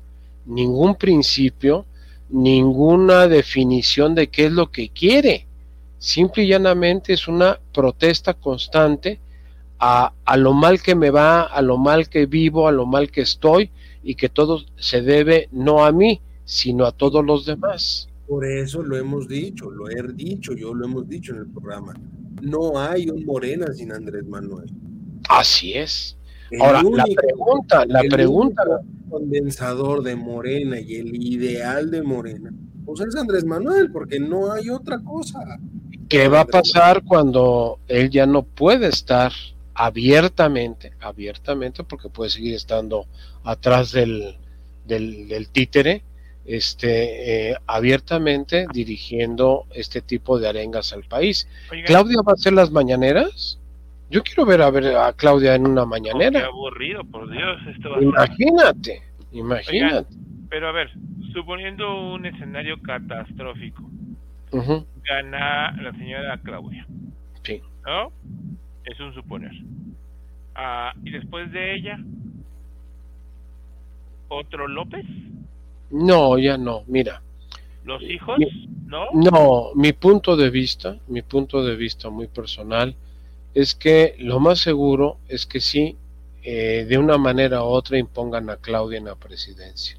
ningún 0.46 0.96
principio, 0.96 1.86
ninguna 2.30 3.28
definición 3.28 4.14
de 4.14 4.28
qué 4.28 4.46
es 4.46 4.52
lo 4.52 4.72
que 4.72 4.90
quiere. 4.90 5.48
Simple 5.98 6.44
y 6.44 6.48
llanamente 6.48 7.14
es 7.14 7.28
una 7.28 7.60
protesta 7.74 8.34
constante 8.36 9.20
a, 9.80 10.14
a, 10.24 10.38
lo 10.38 10.54
mal 10.54 10.82
que 10.82 10.96
me 10.96 11.10
va, 11.10 11.44
a 11.44 11.62
lo 11.62 11.78
mal 11.78 12.10
que 12.10 12.26
vivo, 12.26 12.68
a 12.68 12.72
lo 12.72 12.86
mal 12.86 13.10
que 13.12 13.22
estoy, 13.22 13.72
y 14.10 14.16
que 14.16 14.28
todo 14.28 14.62
se 14.76 15.04
debe 15.04 15.50
no 15.52 15.86
a 15.86 15.92
mí, 15.92 16.20
sino 16.44 16.88
a 16.88 16.92
todos 16.92 17.24
los 17.24 17.46
demás. 17.46 18.10
Por 18.28 18.44
eso 18.44 18.82
lo 18.82 18.98
hemos 18.98 19.28
dicho, 19.28 19.70
lo 19.70 19.88
he 19.88 20.02
dicho, 20.16 20.56
yo 20.56 20.74
lo 20.74 20.86
hemos 20.86 21.08
dicho 21.08 21.32
en 21.32 21.42
el 21.42 21.48
programa. 21.48 21.94
no 22.42 22.80
hay 22.80 23.08
un 23.08 23.24
Morena 23.24 23.72
sin 23.72 23.92
Andrés 23.92 24.26
Manuel. 24.26 24.72
Así 25.30 25.74
es. 25.74 26.18
Ahora, 26.60 26.82
la 26.82 27.06
pregunta, 27.06 27.86
la 27.86 28.02
pregunta. 28.10 28.64
condensador 29.12 30.02
de 30.02 30.16
Morena 30.16 30.80
y 30.80 30.96
el 30.96 31.16
ideal 31.24 31.92
de 31.92 32.02
Morena, 32.02 32.52
pues 32.86 33.02
es 33.02 33.16
Andrés 33.16 33.46
Manuel, 33.46 33.92
porque 33.92 34.20
no 34.20 34.52
hay 34.52 34.72
otra 34.72 35.04
cosa. 35.04 35.40
¿Qué 36.08 36.28
va 36.30 36.40
a 36.40 36.46
pasar 36.46 37.04
cuando 37.04 37.78
él 37.88 38.10
ya 38.10 38.26
no 38.26 38.42
puede 38.42 38.88
estar 38.88 39.32
abiertamente, 39.80 40.92
abiertamente, 41.00 41.86
porque 41.86 42.10
puede 42.10 42.30
seguir 42.30 42.54
estando 42.54 43.06
atrás 43.46 43.94
del, 43.94 44.36
del, 44.86 45.48
títere, 45.54 46.04
este, 46.46 47.52
eh, 47.52 47.56
abiertamente 47.66 48.66
dirigiendo 48.74 49.68
este 49.74 50.02
tipo 50.02 50.38
de 50.38 50.50
arengas 50.50 50.92
al 50.92 51.06
país. 51.06 51.48
¿Claudia 51.86 52.18
va 52.28 52.34
a 52.34 52.36
hacer 52.36 52.52
las 52.52 52.72
mañaneras? 52.72 53.58
Yo 54.10 54.22
quiero 54.22 54.46
ver 54.46 54.62
a 54.64 54.70
ver 54.70 54.98
a 54.98 55.14
Claudia 55.14 55.56
en 55.56 55.66
una 55.66 55.86
mañanera. 55.86 56.42
qué 56.42 56.46
aburrido, 56.46 57.06
por 57.06 57.32
Dios. 57.32 57.62
imagínate, 58.02 59.02
imagínate. 59.32 60.14
pero 60.50 60.68
a 60.68 60.72
ver, 60.74 60.92
suponiendo 61.32 62.12
un 62.12 62.26
escenario 62.26 62.82
catastrófico, 62.82 63.90
gana 64.52 65.72
la 65.82 65.94
señora 65.94 66.38
Claudia. 66.44 66.86
Sí. 67.44 67.62
¿No? 67.86 68.12
Es 68.90 69.00
un 69.00 69.14
suponer. 69.14 69.52
Ah, 70.56 70.94
y 71.04 71.12
después 71.12 71.52
de 71.52 71.76
ella, 71.76 72.00
otro 74.30 74.68
López. 74.68 75.06
No, 75.92 76.38
ya 76.38 76.58
no, 76.58 76.84
mira. 76.88 77.22
¿Los 77.86 78.02
hijos? 78.04 78.40
¿No? 78.86 79.06
No, 79.14 79.72
mi 79.76 79.94
punto 79.94 80.36
de 80.36 80.50
vista, 80.50 80.98
mi 81.08 81.22
punto 81.22 81.64
de 81.64 81.76
vista 81.76 82.10
muy 82.10 82.28
personal, 82.28 82.96
es 83.54 83.76
que 83.76 84.16
lo 84.20 84.40
más 84.40 84.60
seguro 84.60 85.18
es 85.28 85.46
que 85.46 85.60
sí, 85.60 85.96
eh, 86.42 86.86
de 86.88 86.98
una 86.98 87.18
manera 87.18 87.64
u 87.64 87.68
otra 87.68 87.98
impongan 87.98 88.50
a 88.50 88.58
Claudia 88.58 88.98
en 88.98 89.06
la 89.06 89.16
presidencia, 89.16 89.98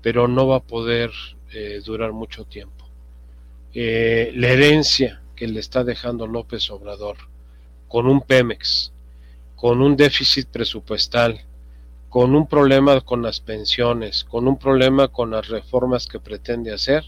pero 0.00 0.28
no 0.28 0.46
va 0.46 0.56
a 0.56 0.60
poder 0.60 1.10
eh, 1.52 1.80
durar 1.84 2.12
mucho 2.12 2.44
tiempo. 2.44 2.86
Eh, 3.74 4.32
la 4.34 4.48
herencia 4.48 5.22
que 5.34 5.48
le 5.48 5.60
está 5.60 5.82
dejando 5.82 6.26
López 6.26 6.70
Obrador, 6.70 7.16
con 7.92 8.06
un 8.06 8.22
Pemex, 8.22 8.90
con 9.54 9.82
un 9.82 9.96
déficit 9.96 10.48
presupuestal, 10.48 11.42
con 12.08 12.34
un 12.34 12.46
problema 12.46 13.02
con 13.02 13.20
las 13.20 13.40
pensiones, 13.40 14.24
con 14.24 14.48
un 14.48 14.58
problema 14.58 15.08
con 15.08 15.32
las 15.32 15.48
reformas 15.48 16.06
que 16.06 16.18
pretende 16.18 16.72
hacer, 16.72 17.04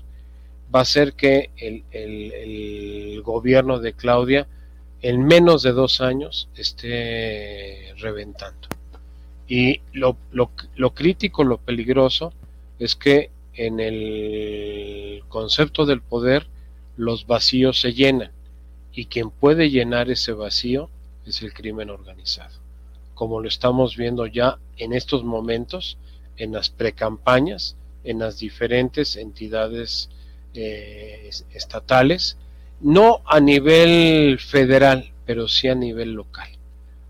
va 0.74 0.80
a 0.80 0.85
ser 0.85 1.14
que 1.14 1.49
el, 1.57 3.22
gobierno 3.22 3.78
de 3.78 3.95
Claudia 3.95 4.47
en 5.01 5.24
menos 5.24 5.62
de 5.62 5.72
dos 5.72 6.03
años 6.03 6.51
esté 6.55 7.95
reventando. 7.97 8.68
Y 9.49 9.80
lo, 9.95 10.18
crítico, 10.93 11.45
lo 11.45 11.57
peligroso, 11.57 12.35
es 12.78 12.95
que 12.95 13.30
en 13.55 13.80
el 13.80 15.22
concepto 15.28 15.87
del 15.87 16.03
poder 16.03 16.47
los 16.99 17.26
vacíos 17.26 17.80
se 17.80 17.95
llenan 17.95 18.34
y 18.95 19.07
quien 19.07 19.30
puede 19.30 19.70
llenar 19.70 20.11
ese 20.11 20.32
vacío 20.32 20.88
es 21.26 21.42
el 21.42 21.53
crimen 21.53 21.90
organizado 21.90 22.64
como 23.14 23.40
lo 23.40 23.49
estamos 23.49 23.97
viendo 23.97 24.26
ya 24.26 24.59
en 24.76 24.92
estos 24.92 25.24
momentos, 25.24 25.97
en 26.36 26.53
las 26.53 26.68
precampañas, 26.68 27.76
en 28.03 28.18
las 28.18 28.38
diferentes 28.38 29.16
entidades 29.16 30.11
eh, 30.55 31.30
estatales, 31.53 32.36
no 32.80 33.22
a 33.24 33.40
nivel 33.40 34.38
federal, 34.38 35.12
pero 35.24 35.49
sí 35.49 35.68
a 35.68 35.74
nivel 35.74 36.12
local, 36.12 36.49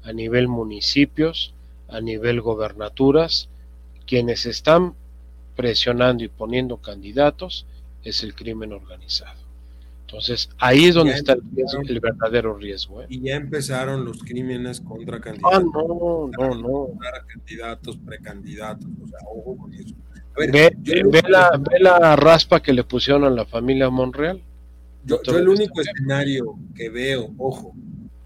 a 0.05 0.13
nivel 0.13 0.47
municipios, 0.47 1.55
a 1.89 2.01
nivel 2.01 2.41
gobernaturas, 2.41 3.49
quienes 4.07 4.47
están 4.47 4.95
presionando 5.57 6.23
y 6.23 6.29
poniendo 6.29 6.77
candidatos 6.77 7.67
es 8.03 8.23
el 8.23 8.35
crimen 8.35 8.73
organizado. 8.73 9.44
Entonces, 10.07 10.51
ahí 10.59 10.85
es 10.85 10.95
donde 10.95 11.15
está 11.15 11.33
el, 11.33 12.01
verdadero 12.01 12.57
riesgo. 12.57 13.03
¿eh? 13.03 13.07
Y 13.09 13.23
ya 13.23 13.37
empezaron 13.37 14.05
los 14.05 14.23
crímenes 14.23 14.81
contra 14.81 15.19
candidatos. 15.21 15.55
Ah, 15.55 15.63
no, 15.73 16.31
no, 16.39 16.55
no. 16.55 16.89
Candidatos, 17.27 17.97
precandidatos. 18.05 18.87
O 19.03 19.09
sea, 19.09 19.19
ojo 19.27 19.57
con 19.57 19.73
eso. 19.73 19.95
ve, 20.37 20.77
la, 21.29 21.59
ve, 21.59 21.81
la, 21.81 22.17
raspa 22.17 22.63
que 22.63 22.73
le 22.73 22.85
pusieron 22.85 23.25
a 23.25 23.31
la 23.31 23.47
familia 23.47 23.89
Monreal. 23.89 24.43
Yo, 25.05 25.23
yo 25.23 25.39
el 25.39 25.49
único 25.49 25.81
escenario 25.81 26.59
que 26.75 26.91
veo, 26.91 27.35
ojo, 27.39 27.75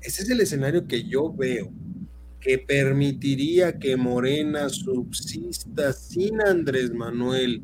ese 0.01 0.23
es 0.23 0.31
el 0.31 0.41
escenario 0.41 0.87
que 0.87 1.05
yo 1.05 1.33
veo 1.33 1.73
que 2.41 2.59
permitiría 2.59 3.79
que 3.79 3.97
Morena 3.97 4.69
subsista 4.69 5.93
sin 5.93 6.41
Andrés 6.41 6.93
Manuel 6.95 7.63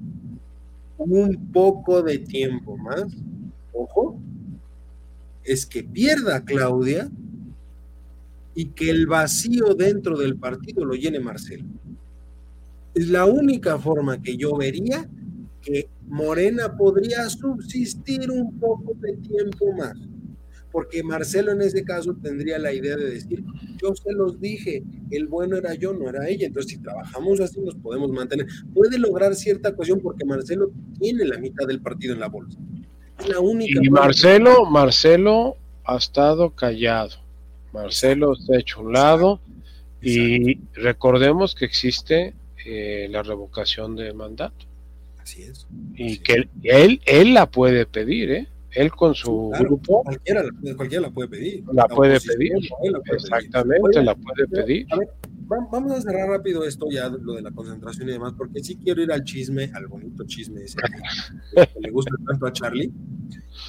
un 0.96 1.52
poco 1.52 2.02
de 2.02 2.18
tiempo 2.18 2.76
más 2.76 3.04
ojo, 3.74 4.18
es 5.44 5.66
que 5.66 5.84
pierda 5.84 6.44
Claudia 6.44 7.10
y 8.54 8.66
que 8.66 8.90
el 8.90 9.06
vacío 9.06 9.74
dentro 9.74 10.16
del 10.16 10.36
partido 10.36 10.84
lo 10.84 10.94
llene 10.94 11.20
Marcelo. 11.20 11.64
Es 12.94 13.08
la 13.08 13.26
única 13.26 13.78
forma 13.78 14.22
que 14.22 14.36
yo 14.36 14.56
vería 14.56 15.08
que 15.60 15.88
Morena 16.06 16.76
podría 16.76 17.28
subsistir 17.28 18.30
un 18.30 18.58
poco 18.58 18.94
de 19.00 19.14
tiempo 19.16 19.72
más. 19.76 19.94
Porque 20.70 21.02
Marcelo 21.02 21.52
en 21.52 21.62
ese 21.62 21.84
caso 21.84 22.14
tendría 22.20 22.58
la 22.58 22.72
idea 22.72 22.96
de 22.96 23.10
decir, 23.10 23.44
yo 23.80 23.94
se 23.94 24.12
los 24.12 24.40
dije, 24.40 24.82
el 25.10 25.26
bueno 25.26 25.56
era 25.56 25.74
yo, 25.74 25.92
no 25.92 26.08
era 26.08 26.28
ella. 26.28 26.46
Entonces, 26.46 26.72
si 26.72 26.78
trabajamos 26.78 27.40
así, 27.40 27.60
nos 27.60 27.76
podemos 27.76 28.10
mantener. 28.10 28.46
Puede 28.72 28.98
lograr 28.98 29.34
cierta 29.36 29.74
cuestión 29.74 30.00
porque 30.00 30.24
Marcelo 30.24 30.72
tiene 30.98 31.24
la 31.24 31.38
mitad 31.38 31.66
del 31.66 31.80
partido 31.80 32.14
en 32.14 32.20
la 32.20 32.28
bolsa 32.28 32.58
y 33.60 33.90
Marcelo, 33.90 34.66
Marcelo 34.66 35.56
ha 35.84 35.96
estado 35.96 36.50
callado. 36.50 37.16
Marcelo 37.72 38.34
está 38.34 38.58
hecho 38.58 38.80
un 38.80 38.92
lado 38.92 39.40
y 40.00 40.58
recordemos 40.74 41.54
que 41.54 41.64
existe 41.64 42.34
eh, 42.64 43.08
la 43.10 43.22
revocación 43.22 43.96
de 43.96 44.12
mandato. 44.12 44.66
Así 45.18 45.42
es. 45.42 45.66
Y 45.94 46.18
que 46.18 46.48
Él, 46.62 47.00
él 47.04 47.34
la 47.34 47.50
puede 47.50 47.86
pedir, 47.86 48.30
¿eh? 48.30 48.48
Él 48.72 48.90
con 48.90 49.14
su 49.14 49.50
grupo. 49.58 50.02
Cualquiera, 50.02 50.42
la 50.42 51.10
puede 51.10 51.28
pedir. 51.28 51.64
La, 51.72 51.86
puede 51.86 52.20
pedir. 52.20 52.52
Exactamente, 53.12 54.02
la 54.02 54.14
puede 54.14 54.48
pedir 54.48 54.86
vamos 55.46 55.92
a 55.92 56.00
cerrar 56.00 56.28
rápido 56.28 56.64
esto 56.64 56.86
ya, 56.90 57.08
lo 57.08 57.34
de 57.34 57.42
la 57.42 57.50
concentración 57.50 58.08
y 58.08 58.12
demás, 58.12 58.34
porque 58.36 58.62
sí 58.62 58.76
quiero 58.76 59.02
ir 59.02 59.12
al 59.12 59.24
chisme, 59.24 59.70
al 59.74 59.86
bonito 59.86 60.24
chisme 60.24 60.62
ese 60.62 60.76
que, 61.54 61.80
le 61.80 61.90
gusta 61.90 62.14
tanto 62.26 62.46
a 62.46 62.52
Charlie. 62.52 62.92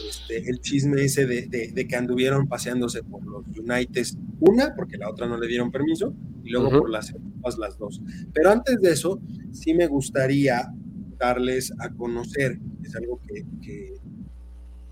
Este, 0.08 0.50
el 0.50 0.60
chisme 0.60 1.04
ese 1.04 1.26
de, 1.26 1.88
que 1.88 1.96
anduvieron 1.96 2.48
paseándose 2.48 3.04
por 3.04 3.26
los 3.26 3.46
Uniteds, 3.58 4.18
una, 4.40 4.76
porque 4.76 4.98
la 4.98 5.10
otra 5.10 5.28
no 5.28 5.38
le 5.38 5.48
dieron 5.48 5.72
permiso, 5.72 6.14
y 6.44 6.50
luego 6.50 6.70
por 6.70 6.90
las, 6.90 7.14
las 7.58 7.78
dos. 7.78 8.02
Pero 8.34 8.52
antes 8.52 8.80
de 8.82 8.92
eso, 8.92 9.22
sí 9.52 9.74
me 9.74 9.88
gustaría 9.88 10.72
darles 11.18 11.74
a 11.80 11.90
conocer, 11.90 12.60
es 12.84 12.96
algo 12.96 13.22
que, 13.22 13.46
que 13.62 13.94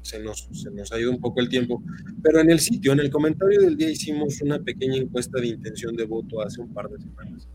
se 0.03 0.19
nos, 0.19 0.47
se 0.51 0.69
nos 0.69 0.91
ha 0.91 0.99
ido 0.99 1.09
un 1.09 1.19
poco 1.19 1.39
el 1.39 1.49
tiempo, 1.49 1.81
pero 2.21 2.39
en 2.39 2.51
el 2.51 2.59
sitio, 2.59 2.91
en 2.91 2.99
el 2.99 3.09
comentario 3.09 3.61
del 3.61 3.75
día 3.75 3.89
hicimos 3.89 4.39
una 4.41 4.59
pequeña 4.59 4.97
encuesta 4.97 5.39
de 5.39 5.47
intención 5.47 5.95
de 5.95 6.05
voto 6.05 6.41
hace 6.41 6.61
un 6.61 6.71
par 6.73 6.89
de 6.89 6.99
semanas 6.99 7.47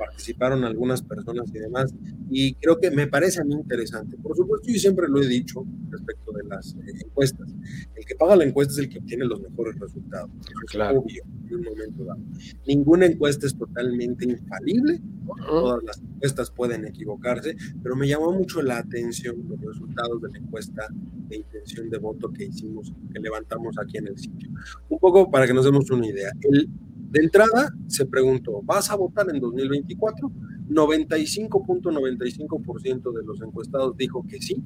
participaron 0.00 0.64
algunas 0.64 1.02
personas 1.02 1.50
y 1.54 1.58
demás, 1.58 1.94
y 2.30 2.54
creo 2.54 2.78
que 2.78 2.90
me 2.90 3.06
parece 3.06 3.42
a 3.42 3.44
mí 3.44 3.52
interesante. 3.52 4.16
Por 4.16 4.34
supuesto, 4.34 4.66
yo 4.66 4.80
siempre 4.80 5.06
lo 5.06 5.20
he 5.20 5.26
dicho 5.26 5.66
respecto 5.90 6.32
de 6.32 6.44
las 6.44 6.74
eh, 6.74 6.92
encuestas, 7.04 7.54
el 7.94 8.06
que 8.06 8.14
paga 8.14 8.36
la 8.36 8.44
encuesta 8.44 8.72
es 8.72 8.78
el 8.78 8.88
que 8.88 8.98
obtiene 8.98 9.26
los 9.26 9.42
mejores 9.42 9.78
resultados, 9.78 10.30
claro. 10.68 11.00
obvio 11.00 11.22
en 11.50 11.56
un 11.56 11.64
momento 11.64 12.04
dado. 12.04 12.20
Ninguna 12.66 13.06
encuesta 13.06 13.46
es 13.46 13.54
totalmente 13.54 14.24
infalible, 14.24 15.02
todas 15.46 15.84
las 15.84 16.00
encuestas 16.00 16.50
pueden 16.50 16.86
equivocarse, 16.86 17.54
pero 17.82 17.94
me 17.94 18.08
llamó 18.08 18.32
mucho 18.32 18.62
la 18.62 18.78
atención 18.78 19.36
los 19.50 19.60
resultados 19.60 20.22
de 20.22 20.30
la 20.30 20.38
encuesta 20.38 20.88
de 21.28 21.36
intención 21.36 21.90
de 21.90 21.98
voto 21.98 22.32
que 22.32 22.46
hicimos, 22.46 22.90
que 23.12 23.20
levantamos 23.20 23.76
aquí 23.78 23.98
en 23.98 24.08
el 24.08 24.18
sitio. 24.18 24.48
Un 24.88 24.98
poco 24.98 25.30
para 25.30 25.46
que 25.46 25.52
nos 25.52 25.66
demos 25.66 25.90
una 25.90 26.06
idea. 26.06 26.32
El 26.40 26.70
de 27.10 27.24
entrada, 27.24 27.74
se 27.88 28.06
preguntó, 28.06 28.62
¿vas 28.62 28.88
a 28.90 28.96
votar 28.96 29.28
en 29.30 29.40
2024? 29.40 30.30
95.95% 30.68 33.12
de 33.12 33.24
los 33.24 33.42
encuestados 33.42 33.96
dijo 33.96 34.24
que 34.28 34.40
sí, 34.40 34.62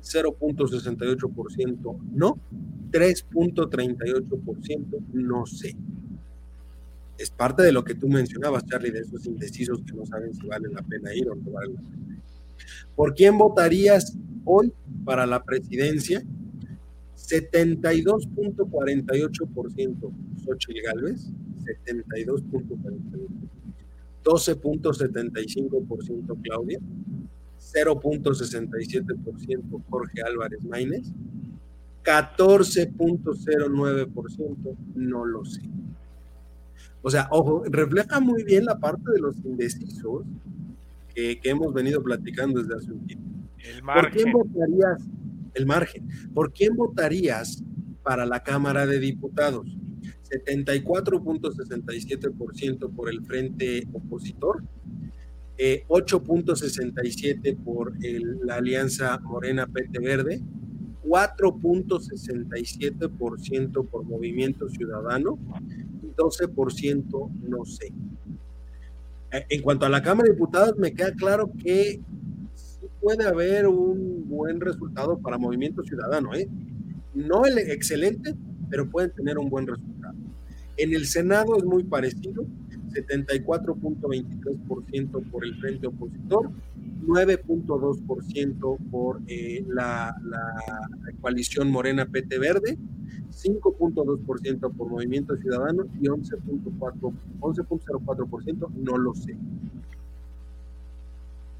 0.68% 0.00 1.98
no, 2.12 2.38
3.38% 2.90 5.04
no 5.12 5.44
sé. 5.44 5.76
Es 7.18 7.28
parte 7.30 7.62
de 7.62 7.72
lo 7.72 7.84
que 7.84 7.94
tú 7.94 8.08
mencionabas, 8.08 8.64
Charlie, 8.64 8.90
de 8.90 9.00
esos 9.00 9.26
indecisos 9.26 9.82
que 9.86 9.92
no 9.92 10.06
saben 10.06 10.34
si 10.34 10.46
vale 10.46 10.70
la 10.70 10.80
pena 10.82 11.14
ir 11.14 11.28
o 11.28 11.34
no 11.34 11.50
vale 11.50 11.74
la 11.74 11.82
pena. 11.82 12.22
¿Por 12.96 13.12
quién 13.14 13.36
votarías 13.36 14.16
hoy 14.46 14.72
para 15.04 15.26
la 15.26 15.44
presidencia? 15.44 16.22
72.48% 17.16 20.12
Xochitl 20.44 20.80
Galvez, 20.82 21.30
72.48%. 21.64 23.50
12.75% 24.24 26.42
Claudia, 26.42 26.80
0.67% 27.58 29.82
Jorge 29.88 30.22
Álvarez 30.22 30.64
Maínez, 30.64 31.12
14.09% 32.04 34.76
no 34.94 35.24
lo 35.24 35.44
sé. 35.44 35.62
O 37.02 37.10
sea, 37.10 37.26
ojo, 37.30 37.64
refleja 37.68 38.20
muy 38.20 38.44
bien 38.44 38.64
la 38.64 38.78
parte 38.78 39.10
de 39.12 39.18
los 39.18 39.36
indecisos 39.44 40.22
que, 41.14 41.38
hemos 41.42 41.74
venido 41.74 42.02
platicando 42.02 42.62
desde 42.62 42.76
hace 42.76 42.92
un 42.92 43.06
tiempo. 43.06 43.28
¿Por 43.84 44.10
quién 44.10 44.32
votarías? 44.32 45.02
El 45.54 45.66
margen. 45.66 46.08
¿Por 46.32 46.50
quién 46.52 46.74
votarías 46.76 47.62
para 48.02 48.24
la 48.24 48.42
Cámara 48.42 48.86
de 48.86 48.98
Diputados? 48.98 49.66
74.67% 50.32 52.94
por 52.94 53.10
el 53.10 53.22
frente 53.24 53.86
opositor, 53.92 54.62
8.67 55.58 57.40
eh, 57.44 57.56
por 57.62 57.92
la 58.44 58.56
alianza 58.56 59.18
Morena 59.18 59.66
Pete 59.66 60.00
Verde, 60.00 60.40
4.67% 61.04 63.88
por 63.88 64.04
Movimiento 64.04 64.68
Ciudadano, 64.68 65.38
12% 66.16 67.30
no 67.48 67.64
sé. 67.64 67.92
Eh, 69.32 69.46
en 69.48 69.62
cuanto 69.62 69.86
a 69.86 69.88
la 69.88 70.02
Cámara 70.02 70.28
de 70.28 70.34
Diputados, 70.34 70.76
me 70.78 70.92
queda 70.92 71.12
claro 71.12 71.50
que 71.62 72.00
puede 73.00 73.26
haber 73.26 73.66
un 73.66 74.28
buen 74.28 74.60
resultado 74.60 75.18
para 75.18 75.38
Movimiento 75.38 75.82
Ciudadano, 75.82 76.34
¿eh? 76.34 76.46
No 77.14 77.44
el 77.44 77.58
excelente, 77.58 78.34
pero 78.70 78.88
pueden 78.88 79.10
tener 79.12 79.38
un 79.38 79.50
buen 79.50 79.66
resultado. 79.66 79.92
En 80.76 80.94
el 80.94 81.06
Senado 81.06 81.56
es 81.56 81.64
muy 81.64 81.82
parecido, 81.84 82.44
74.23% 82.92 85.30
por 85.30 85.44
el 85.44 85.54
frente 85.60 85.86
opositor, 85.86 86.50
9.2% 87.06 88.78
por 88.90 89.20
eh, 89.26 89.64
la, 89.68 90.16
coalición 91.20 91.70
Morena 91.70 92.06
PT 92.06 92.38
Verde, 92.38 92.78
5.2% 93.30 94.76
por 94.76 94.88
Movimiento 94.88 95.36
Ciudadano 95.36 95.84
y 96.00 96.06
11.04% 96.06 98.70
no 98.74 98.98
lo 98.98 99.14
sé. 99.14 99.36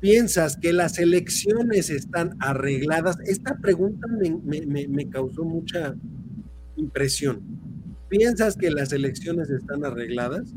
¿Piensas 0.00 0.56
que 0.56 0.72
las 0.72 0.98
elecciones 0.98 1.90
están 1.90 2.36
arregladas? 2.40 3.18
Esta 3.24 3.58
pregunta 3.58 4.08
me 4.08 5.08
causó 5.10 5.44
mucha 5.44 5.94
impresión. 6.76 7.61
¿Piensas 8.12 8.54
que 8.56 8.70
las 8.70 8.92
elecciones 8.92 9.48
están 9.48 9.86
arregladas? 9.86 10.52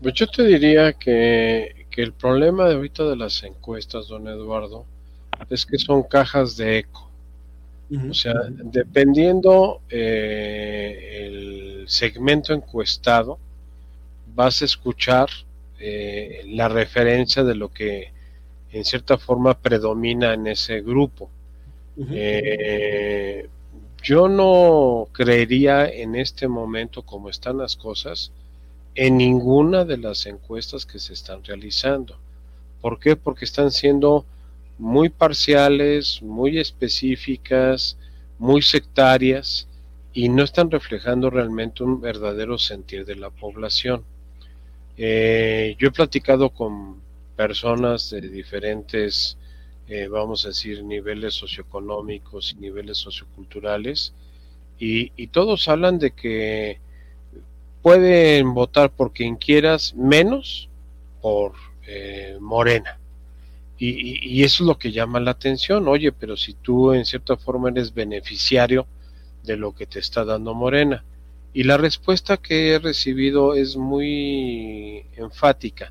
Pues 0.00 0.14
yo 0.14 0.28
te 0.28 0.44
diría 0.44 0.92
que, 0.92 1.86
que 1.90 2.02
el 2.02 2.12
problema 2.12 2.68
de 2.68 2.76
ahorita 2.76 3.08
de 3.08 3.16
las 3.16 3.42
encuestas, 3.42 4.06
don 4.06 4.28
Eduardo, 4.28 4.84
es 5.50 5.66
que 5.66 5.78
son 5.78 6.04
cajas 6.04 6.56
de 6.56 6.78
eco. 6.78 7.10
O 8.08 8.14
sea, 8.14 8.34
dependiendo 8.50 9.80
eh, 9.88 11.26
el 11.26 11.88
segmento 11.88 12.52
encuestado, 12.52 13.40
vas 14.36 14.60
a 14.60 14.66
escuchar 14.66 15.28
eh, 15.80 16.44
la 16.46 16.68
referencia 16.68 17.42
de 17.42 17.54
lo 17.54 17.70
que 17.72 18.12
en 18.70 18.84
cierta 18.84 19.16
forma 19.16 19.58
predomina 19.58 20.34
en 20.34 20.46
ese 20.46 20.82
grupo. 20.82 21.30
Eh, 22.10 23.48
yo 24.02 24.28
no 24.28 25.08
creería 25.12 25.88
en 25.88 26.14
este 26.14 26.46
momento, 26.46 27.02
como 27.02 27.30
están 27.30 27.56
las 27.56 27.74
cosas, 27.76 28.30
en 28.94 29.16
ninguna 29.16 29.86
de 29.86 29.96
las 29.96 30.26
encuestas 30.26 30.84
que 30.84 30.98
se 30.98 31.14
están 31.14 31.42
realizando. 31.42 32.18
¿Por 32.82 32.98
qué? 32.98 33.16
Porque 33.16 33.46
están 33.46 33.70
siendo 33.70 34.26
muy 34.78 35.08
parciales, 35.08 36.20
muy 36.22 36.58
específicas, 36.58 37.96
muy 38.38 38.60
sectarias 38.60 39.68
y 40.12 40.28
no 40.28 40.44
están 40.44 40.70
reflejando 40.70 41.30
realmente 41.30 41.82
un 41.82 42.00
verdadero 42.00 42.58
sentir 42.58 43.06
de 43.06 43.16
la 43.16 43.30
población. 43.30 44.04
Eh, 44.96 45.76
yo 45.78 45.88
he 45.88 45.90
platicado 45.90 46.50
con 46.50 47.00
personas 47.36 48.10
de 48.10 48.22
diferentes, 48.22 49.36
eh, 49.88 50.08
vamos 50.08 50.44
a 50.44 50.48
decir, 50.48 50.82
niveles 50.82 51.34
socioeconómicos 51.34 52.54
y 52.56 52.60
niveles 52.60 52.98
socioculturales, 52.98 54.14
y, 54.78 55.26
todos 55.28 55.68
hablan 55.68 55.98
de 55.98 56.10
que 56.10 56.80
pueden 57.80 58.52
votar 58.52 58.90
por 58.90 59.12
quien 59.12 59.36
quieras, 59.36 59.94
menos 59.94 60.68
por 61.22 61.52
eh, 61.86 62.36
Morena. 62.40 62.98
Y, 63.78 64.38
y, 64.38 64.42
eso 64.44 64.64
es 64.64 64.66
lo 64.68 64.78
que 64.78 64.92
llama 64.92 65.20
la 65.20 65.30
atención. 65.32 65.88
Oye, 65.88 66.12
pero 66.12 66.36
si 66.36 66.54
tú 66.54 66.92
en 66.92 67.04
cierta 67.06 67.36
forma 67.36 67.70
eres 67.70 67.92
beneficiario 67.92 68.86
de 69.46 69.56
lo 69.56 69.74
que 69.74 69.86
te 69.86 69.98
está 70.00 70.24
dando 70.24 70.52
Morena. 70.52 71.04
Y 71.56 71.62
la 71.62 71.78
respuesta 71.78 72.36
que 72.36 72.72
he 72.72 72.78
recibido 72.78 73.54
es 73.54 73.78
muy 73.78 75.06
enfática. 75.16 75.90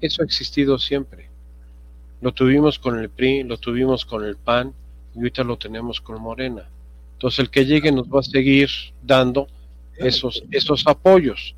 Eso 0.00 0.22
ha 0.22 0.24
existido 0.24 0.78
siempre. 0.78 1.28
Lo 2.22 2.32
tuvimos 2.32 2.78
con 2.78 2.98
el 2.98 3.10
PRI, 3.10 3.42
lo 3.42 3.58
tuvimos 3.58 4.06
con 4.06 4.24
el 4.24 4.38
PAN 4.38 4.72
y 5.14 5.18
ahorita 5.18 5.44
lo 5.44 5.58
tenemos 5.58 6.00
con 6.00 6.18
Morena. 6.18 6.66
Entonces 7.12 7.40
el 7.40 7.50
que 7.50 7.66
llegue 7.66 7.92
nos 7.92 8.08
va 8.08 8.20
a 8.20 8.22
seguir 8.22 8.70
dando 9.02 9.48
esos, 9.98 10.44
esos 10.50 10.86
apoyos. 10.86 11.54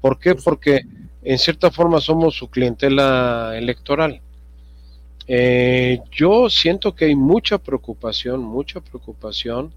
¿Por 0.00 0.18
qué? 0.18 0.34
Porque 0.34 0.80
en 1.22 1.38
cierta 1.38 1.70
forma 1.70 2.00
somos 2.00 2.34
su 2.34 2.50
clientela 2.50 3.52
electoral. 3.56 4.20
Eh, 5.28 6.00
yo 6.10 6.50
siento 6.50 6.92
que 6.96 7.04
hay 7.04 7.14
mucha 7.14 7.58
preocupación, 7.58 8.42
mucha 8.42 8.80
preocupación 8.80 9.72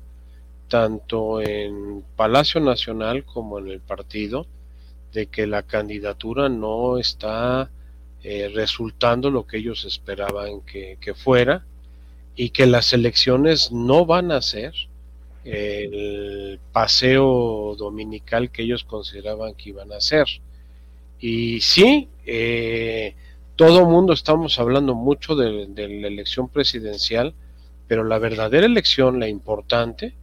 tanto 0.69 1.41
en 1.41 2.03
Palacio 2.15 2.61
Nacional 2.61 3.25
como 3.25 3.59
en 3.59 3.67
el 3.67 3.81
partido, 3.81 4.45
de 5.11 5.27
que 5.27 5.47
la 5.47 5.63
candidatura 5.63 6.47
no 6.47 6.97
está 6.97 7.69
eh, 8.23 8.49
resultando 8.53 9.31
lo 9.31 9.45
que 9.47 9.57
ellos 9.57 9.85
esperaban 9.85 10.61
que, 10.61 10.97
fuera 11.15 11.65
y 12.35 12.51
que 12.51 12.67
las 12.67 12.93
elecciones 12.93 13.71
no 13.71 14.05
van 14.05 14.31
a 14.31 14.41
ser 14.41 14.73
el 15.43 16.59
paseo 16.71 17.75
dominical 17.75 18.51
que 18.51 18.63
ellos 18.63 18.83
consideraban 18.83 19.55
que 19.55 19.69
iban 19.69 19.91
a 19.91 19.99
ser. 19.99 20.27
Y 21.19 21.59
sí, 21.61 22.07
eh, 22.25 23.15
todo 23.55 23.85
mundo 23.85 24.13
estamos 24.13 24.57
hablando 24.57 24.95
mucho 24.95 25.35
de, 25.35 25.67
la 25.75 26.07
elección 26.07 26.47
presidencial, 26.47 27.33
pero 27.87 28.03
la 28.05 28.17
verdadera 28.17 28.65
elección, 28.65 29.19
la 29.19 29.27
importante, 29.27 30.13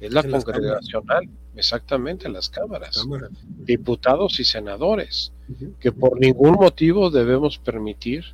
es 0.00 0.12
la 0.12 0.22
congregacional, 0.22 1.28
exactamente, 1.56 2.28
las 2.28 2.48
cámaras, 2.48 3.04
diputados 3.44 4.40
y 4.40 4.44
senadores. 4.44 5.32
que 5.80 5.92
por 5.92 6.18
ningún 6.18 6.52
motivo 6.52 7.10
debemos 7.10 7.58
permitir 7.58 8.24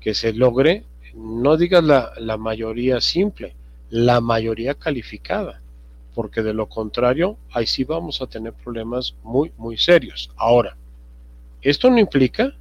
que 0.00 0.14
se 0.14 0.32
logre, 0.32 0.84
no 1.14 1.56
digas 1.56 1.82
la, 1.82 2.12
la 2.18 2.36
mayoría 2.36 3.00
simple, 3.00 3.54
la 3.90 4.20
mayoría 4.20 4.74
calificada, 4.74 5.60
porque 6.14 6.42
de 6.42 6.52
lo 6.54 6.68
contrario, 6.68 7.36
ahí 7.52 7.66
sí 7.66 7.84
vamos 7.84 8.20
a 8.20 8.26
tener 8.26 8.52
problemas 8.52 9.14
muy, 9.22 9.52
muy 9.56 9.76
serios. 9.76 10.30
Ahora, 10.36 10.76
esto 11.62 11.90
no 11.90 11.98
implica 11.98 12.54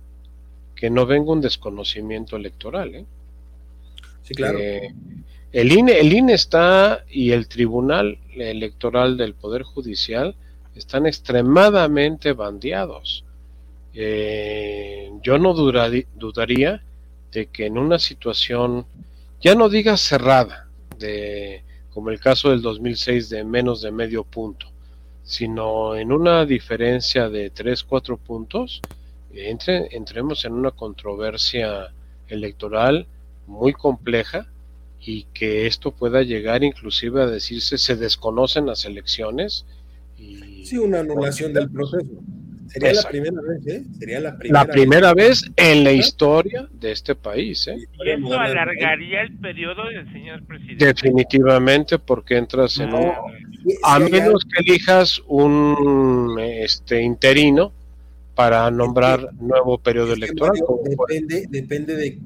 que 0.75 0.89
no 0.89 1.05
venga 1.05 1.31
un 1.31 1.41
desconocimiento 1.41 2.35
electoral. 2.35 2.95
¿eh? 2.95 3.05
Sí, 4.23 4.35
claro. 4.35 4.59
Eh, 4.59 4.93
el, 5.51 5.71
INE, 5.71 5.99
el 5.99 6.13
INE 6.13 6.33
está 6.33 7.03
y 7.09 7.31
el 7.31 7.47
Tribunal 7.47 8.17
Electoral 8.33 9.17
del 9.17 9.33
Poder 9.33 9.63
Judicial 9.63 10.35
están 10.75 11.05
extremadamente 11.05 12.33
bandeados. 12.33 13.23
Eh, 13.93 15.11
yo 15.23 15.39
no 15.39 15.53
dudaría 15.53 16.83
de 17.31 17.47
que 17.47 17.65
en 17.65 17.77
una 17.77 17.97
situación, 17.97 18.85
ya 19.41 19.55
no 19.55 19.69
diga 19.69 19.97
cerrada, 19.97 20.67
de, 20.99 21.63
como 21.91 22.09
el 22.09 22.19
caso 22.19 22.51
del 22.51 22.61
2006 22.61 23.29
de 23.29 23.43
menos 23.43 23.81
de 23.81 23.91
medio 23.91 24.23
punto, 24.23 24.67
sino 25.23 25.95
en 25.95 26.11
una 26.11 26.45
diferencia 26.45 27.29
de 27.29 27.49
3, 27.49 27.83
4 27.83 28.17
puntos, 28.17 28.81
entre, 29.33 29.95
entremos 29.95 30.45
en 30.45 30.53
una 30.53 30.71
controversia 30.71 31.91
electoral 32.27 33.07
muy 33.45 33.73
compleja 33.73 34.47
y 35.01 35.23
que 35.33 35.67
esto 35.67 35.91
pueda 35.91 36.21
llegar 36.23 36.63
inclusive 36.63 37.21
a 37.21 37.27
decirse 37.27 37.77
se 37.77 37.95
desconocen 37.95 38.65
las 38.65 38.85
elecciones. 38.85 39.65
Y, 40.17 40.65
sí, 40.65 40.77
una 40.77 40.99
anulación 40.99 41.53
del 41.53 41.69
proceso. 41.69 42.11
Sería 42.67 42.93
la 42.93 43.09
primera 43.09 43.41
vez, 43.41 43.67
¿eh? 43.67 43.83
Sería 43.97 44.19
la 44.19 44.37
primera, 44.37 44.63
la 44.63 44.71
primera 44.71 45.13
vez. 45.13 45.43
en 45.55 45.83
la 45.83 45.93
historia 45.93 46.67
de 46.71 46.91
este 46.91 47.15
país, 47.15 47.67
¿eh? 47.67 47.77
Y 47.77 48.09
eso 48.09 48.39
alargaría 48.39 49.21
el 49.21 49.37
periodo 49.37 49.85
del 49.85 50.11
señor 50.11 50.43
presidente. 50.43 50.85
Definitivamente, 50.85 51.97
porque 51.97 52.37
entras 52.37 52.77
en 52.79 52.93
un... 52.93 53.11
A 53.83 53.99
menos 53.99 54.45
que 54.45 54.63
elijas 54.63 55.21
un 55.27 56.37
este 56.39 57.01
interino 57.01 57.71
para 58.35 58.69
nombrar 58.69 59.33
nuevo 59.39 59.77
periodo 59.77 60.13
electoral. 60.13 60.61
depende, 60.83 61.47
depende 61.49 61.95
de 61.95 62.19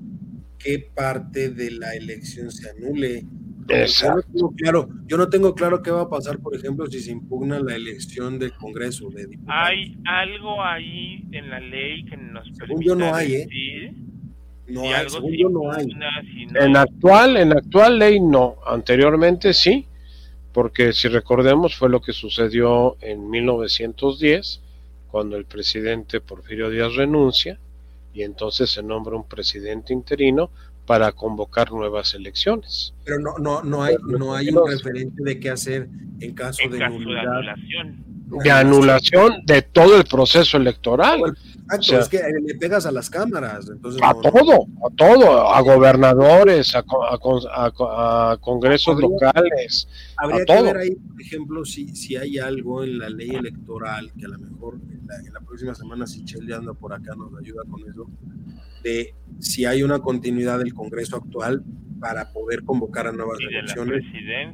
qué 0.64 0.80
parte 0.94 1.50
de 1.50 1.72
la 1.72 1.94
elección 1.94 2.52
se 2.52 2.70
anule. 2.70 3.26
Yo 3.68 4.16
no, 4.16 4.22
tengo 4.22 4.54
claro, 4.56 4.90
yo 5.06 5.18
no 5.18 5.30
tengo 5.30 5.56
claro 5.56 5.82
qué 5.82 5.92
va 5.92 6.02
a 6.02 6.10
pasar, 6.10 6.40
por 6.40 6.56
ejemplo, 6.56 6.88
si 6.88 7.00
se 7.00 7.12
impugna 7.12 7.60
la 7.60 7.76
elección 7.76 8.38
del 8.38 8.54
Congreso 8.54 9.10
de 9.10 9.28
Diputados. 9.28 9.70
Hay 9.70 9.98
algo 10.06 10.62
ahí 10.62 11.24
en 11.32 11.50
la 11.50 11.60
ley 11.60 12.04
que 12.06 12.18
nos 12.18 12.48
según 12.58 12.82
yo 12.82 12.96
no 12.96 13.14
hay, 13.14 13.34
¿eh? 13.36 13.94
No 14.68 14.82
hay, 14.94 15.10
según 15.10 15.34
yo 15.38 15.50
no 15.50 15.72
hay. 15.72 15.88
En 16.56 16.76
actual, 16.76 17.38
en 17.38 17.52
actual 17.54 18.00
ley 18.00 18.20
no. 18.20 18.56
Anteriormente 18.66 19.54
sí, 19.54 19.86
porque 20.52 20.92
si 20.92 21.08
recordemos 21.08 21.76
fue 21.76 21.90
lo 21.90 22.02
que 22.02 22.14
sucedió 22.14 22.98
en 23.02 23.30
1910 23.30 24.62
cuando 25.10 25.38
el 25.38 25.46
presidente 25.46 26.20
Porfirio 26.20 26.70
Díaz 26.70 26.96
renuncia 26.96 27.60
y 28.14 28.24
entonces 28.24 28.70
se 28.70 28.84
nombra 28.84 29.16
un 29.16 29.28
presidente 29.28 29.94
interino 29.94 30.52
para 30.86 31.12
convocar 31.12 31.72
nuevas 31.72 32.14
elecciones. 32.14 32.94
Pero 33.06 33.20
no, 33.20 33.38
no, 33.38 33.62
no 33.64 33.84
hay, 33.84 33.96
no 34.02 34.36
hay 34.36 34.50
un 34.50 34.70
referente 34.70 35.24
de 35.24 35.40
qué 35.40 35.50
hacer 35.50 35.88
en 36.20 36.34
caso, 36.34 36.68
de, 36.68 36.84
anulación. 36.84 38.04
De 38.44 38.52
anulación 38.52 39.46
de 39.46 39.62
todo 39.62 39.98
el 39.98 40.06
proceso 40.06 40.58
electoral. 40.58 41.22
Exacto, 41.74 42.00
es 42.00 42.10
que 42.10 42.22
le 42.42 42.56
pegas 42.56 42.86
a 42.86 42.92
las 42.92 43.10
cámaras. 43.10 43.70
Entonces 43.70 44.02
a 44.04 44.14
todo, 44.14 44.68
a 44.86 44.96
todo, 44.96 45.50
a 45.50 45.62
gobernadores, 45.62 46.74
a, 46.76 48.38
congresos 48.40 49.00
locales. 49.00 49.88
Habría 50.18 50.46
que 50.46 50.62
ver 50.62 50.78
ahí, 50.78 50.96
por 50.96 51.22
ejemplo, 51.22 51.66
si, 51.66 51.96
si 51.96 52.16
hay 52.16 52.38
algo 52.38 52.84
en 52.84 53.00
la 53.00 53.10
ley 53.10 53.30
electoral 53.30 54.12
que 54.18 54.26
a 54.26 54.30
lo 54.30 54.40
mejor 54.40 54.80
en 54.82 55.34
la, 55.34 55.40
próxima 55.42 55.76
semana, 55.76 56.08
si 56.08 56.24
Chelle 56.24 56.54
anda 56.54 56.74
por 56.74 56.94
acá, 56.94 57.16
nos 57.16 57.34
ayuda 57.40 57.64
con 57.70 57.82
eso, 57.90 58.08
de 58.84 59.14
si 59.40 59.66
hay 59.66 59.84
una 59.84 60.00
continuidad 60.00 60.60
del 60.60 60.74
Congreso 60.74 61.18
actual 61.18 61.64
para 62.02 62.34
poder 62.34 62.64
convocar 62.64 63.08
a 63.08 63.14
nuevas 63.14 63.38
elecciones 63.40 64.04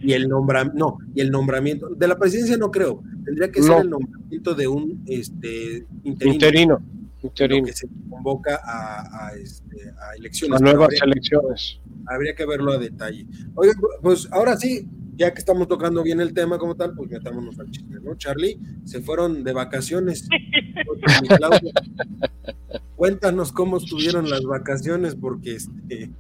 y 0.01 0.13
el 0.13 0.27
nombramiento 0.27 0.77
no 0.77 0.97
y 1.15 1.21
el 1.21 1.31
nombramiento 1.31 1.89
de 1.89 2.07
la 2.07 2.19
presidencia 2.19 2.57
no 2.57 2.69
creo 2.69 3.01
tendría 3.25 3.49
que 3.49 3.63
ser 3.63 3.81
el 3.81 3.89
nombramiento 3.89 4.53
de 4.53 4.67
un 4.67 5.03
este 5.07 5.87
interino 6.03 6.79
que 7.21 7.73
se 7.73 7.87
convoca 8.09 8.59
a, 8.63 9.31
este, 9.35 9.89
a 9.89 10.15
elecciones. 10.17 10.61
A 10.61 10.63
nuevas 10.63 10.89
elecciones. 11.01 11.79
Habría 12.05 12.35
que 12.35 12.45
verlo 12.45 12.71
a 12.71 12.77
detalle. 12.77 13.25
Oigan, 13.55 13.75
pues 14.01 14.27
ahora 14.31 14.55
sí, 14.55 14.87
ya 15.15 15.33
que 15.33 15.39
estamos 15.39 15.67
tocando 15.67 16.03
bien 16.03 16.21
el 16.21 16.33
tema 16.33 16.57
como 16.57 16.75
tal, 16.75 16.93
pues 16.95 17.09
metámonos 17.09 17.59
al 17.59 17.69
chisme, 17.71 17.99
¿no? 17.99 18.15
Charlie, 18.15 18.59
se 18.85 19.01
fueron 19.01 19.43
de 19.43 19.53
vacaciones. 19.53 20.27
Cuéntanos 22.95 23.51
cómo 23.51 23.77
estuvieron 23.77 24.29
las 24.29 24.43
vacaciones, 24.43 25.15
porque 25.15 25.55
este... 25.55 26.11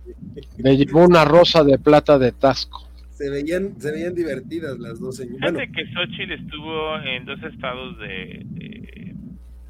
me 0.57 0.77
llevó 0.77 1.05
una 1.05 1.25
rosa 1.25 1.63
de 1.63 1.77
plata 1.77 2.17
de 2.17 2.31
Tasco. 2.31 2.87
Se 3.11 3.29
veían, 3.29 3.79
se 3.79 3.91
veían 3.91 4.13
divertidas 4.13 4.77
las 4.77 4.99
dos 4.99 5.17
señoras. 5.17 5.53
Bueno. 5.53 5.73
que 5.73 5.85
Xochitl 5.91 6.33
estuvo 6.33 6.99
en 6.99 7.25
dos 7.25 7.41
estados 7.43 7.97
de, 7.99 8.45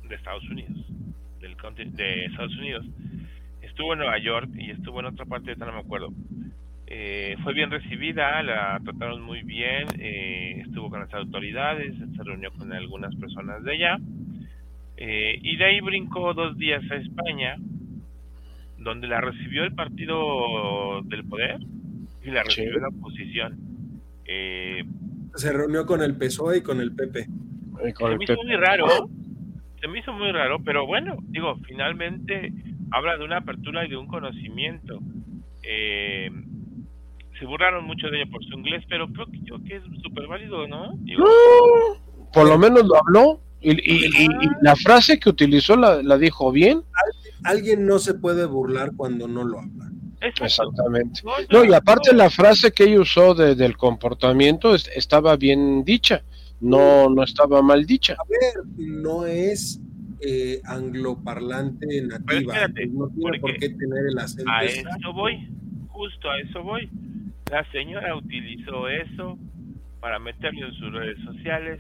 de 0.10 0.16
Estados 0.16 0.44
Unidos 0.50 0.88
de 1.86 2.26
Estados 2.26 2.56
Unidos. 2.58 2.86
Estuvo 3.62 3.94
en 3.94 4.00
Nueva 4.00 4.18
York 4.20 4.50
y 4.56 4.72
estuvo 4.72 5.00
en 5.00 5.08
otra 5.08 5.26
parte, 5.26 5.56
no 5.56 5.72
me 5.72 5.80
acuerdo. 5.80 6.10
Eh, 6.88 7.36
fue 7.44 7.54
bien 7.54 7.70
recibida, 7.70 8.42
la 8.44 8.80
trataron 8.84 9.22
muy 9.22 9.44
bien, 9.44 9.88
eh, 10.00 10.62
estuvo 10.66 10.90
con 10.90 11.02
las 11.02 11.14
autoridades, 11.14 11.94
se 12.16 12.24
reunió 12.24 12.52
con 12.52 12.72
algunas 12.72 13.14
personas 13.16 13.64
de 13.64 13.74
allá. 13.74 13.98
Eh, 14.96 15.38
y 15.42 15.58
de 15.58 15.66
ahí 15.66 15.82
brincó 15.82 16.34
dos 16.34 16.58
días 16.58 16.82
a 16.90 16.96
España, 16.96 17.58
donde 18.80 19.08
la 19.08 19.22
recibió 19.22 19.64
el 19.64 19.74
partido 19.74 21.02
del 21.04 21.24
poder 21.26 21.60
y 22.24 22.32
la 22.32 22.44
recibió 22.44 22.80
la 22.80 22.90
oposición. 22.90 23.58
se 24.26 25.54
reunió 25.54 25.86
con 25.86 26.02
el 26.02 26.16
PSOE 26.16 26.58
y 26.58 26.62
con 26.62 26.82
el 26.82 26.94
PP. 26.94 27.28
Con 27.96 28.12
el 28.12 28.38
muy 28.44 28.56
raro 28.56 29.10
se 29.80 29.88
me 29.88 30.00
hizo 30.00 30.12
muy 30.14 30.32
raro, 30.32 30.60
pero 30.64 30.86
bueno, 30.86 31.18
digo, 31.28 31.56
finalmente 31.68 32.52
habla 32.92 33.18
de 33.18 33.26
una 33.26 33.38
apertura 33.38 33.86
y 33.86 33.90
de 33.90 33.98
un 33.98 34.08
conocimiento. 34.08 35.00
Eh, 35.64 36.30
se 37.40 37.46
burlaron 37.46 37.86
mucho 37.86 38.08
de 38.08 38.22
ella 38.22 38.32
por 38.32 38.44
su 38.44 38.54
inglés, 38.58 38.84
pero 38.90 39.08
creo 39.10 39.28
que, 39.28 39.40
yo 39.44 39.64
que 39.64 39.76
es 39.76 39.84
súper 40.02 40.28
válido, 40.28 40.68
¿no? 40.68 40.98
por 42.34 42.48
lo 42.48 42.58
menos 42.58 42.86
lo 42.86 42.98
habló 42.98 43.42
y, 43.62 44.28
la 44.62 44.76
frase 44.76 45.20
que 45.20 45.30
utilizó 45.30 45.76
la, 45.76 46.02
la 46.02 46.18
dijo 46.18 46.52
bien. 46.52 46.82
Alguien 47.48 47.86
no 47.86 48.00
se 48.00 48.14
puede 48.14 48.46
burlar 48.46 48.92
cuando 48.96 49.28
no 49.28 49.44
lo 49.44 49.60
habla. 49.60 49.92
Exactamente. 50.22 51.22
No, 51.52 51.64
y 51.64 51.74
aparte 51.74 52.14
la 52.14 52.30
frase 52.30 52.72
que 52.72 52.86
ella 52.86 53.02
usó 53.02 53.36
de, 53.36 53.56
del 53.56 53.78
comportamiento 53.78 54.74
estaba 54.74 55.36
bien 55.36 55.84
dicha 55.84 56.24
no, 56.60 57.10
no 57.10 57.24
estaba 57.24 57.62
mal 57.62 57.86
dicha. 57.86 58.14
A 58.14 58.24
ver, 58.30 58.66
no 58.78 59.26
es 59.26 59.82
eh, 60.22 60.62
angloparlante 60.66 62.02
nativa, 62.04 62.68
no 62.90 63.10
tiene 63.10 63.40
por 63.40 63.58
qué 63.58 63.70
tener 63.70 64.08
el 64.10 64.18
acento. 64.18 64.52
A 64.52 64.64
eso 64.64 65.14
voy, 65.14 65.50
justo 65.88 66.30
a 66.30 66.40
eso 66.40 66.64
voy. 66.64 66.90
La 67.52 67.70
señora 67.72 68.16
utilizó 68.16 68.88
eso 68.88 69.38
para 70.00 70.20
meterlo 70.20 70.68
en 70.68 70.74
sus 70.74 70.92
redes 70.92 71.18
sociales 71.24 71.80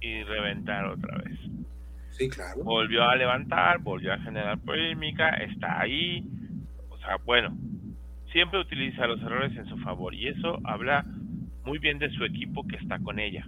y 0.00 0.22
reventar 0.22 0.86
otra 0.86 1.18
vez. 1.18 1.38
Sí, 2.16 2.28
claro. 2.28 2.62
Volvió 2.62 3.02
a 3.02 3.16
levantar, 3.16 3.80
volvió 3.80 4.12
a 4.12 4.18
generar 4.18 4.58
polémica, 4.60 5.30
está 5.30 5.80
ahí. 5.80 6.24
O 6.88 6.96
sea, 6.98 7.16
bueno, 7.24 7.56
siempre 8.32 8.60
utiliza 8.60 9.06
los 9.06 9.20
errores 9.20 9.56
en 9.56 9.66
su 9.66 9.76
favor 9.78 10.14
y 10.14 10.28
eso 10.28 10.60
habla 10.64 11.04
muy 11.64 11.78
bien 11.78 11.98
de 11.98 12.10
su 12.10 12.24
equipo 12.24 12.66
que 12.66 12.76
está 12.76 12.98
con 13.00 13.18
ella. 13.18 13.44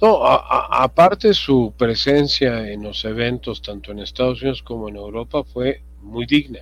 No, 0.00 0.24
aparte 0.24 1.32
su 1.34 1.74
presencia 1.76 2.70
en 2.70 2.82
los 2.82 3.04
eventos, 3.04 3.62
tanto 3.62 3.92
en 3.92 4.00
Estados 4.00 4.42
Unidos 4.42 4.62
como 4.62 4.88
en 4.88 4.96
Europa, 4.96 5.42
fue 5.42 5.82
muy 6.02 6.26
digna. 6.26 6.60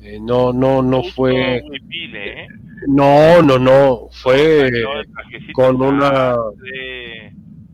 Eh, 0.00 0.18
no, 0.20 0.52
no, 0.52 0.82
no 0.82 1.02
fue. 1.02 1.56
¿eh? 1.56 2.46
No, 2.86 3.42
no, 3.42 3.58
no. 3.58 4.08
Fue 4.12 4.70
con 5.52 5.80
una. 5.80 6.36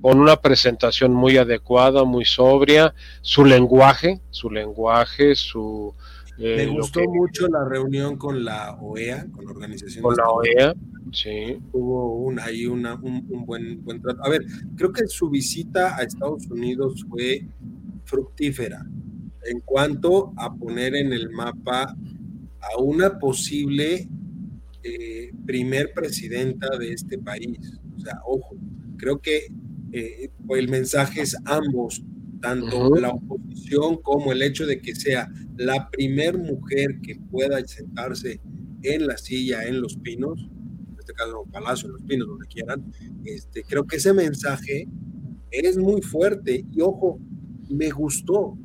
Con 0.05 0.21
una 0.21 0.37
presentación 0.37 1.15
muy 1.15 1.39
adecuada, 1.39 2.05
muy 2.05 2.27
sobria. 2.27 2.95
Su 3.23 3.43
lenguaje, 3.43 4.21
su 4.29 4.51
lenguaje, 4.51 5.35
su. 5.35 5.95
Eh, 6.37 6.57
Me 6.59 6.67
gustó 6.67 7.01
mucho 7.09 7.49
la 7.49 7.65
reunión 7.67 8.19
con 8.19 8.45
la 8.45 8.75
OEA, 8.83 9.27
con 9.33 9.47
la 9.47 9.53
organización. 9.53 10.03
Con 10.03 10.15
la 10.15 10.29
OEA 10.29 10.75
Sí. 11.11 11.57
Hubo 11.73 12.17
un, 12.17 12.39
ahí 12.39 12.67
una, 12.67 12.97
un, 12.97 13.47
buen, 13.47 13.83
buen 13.83 14.03
trato. 14.03 14.23
A 14.23 14.29
ver, 14.29 14.45
creo 14.77 14.93
que 14.93 15.07
su 15.07 15.31
visita 15.31 15.97
a 15.97 16.03
Estados 16.03 16.49
Unidos 16.51 17.03
fue 17.09 17.47
fructífera. 18.05 18.85
en 19.47 19.61
cuanto 19.61 20.35
a 20.37 20.53
poner 20.53 20.97
en 20.97 21.15
el 21.15 21.31
mapa 21.31 21.97
a 22.61 22.79
una 22.79 23.19
posible 23.19 24.07
eh, 24.83 25.31
primer 25.47 25.95
presidenta 25.95 26.77
de 26.77 26.93
este 26.93 27.17
país. 27.17 27.59
O 27.97 28.01
sea, 28.01 28.21
ojo, 28.27 28.55
creo 28.99 29.19
que 29.19 29.49
eh, 29.95 30.31
el 30.51 30.69
mensaje 30.69 31.23
es 31.23 31.37
ambos, 31.45 32.03
tanto 32.41 32.97
la 32.97 33.11
oposición 33.11 33.99
como 34.03 34.33
el 34.33 34.43
hecho 34.43 34.67
de 34.67 34.81
que 34.81 34.95
sea 34.95 35.31
la 35.57 35.89
primer 35.89 36.37
mujer 36.37 37.01
que 37.01 37.15
pueda 37.31 37.65
sentarse 37.65 38.41
en 38.83 39.07
la 39.07 39.17
silla 39.17 39.65
en 39.65 39.81
Los 39.81 39.97
Pinos, 39.97 40.51
en 40.91 40.97
este 40.99 41.13
caso 41.15 41.47
Palacio, 41.53 41.87
en 41.87 41.93
Los 41.93 42.03
Pinos, 42.03 42.27
donde 42.27 42.47
quieran, 42.49 42.93
este, 43.25 43.63
creo 43.63 43.87
que 43.87 43.97
ese 43.97 44.13
mensaje 44.13 44.89
es 45.53 45.79
muy 45.79 46.03
fuerte 46.03 46.65
y 46.73 46.81
ojo, 46.81 47.21
me 47.71 47.89
gustó 47.91 48.59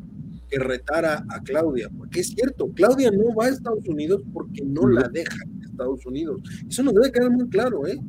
que 0.49 0.57
retara 0.57 1.23
a 1.29 1.43
Claudia, 1.43 1.89
porque 1.95 2.21
es 2.21 2.29
cierto, 2.29 2.73
Claudia 2.73 3.11
no 3.11 3.35
va 3.35 3.45
a 3.45 3.49
Estados 3.49 3.87
Unidos 3.87 4.23
porque 4.33 4.63
no 4.65 4.87
la 4.87 5.07
deja 5.07 5.37
en 5.45 5.63
Estados 5.63 6.03
Unidos. 6.07 6.41
Eso 6.67 6.81
nos 6.81 6.95
debe 6.95 7.11
quedar 7.11 7.29
muy 7.29 7.47
claro, 7.49 7.85
¿eh? 7.85 7.99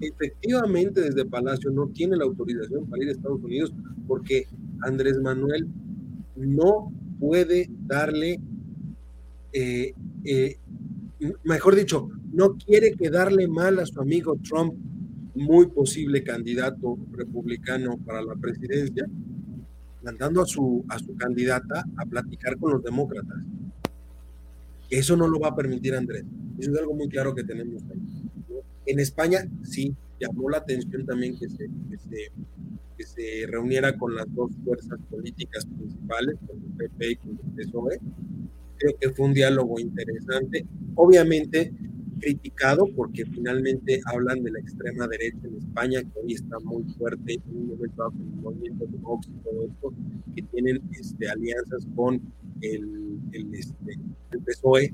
Efectivamente, 0.00 1.00
desde 1.00 1.24
Palacio 1.24 1.70
no 1.70 1.88
tiene 1.88 2.16
la 2.16 2.24
autorización 2.24 2.86
para 2.86 3.02
ir 3.02 3.08
a 3.08 3.12
Estados 3.12 3.42
Unidos 3.42 3.72
porque 4.06 4.46
Andrés 4.82 5.20
Manuel 5.20 5.66
no 6.36 6.92
puede 7.18 7.68
darle, 7.86 8.40
eh, 9.52 9.92
eh, 10.24 10.56
mejor 11.44 11.74
dicho, 11.74 12.08
no 12.32 12.56
quiere 12.56 12.92
quedarle 12.92 13.48
mal 13.48 13.80
a 13.80 13.86
su 13.86 14.00
amigo 14.00 14.38
Trump, 14.42 14.74
muy 15.34 15.66
posible 15.66 16.22
candidato 16.22 16.98
republicano 17.12 17.96
para 17.98 18.22
la 18.22 18.34
presidencia, 18.34 19.06
mandando 20.02 20.42
a 20.42 20.46
su, 20.46 20.84
a 20.88 20.98
su 20.98 21.16
candidata 21.16 21.84
a 21.96 22.06
platicar 22.06 22.56
con 22.58 22.72
los 22.72 22.82
demócratas. 22.82 23.38
Eso 24.90 25.16
no 25.16 25.28
lo 25.28 25.38
va 25.38 25.48
a 25.48 25.56
permitir 25.56 25.94
Andrés. 25.94 26.24
Eso 26.58 26.72
es 26.72 26.78
algo 26.78 26.94
muy 26.94 27.08
claro 27.08 27.34
que 27.34 27.44
tenemos 27.44 27.82
ahí. 27.84 28.27
En 28.88 29.00
España 29.00 29.46
sí 29.62 29.94
llamó 30.18 30.48
la 30.50 30.58
atención 30.58 31.04
también 31.04 31.38
que 31.38 31.48
se, 31.48 31.68
que 31.90 31.98
se, 31.98 32.32
que 32.96 33.04
se 33.04 33.46
reuniera 33.46 33.96
con 33.96 34.14
las 34.14 34.26
dos 34.34 34.50
fuerzas 34.64 34.98
políticas 35.10 35.66
principales, 35.66 36.36
con 36.46 36.56
el 36.56 36.72
PP 36.72 37.10
y 37.10 37.16
con 37.16 37.30
el 37.30 37.66
PSOE. 37.66 38.00
Creo 38.78 38.98
que 38.98 39.10
fue 39.10 39.26
un 39.26 39.34
diálogo 39.34 39.78
interesante. 39.78 40.64
Obviamente, 40.94 41.72
criticado 42.18 42.86
porque 42.96 43.24
finalmente 43.26 44.00
hablan 44.06 44.42
de 44.42 44.52
la 44.52 44.58
extrema 44.60 45.06
derecha 45.06 45.38
en 45.44 45.56
España, 45.56 46.00
que 46.02 46.20
hoy 46.20 46.32
está 46.32 46.58
muy 46.60 46.82
fuerte 46.94 47.34
en 47.34 47.56
un 47.56 47.68
momento 47.68 48.04
con 48.04 48.20
el 48.20 48.42
movimiento 48.42 48.86
de 48.86 48.98
Vox 48.98 49.28
y 49.28 49.44
todo 49.44 49.64
esto, 49.64 49.92
que 50.34 50.42
tienen 50.42 50.80
este, 50.98 51.28
alianzas 51.28 51.86
con 51.94 52.20
el, 52.62 53.20
el, 53.32 53.54
este, 53.54 53.98
el 54.32 54.40
PSOE. 54.40 54.84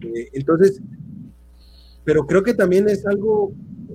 Eh, 0.00 0.28
entonces, 0.32 0.80
pero 2.04 2.26
creo 2.26 2.42
que 2.42 2.54
también 2.54 2.88
es 2.88 3.06
algo, 3.06 3.52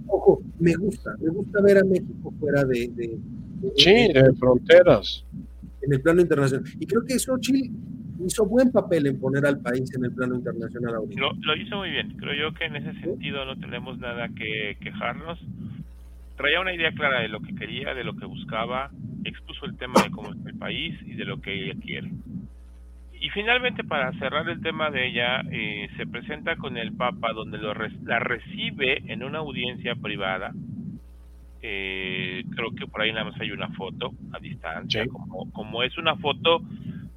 ojo, 0.08 0.42
me 0.60 0.76
gusta, 0.76 1.16
me 1.22 1.30
gusta 1.30 1.62
ver 1.62 1.78
a 1.78 1.84
México 1.84 2.34
fuera 2.40 2.64
de... 2.66 2.88
de, 2.96 3.18
sí, 3.78 4.14
de 4.14 4.34
fronteras. 4.40 5.26
En 5.82 5.94
el 5.94 6.02
plano 6.02 6.22
internacional. 6.22 6.70
Y 6.78 6.86
creo 6.86 7.06
que 7.06 7.14
eso 7.14 7.38
Chile 7.40 7.72
hizo 8.26 8.46
buen 8.46 8.70
papel 8.72 9.08
en 9.08 9.20
poner 9.20 9.46
al 9.46 9.60
país 9.60 9.90
en 9.96 10.04
el 10.04 10.12
plano 10.12 10.36
internacional 10.36 10.96
ahorita. 10.96 11.22
Lo, 11.22 11.32
lo 11.34 11.56
hizo 11.56 11.78
muy 11.78 11.90
bien. 11.90 12.18
Creo 12.18 12.34
yo 12.34 12.54
que 12.54 12.66
en 12.66 12.76
ese 12.76 12.94
sentido 13.00 13.46
no 13.46 13.58
tenemos 13.58 13.98
nada 14.00 14.28
que 14.30 14.78
quejarnos. 14.82 15.40
Traía 16.36 16.60
una 16.60 16.74
idea 16.74 16.92
clara 16.92 17.22
de 17.22 17.30
lo 17.30 17.40
que 17.40 17.56
quería, 17.56 17.94
de 17.94 18.04
lo 18.04 18.16
que 18.16 18.26
buscaba, 18.26 18.92
expuso 19.24 19.66
el 19.66 19.78
tema 19.78 20.02
de 20.04 20.12
cómo 20.12 20.34
está 20.34 20.50
el 20.50 20.58
país 20.58 20.96
y 21.06 21.14
de 21.16 21.26
lo 21.26 21.42
que 21.42 21.54
ella 21.54 21.80
quiere. 21.82 22.12
Y 23.22 23.30
finalmente, 23.32 23.84
para 23.84 24.14
cerrar 24.14 24.50
el 24.50 24.62
tema 24.62 24.90
de 24.92 25.08
ella, 25.08 25.42
eh, 25.52 25.90
se 25.98 26.08
presenta 26.08 26.56
con 26.56 26.78
el 26.78 26.94
Papa, 26.94 27.34
donde 27.34 27.58
lo 27.58 27.74
la 28.06 28.20
recibe 28.20 29.04
en 29.12 29.24
una 29.24 29.40
audiencia 29.40 29.96
privada. 29.96 30.54
Eh, 31.62 32.44
creo 32.56 32.72
que 32.72 32.88
por 32.88 33.02
ahí 33.02 33.12
nada 33.12 33.26
más 33.26 33.42
hay 33.42 33.52
una 33.52 33.68
foto 33.70 34.12
a 34.32 34.40
distancia, 34.40 35.06
como, 35.08 35.52
como 35.52 35.84
es 35.84 35.98
una 35.98 36.16
foto 36.16 36.62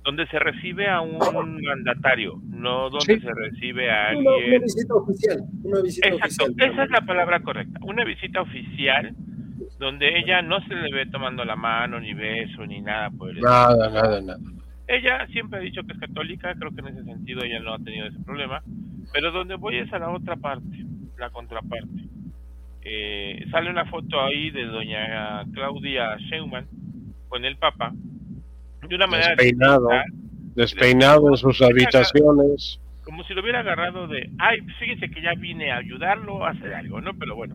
donde 0.05 0.27
se 0.27 0.39
recibe 0.41 0.89
a 0.89 1.01
un 1.01 1.19
mandatario, 1.63 2.41
no 2.49 2.91
donde 2.91 3.21
se 3.21 3.35
recibe 3.35 3.89
a 3.89 4.09
alguien. 4.09 4.27
Una, 4.27 4.59
visita 4.59 4.95
oficial. 4.95 5.45
Una 5.63 5.81
visita 5.81 6.09
Exacto, 6.09 6.47
esa 6.57 6.83
es 6.83 6.91
la 6.91 7.01
palabra 7.03 7.41
correcta. 7.41 7.79
Una 7.83 8.05
visita 8.05 8.41
oficial 8.41 9.15
donde 9.79 10.19
ella 10.19 10.43
no 10.43 10.61
se 10.67 10.75
le 10.75 10.93
ve 10.93 11.07
tomando 11.07 11.45
la 11.45 11.55
mano, 11.55 12.01
ni 12.01 12.15
beso, 12.15 12.67
ni 12.67 12.81
nada 12.81 13.11
por 13.11 13.31
el 13.31 13.41
Nada, 13.41 13.89
nada, 13.91 14.21
nada. 14.21 14.39
Ella 14.87 15.27
siempre 15.29 15.59
ha 15.59 15.63
dicho 15.63 15.83
que 15.85 15.93
es 15.93 15.99
católica, 15.99 16.55
creo 16.55 16.73
que 16.73 16.81
en 16.81 16.89
ese 16.89 17.05
sentido 17.05 17.43
ella 17.45 17.61
no 17.61 17.75
ha 17.75 17.79
tenido 17.79 18.07
ese 18.07 18.19
problema, 18.21 18.63
pero 19.13 19.31
donde 19.31 19.55
voy 19.55 19.79
es 19.79 19.93
a 19.93 19.99
la 19.99 20.11
otra 20.11 20.37
parte, 20.37 20.85
la 21.19 21.31
contraparte. 21.31 22.03
Eh, 22.83 23.47
sale 23.51 23.71
una 23.71 23.85
foto 23.87 24.21
ahí 24.21 24.51
de 24.51 24.65
doña 24.65 25.45
Claudia 25.53 26.17
Sheinbaum 26.19 26.67
con 27.29 27.45
el 27.45 27.57
Papa, 27.57 27.93
de 28.89 28.97
una 28.97 29.07
manera 29.07 29.37
despeinado, 29.37 29.89
despeinado 30.57 31.29
en 31.29 31.37
sus 31.37 31.63
habitaciones. 31.63 32.81
Como 33.05 33.23
si 33.25 33.35
lo 33.35 33.43
hubiera 33.43 33.61
agarrado 33.61 34.09
de, 34.09 34.31
ay, 34.39 34.61
fíjese 34.79 35.11
que 35.11 35.23
ya 35.23 35.35
vine 35.35 35.71
a 35.71 35.79
ayudarlo 35.79 36.45
a 36.45 36.51
hacer 36.51 36.75
algo, 36.75 37.01
¿no? 37.01 37.15
Pero 37.15 37.37
bueno, 37.37 37.55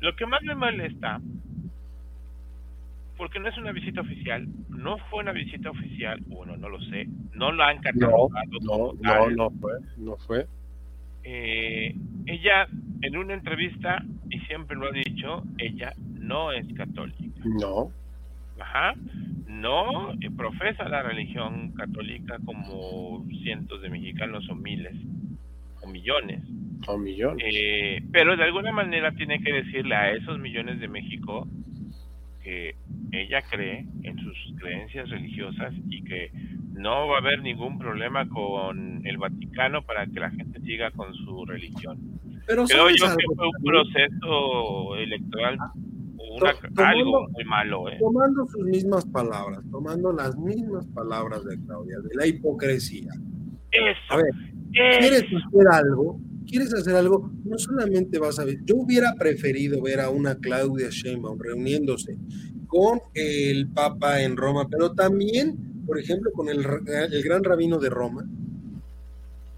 lo 0.00 0.14
que 0.16 0.26
más 0.26 0.42
me 0.42 0.54
molesta 0.54 1.20
porque 3.18 3.40
no 3.40 3.48
es 3.48 3.58
una 3.58 3.72
visita 3.72 4.00
oficial, 4.00 4.46
no 4.68 4.96
fue 5.10 5.20
una 5.20 5.32
visita 5.32 5.70
oficial, 5.70 6.20
bueno, 6.28 6.56
no 6.56 6.68
lo 6.68 6.80
sé, 6.82 7.08
no 7.34 7.50
lo 7.50 7.64
han 7.64 7.78
catalogado. 7.78 8.30
No, 8.62 8.92
no, 9.00 9.30
no, 9.30 9.50
fue, 9.50 9.72
no 9.98 10.16
fue. 10.18 10.46
Eh, 11.24 11.94
ella, 12.26 12.68
en 13.02 13.16
una 13.16 13.34
entrevista, 13.34 14.02
y 14.30 14.38
siempre 14.40 14.76
lo 14.76 14.86
ha 14.86 14.92
dicho, 14.92 15.42
ella 15.58 15.92
no 16.14 16.52
es 16.52 16.66
católica. 16.74 17.18
No. 17.44 17.90
Ajá. 18.60 18.94
No 19.48 20.12
eh, 20.12 20.30
profesa 20.36 20.88
la 20.88 21.02
religión 21.02 21.72
católica 21.72 22.38
como 22.44 23.26
cientos 23.42 23.82
de 23.82 23.90
mexicanos 23.90 24.48
o 24.48 24.54
miles, 24.54 24.94
o 25.82 25.88
millones. 25.88 26.42
O 26.86 26.96
millones. 26.96 27.44
Eh, 27.52 28.00
pero 28.12 28.36
de 28.36 28.44
alguna 28.44 28.70
manera 28.70 29.10
tiene 29.12 29.40
que 29.42 29.52
decirle 29.52 29.96
a 29.96 30.12
esos 30.12 30.38
millones 30.38 30.78
de 30.78 30.86
México 30.86 31.48
que 32.48 32.76
ella 33.12 33.42
cree 33.42 33.86
en 34.04 34.16
sus 34.18 34.54
creencias 34.58 35.10
religiosas 35.10 35.74
y 35.90 36.02
que 36.02 36.30
no 36.72 37.06
va 37.08 37.16
a 37.16 37.20
haber 37.20 37.42
ningún 37.42 37.78
problema 37.78 38.26
con 38.26 39.06
el 39.06 39.18
Vaticano 39.18 39.82
para 39.82 40.06
que 40.06 40.18
la 40.18 40.30
gente 40.30 40.58
siga 40.62 40.90
con 40.92 41.12
su 41.12 41.44
religión. 41.44 41.98
Pero 42.46 42.64
Creo 42.64 42.88
yo 42.88 43.16
que 43.16 43.24
fue 43.36 43.46
un 43.46 43.64
proceso 43.64 44.96
electoral 44.96 45.58
algo 46.76 47.28
muy 47.28 47.44
malo. 47.44 47.90
¿eh? 47.90 47.98
Tomando 48.00 48.46
sus 48.46 48.64
mismas 48.64 49.04
palabras, 49.06 49.60
tomando 49.70 50.12
las 50.12 50.34
mismas 50.38 50.86
palabras 50.94 51.44
de 51.44 51.58
Claudia, 51.66 51.98
de 51.98 52.14
la 52.14 52.26
hipocresía. 52.26 53.12
Eso. 53.72 54.00
A 54.08 54.16
ver, 54.16 54.32
¿quieres 54.72 55.24
hacer 55.24 55.68
algo? 55.70 56.18
¿Quieres 56.48 56.72
hacer 56.72 56.96
algo? 56.96 57.30
No 57.44 57.58
solamente 57.58 58.18
vas 58.18 58.38
a 58.38 58.44
ver, 58.44 58.58
yo 58.64 58.76
hubiera 58.76 59.14
preferido 59.14 59.82
ver 59.82 60.00
a 60.00 60.08
una 60.08 60.38
Claudia 60.38 60.88
Sheinbaum 60.90 61.38
reuniéndose 61.38 62.16
con 62.66 63.00
el 63.14 63.68
Papa 63.68 64.22
en 64.22 64.36
Roma, 64.36 64.66
pero 64.70 64.94
también, 64.94 65.84
por 65.86 65.98
ejemplo, 65.98 66.30
con 66.32 66.48
el, 66.48 66.64
el 67.12 67.22
gran 67.22 67.44
rabino 67.44 67.78
de 67.78 67.90
Roma, 67.90 68.26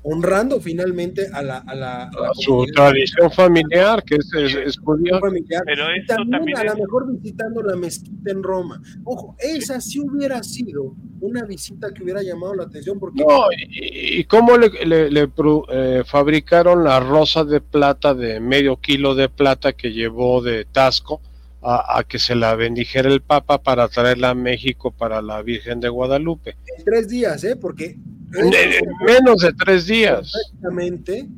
honrando 0.02 0.60
finalmente 0.60 1.28
a 1.32 1.42
la, 1.42 1.58
a 1.58 1.74
la, 1.74 2.10
su 2.34 2.64
tradición 2.74 3.30
familiar, 3.30 4.02
que 4.02 4.16
es, 4.16 4.32
es, 4.34 4.78
Pero 4.84 5.86
también, 6.30 6.58
a 6.58 6.64
lo 6.64 6.76
mejor 6.76 7.12
visitando 7.12 7.62
la 7.62 7.76
mezquita 7.76 8.30
en 8.30 8.42
Roma. 8.42 8.80
Ojo, 9.04 9.36
esa 9.38 9.80
sí 9.80 10.00
hubiera 10.00 10.42
sido 10.42 10.94
una 11.20 11.44
visita 11.44 11.92
que 11.92 12.02
hubiera 12.02 12.22
llamado 12.22 12.54
la 12.54 12.64
atención. 12.64 12.98
Porque... 12.98 13.22
No, 13.22 13.44
y, 13.58 14.24
cómo 14.24 14.56
le, 14.56 15.10
le, 15.10 15.28
eh, 15.70 16.02
fabricaron 16.06 16.82
la 16.82 17.00
rosa 17.00 17.44
de 17.44 17.60
plata 17.60 18.14
de 18.14 18.40
medio 18.40 18.76
kilo 18.76 19.14
de 19.14 19.28
plata 19.28 19.74
que 19.74 19.92
llevó 19.92 20.40
de 20.40 20.64
Tasco 20.64 21.20
a, 21.62 22.02
que 22.08 22.18
se 22.18 22.34
la 22.34 22.54
bendijera 22.54 23.10
el 23.10 23.20
Papa 23.20 23.62
para 23.62 23.86
traerla 23.88 24.30
a 24.30 24.34
México 24.34 24.90
para 24.90 25.20
la 25.20 25.42
Virgen 25.42 25.80
de 25.80 25.90
Guadalupe. 25.90 26.56
En 26.78 26.84
tres 26.84 27.08
días, 27.08 27.44
¿eh? 27.44 27.56
Porque... 27.56 27.98
menos 28.30 29.40
de 29.42 29.52
tres 29.52 29.86
días. 29.86 30.32
Exactamente, 30.34 31.28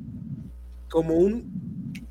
como 0.88 1.14
un 1.14 1.62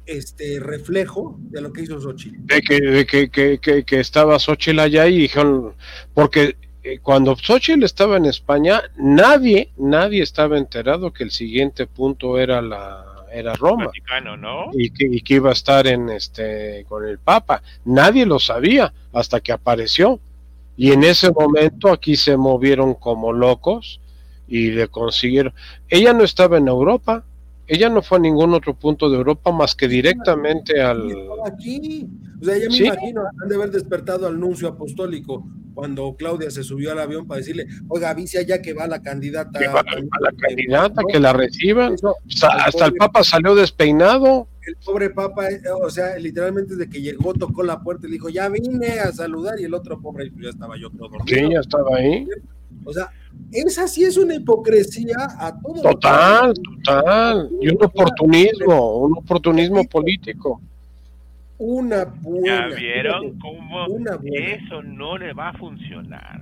este 0.06 0.60
reflejo 0.60 1.38
de 1.40 1.62
lo 1.62 1.72
que 1.72 1.84
hizo 1.84 2.00
Xochitl. 2.02 2.46
De 2.46 2.62
que, 2.62 2.82
de 2.82 3.06
que, 3.06 3.30
que, 3.30 3.84
que, 3.84 4.00
estaba 4.00 4.40
Xochitl 4.40 4.80
allá 4.80 5.08
y 5.08 5.20
dijeron, 5.20 5.74
porque 6.14 6.56
eh, 6.84 7.00
cuando 7.00 7.36
Xochitl 7.36 7.84
estaba 7.84 8.18
en 8.18 8.26
España, 8.26 8.82
nadie, 8.98 9.72
nadie 9.78 10.24
estaba 10.24 10.58
enterado 10.58 11.14
que 11.14 11.24
el 11.24 11.32
siguiente 11.32 11.88
punto 11.88 12.38
era 12.40 12.62
la 12.62 13.12
era 13.32 13.54
Roma. 13.54 13.90
Y, 14.74 14.90
que, 15.22 15.34
iba 15.36 15.50
a 15.50 15.54
estar 15.54 15.88
en 15.88 16.10
este 16.10 16.86
con 16.90 17.08
el 17.08 17.18
Papa. 17.18 17.62
Nadie 17.86 18.26
lo 18.26 18.40
sabía 18.40 18.94
hasta 19.14 19.40
que 19.40 19.54
apareció. 19.54 20.20
Y 20.76 20.92
en 20.92 21.04
ese 21.04 21.32
momento 21.32 21.90
aquí 21.90 22.16
se 22.16 22.36
movieron 22.36 22.94
como 22.94 23.32
locos 23.32 24.01
y 24.52 24.72
le 24.72 24.90
consiguieron. 24.90 25.54
Ella 25.88 26.12
no 26.12 26.24
estaba 26.24 26.58
en 26.58 26.68
Europa, 26.68 27.24
ella 27.68 27.90
no 27.90 28.02
fue 28.02 28.18
a 28.18 28.22
ningún 28.22 28.54
otro 28.54 28.74
punto 28.74 29.10
de 29.10 29.16
Europa 29.16 29.50
más 29.52 29.76
que 29.76 29.88
directamente 29.88 30.82
al. 30.82 31.10
Aquí. 31.46 32.06
O 32.42 32.44
sea, 32.44 32.58
ella 32.58 32.68
me 32.70 32.78
imagino, 32.78 33.24
han 33.42 33.48
de 33.48 33.56
haber 33.56 33.72
despertado 33.72 34.28
al 34.28 34.38
nuncio 34.38 34.68
apostólico 34.68 35.48
cuando 35.74 36.14
Claudia 36.18 36.52
se 36.52 36.64
subió 36.64 36.92
al 36.92 37.00
avión 37.00 37.26
para 37.26 37.38
decirle, 37.38 37.66
oiga, 37.88 38.10
avise 38.10 38.40
allá 38.40 38.62
que 38.62 38.74
va 38.74 38.88
la 38.88 39.02
candidata. 39.02 39.58
Que 39.58 39.70
va, 39.70 39.84
la 40.20 40.34
candidata, 40.38 41.02
que 41.10 41.20
la 41.20 41.32
reciban. 41.32 41.96
hasta 42.42 42.86
el 42.86 42.94
Papa 42.96 43.24
salió 43.24 43.56
despeinado. 43.56 44.50
El 44.68 44.76
pobre 44.84 45.12
Papa, 45.12 45.50
eh, 45.50 45.62
o 45.82 45.90
sea, 45.90 46.18
literalmente 46.18 46.76
desde 46.76 46.92
que 46.92 47.02
llegó, 47.02 47.34
tocó 47.34 47.64
la 47.64 47.82
puerta 47.82 48.06
y 48.06 48.10
le 48.10 48.16
dijo, 48.16 48.28
ya 48.28 48.50
vine 48.50 49.00
a 49.00 49.14
saludar, 49.14 49.60
y 49.62 49.64
el 49.64 49.74
otro 49.74 50.00
pobre, 50.02 50.30
pues, 50.30 50.44
ya 50.44 50.50
estaba 50.50 50.76
yo 50.78 50.90
todo 50.90 51.18
Sí, 51.26 51.40
ya 51.50 51.62
estaba 51.62 51.96
ahí. 51.96 52.28
O 52.84 52.94
sea, 52.94 53.12
esa 53.52 53.88
sí 53.88 54.04
es 54.04 54.18
una 54.18 54.36
hipocresía 54.36 55.18
a 55.38 55.58
todo. 55.60 55.82
Total, 55.82 56.54
total. 56.54 57.50
Y 57.62 57.70
un 57.70 57.84
oportunismo, 57.84 58.98
un 59.00 59.18
oportunismo 59.18 59.84
político. 59.86 60.62
Una 61.58 62.06
buena. 62.06 62.70
¿Ya 62.70 62.76
vieron 62.76 63.40
cómo 63.40 63.86
eso 63.88 64.82
no 64.84 65.18
le 65.18 65.34
va 65.34 65.50
a 65.50 65.54
funcionar? 65.58 66.42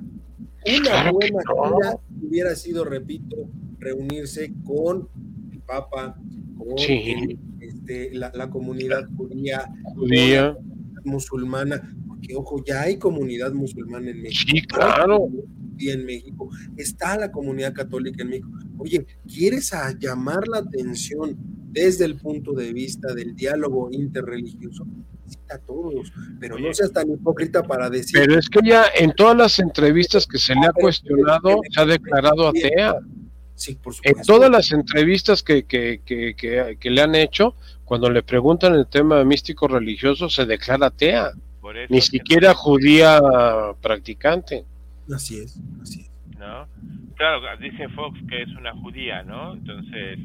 Una 0.65 1.11
buena 1.11 1.41
idea 1.41 1.97
hubiera 2.21 2.55
sido, 2.55 2.85
repito, 2.85 3.37
reunirse 3.79 4.53
con 4.65 5.07
el 5.51 5.59
Papa, 5.61 6.15
con 6.57 6.77
este, 6.77 8.13
la, 8.13 8.49
comunidad 8.49 9.07
judía, 9.17 9.65
judía. 9.95 10.57
musulmana, 11.03 11.81
porque 12.07 12.35
ojo, 12.35 12.63
ya 12.65 12.81
hay 12.81 12.97
comunidad 12.97 13.51
musulmana 13.53 14.11
en 14.11 14.21
México. 14.21 14.51
Sí, 14.51 14.61
claro 14.63 15.29
en 15.87 16.05
México, 16.05 16.49
está 16.75 17.17
la 17.17 17.31
comunidad 17.31 17.73
católica 17.73 18.23
en 18.23 18.29
México. 18.29 18.49
Oye, 18.77 19.05
¿quieres 19.27 19.71
llamar 19.99 20.47
la 20.47 20.59
atención 20.59 21.37
desde 21.71 22.05
el 22.05 22.15
punto 22.15 22.53
de 22.53 22.73
vista 22.73 23.13
del 23.13 23.35
diálogo 23.35 23.89
interreligioso? 23.91 24.85
a 25.49 25.57
todos, 25.59 26.11
pero 26.39 26.57
no 26.57 26.73
seas 26.73 26.91
tan 26.91 27.11
hipócrita 27.11 27.63
para 27.63 27.89
decir. 27.89 28.19
Pero 28.19 28.37
es 28.37 28.49
que 28.49 28.59
ya 28.63 28.85
en 28.95 29.13
todas 29.13 29.35
las 29.35 29.59
entrevistas 29.59 30.25
que 30.25 30.37
se 30.37 30.53
le 30.55 30.67
ha 30.67 30.71
cuestionado, 30.71 31.61
se 31.69 31.81
ha 31.81 31.85
declarado 31.85 32.49
atea. 32.49 32.95
Sí, 33.55 33.75
por 33.75 33.93
supuesto. 33.93 34.19
En 34.19 34.25
todas 34.25 34.49
las 34.49 34.71
entrevistas 34.71 35.43
que, 35.43 35.65
que, 35.65 36.01
que, 36.05 36.77
que, 36.79 36.89
le 36.89 37.01
han 37.01 37.15
hecho, 37.15 37.55
cuando 37.83 38.09
le 38.09 38.23
preguntan 38.23 38.73
el 38.73 38.87
tema 38.87 39.23
místico 39.23 39.67
religioso, 39.67 40.29
se 40.29 40.45
declara 40.45 40.87
atea. 40.87 41.31
Ni 41.89 42.01
siquiera 42.01 42.53
judía 42.53 43.21
practicante. 43.81 44.65
Así 45.13 45.39
es, 45.39 45.61
así 45.81 46.01
es. 46.01 46.11
¿No? 46.37 46.67
Claro, 47.15 47.41
dice 47.59 47.89
Fox 47.89 48.17
que 48.29 48.43
es 48.43 48.49
una 48.55 48.73
judía, 48.73 49.23
¿no? 49.23 49.53
Entonces, 49.53 50.19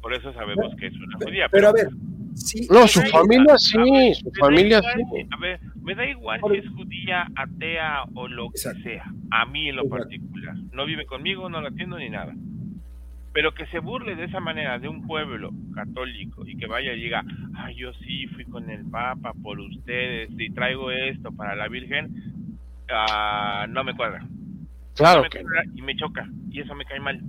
por 0.00 0.14
eso 0.14 0.32
sabemos 0.32 0.74
que 0.76 0.86
es 0.86 0.94
una 0.94 1.18
judía. 1.22 1.48
Pero, 1.50 1.68
a 1.68 1.72
ver, 1.72 1.88
sí. 2.34 2.66
No, 2.70 2.86
su 2.86 3.02
familia 3.02 3.58
sí, 3.58 4.14
su 4.14 4.30
familia 4.40 4.80
sí. 4.80 5.26
A 5.30 5.40
ver, 5.40 5.60
me 5.82 5.94
da 5.94 6.08
igual 6.08 6.40
si 6.50 6.58
es 6.58 6.68
judía, 6.70 7.28
atea 7.36 8.04
o 8.14 8.28
lo 8.28 8.50
que 8.50 8.58
sea. 8.58 9.04
A 9.30 9.44
mí 9.46 9.68
en 9.68 9.76
lo 9.76 9.88
particular. 9.88 10.56
No 10.72 10.86
vive 10.86 11.04
conmigo, 11.04 11.50
no 11.50 11.60
la 11.60 11.68
atiendo 11.68 11.98
ni 11.98 12.08
nada. 12.08 12.34
Pero 13.34 13.52
que 13.52 13.66
se 13.66 13.78
burle 13.78 14.16
de 14.16 14.24
esa 14.24 14.40
manera 14.40 14.78
de 14.78 14.88
un 14.88 15.06
pueblo 15.06 15.50
católico 15.74 16.46
y 16.46 16.56
que 16.56 16.66
vaya 16.66 16.94
y 16.94 17.02
diga, 17.02 17.24
ay, 17.56 17.74
yo 17.76 17.92
sí 17.94 18.26
fui 18.28 18.44
con 18.46 18.70
el 18.70 18.84
Papa 18.86 19.32
por 19.42 19.60
ustedes 19.60 20.30
y 20.38 20.50
traigo 20.50 20.90
esto 20.90 21.30
para 21.32 21.54
la 21.54 21.68
Virgen, 21.68 22.37
Ah, 22.90 23.66
no 23.68 23.84
me 23.84 23.94
cuadra. 23.94 24.26
Claro. 24.94 25.22
y 25.74 25.82
me 25.82 25.96
choca, 25.96 26.28
y 26.50 26.60
eso 26.60 26.74
me 26.74 26.84
cae 26.84 27.00
mal. 27.00 27.20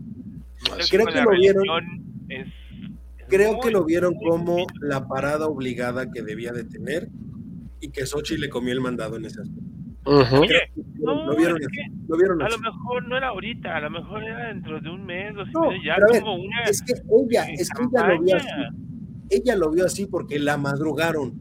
Creo 0.90 1.06
que 1.06 1.22
lo 1.22 1.32
vieron. 1.32 1.64
creo 3.28 3.60
que 3.60 3.72
lo 3.72 3.86
vieron 3.86 4.16
como 4.16 4.66
la 4.82 5.08
parada 5.08 5.48
obligada 5.48 6.12
que 6.12 6.24
debía 6.24 6.52
de 6.52 6.64
tener 6.64 7.10
y 7.82 7.92
que 7.92 8.06
Sochi 8.06 8.38
le 8.38 8.50
comió 8.50 8.74
el 8.74 8.82
mandado 8.82 9.18
en 9.18 9.26
ese 9.26 9.42
aspecto. 9.42 9.64
lo, 10.04 11.36
vieron, 11.36 11.60
lo 12.08 12.18
vieron 12.18 12.42
a 12.42 12.50
lo 12.50 12.58
mejor 12.58 13.08
no 13.08 13.18
era 13.18 13.28
ahorita, 13.28 13.76
a 13.76 13.82
lo 13.82 13.90
mejor 13.92 14.24
era 14.24 14.48
dentro 14.48 14.80
de 14.82 14.90
un 14.90 15.06
mes, 15.06 15.36
dos 15.36 15.48
ya 15.84 15.96
como 16.20 16.36
una. 16.36 16.64
Es 16.64 16.82
que 16.82 16.94
ella, 16.94 17.46
es 17.54 17.70
que 17.70 17.84
ella 17.84 18.08
lo 18.08 18.22
vio 18.22 18.36
así. 18.36 18.48
Ella 19.30 19.56
lo 19.56 19.70
vio 19.70 19.86
así 19.86 20.08
porque 20.08 20.40
la 20.40 20.58
madrugaron, 20.58 21.40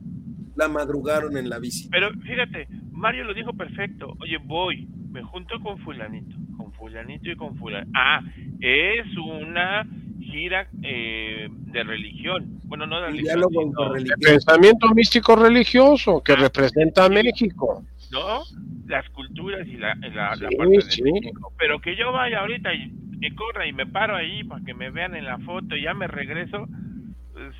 la 0.57 0.69
madrugaron 0.69 1.37
en 1.39 1.49
la 1.49 1.59
visita. 1.59 1.89
Pero 1.91 2.11
fíjate, 2.21 2.69
Mario 2.99 3.25
lo 3.25 3.33
dijo 3.33 3.53
perfecto. 3.53 4.17
Oye, 4.21 4.39
voy, 4.39 4.89
me 5.11 5.23
junto 5.23 5.61
con 5.61 5.79
fulanito, 5.79 6.35
con 6.57 6.73
fulanito 6.73 7.31
y 7.31 7.37
con 7.37 7.57
fulanito. 7.57 7.91
Ah, 7.95 8.21
es 8.61 9.07
una 9.17 9.87
gira 10.21 10.69
eh, 10.83 11.49
de 11.49 11.85
religión. 11.85 12.61
Bueno, 12.65 12.87
no 12.87 13.01
de 13.01 13.07
religión. 13.07 13.41
De 13.41 14.15
pensamiento 14.21 14.93
místico 14.95 15.37
religioso 15.37 16.21
que 16.23 16.33
ah, 16.33 16.37
representa 16.37 17.05
a 17.05 17.09
México. 17.09 17.85
¿No? 18.11 18.43
Las 18.87 19.09
culturas 19.11 19.67
y 19.67 19.77
la, 19.77 19.95
la, 19.95 20.31
parte 20.31 20.47
de 20.47 21.13
México. 21.13 21.53
Pero 21.57 21.81
que 21.81 21.95
yo 21.95 22.11
vaya 22.11 22.41
ahorita 22.41 22.75
y 22.75 22.91
me 23.21 23.35
corra 23.35 23.67
y 23.67 23.73
me 23.73 23.87
paro 23.87 24.17
ahí 24.17 24.43
para 24.43 24.65
que 24.65 24.75
me 24.75 24.91
vean 24.91 25.15
en 25.15 25.25
la 25.25 25.39
foto 25.39 25.77
y 25.77 25.83
ya 25.83 25.95
me 25.95 26.09
regreso, 26.09 26.67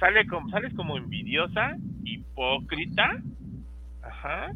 sale 0.01 0.27
como, 0.27 0.51
sales 0.51 0.75
como 0.75 0.97
envidiosa, 0.97 1.77
hipócrita. 2.05 3.23
Ajá 4.03 4.51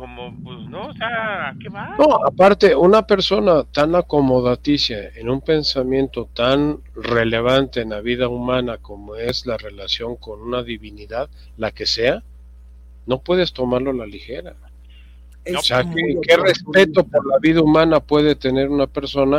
como, 0.00 0.34
pues 0.42 0.66
no, 0.70 0.86
o 0.86 0.92
sea, 0.94 1.54
¿qué 1.60 1.68
va? 1.68 1.94
No, 1.98 2.26
aparte, 2.26 2.74
una 2.74 3.06
persona 3.06 3.64
tan 3.64 3.94
acomodaticia 3.94 5.10
en 5.14 5.28
un 5.28 5.42
pensamiento 5.42 6.26
tan 6.32 6.78
relevante 6.94 7.82
en 7.82 7.90
la 7.90 8.00
vida 8.00 8.26
humana 8.26 8.78
como 8.78 9.16
es 9.16 9.44
la 9.44 9.58
relación 9.58 10.16
con 10.16 10.40
una 10.40 10.62
divinidad, 10.62 11.28
la 11.58 11.70
que 11.70 11.84
sea, 11.84 12.22
no 13.04 13.18
puedes 13.20 13.52
tomarlo 13.52 13.90
a 13.90 13.94
la 13.94 14.06
ligera. 14.06 14.56
o 15.54 15.62
sea, 15.62 15.84
¿qué, 15.84 16.36
respeto 16.38 17.04
por 17.04 17.26
la 17.26 17.38
vida 17.38 17.60
humana 17.60 18.00
puede 18.00 18.36
tener 18.36 18.70
una 18.70 18.86
persona 18.86 19.38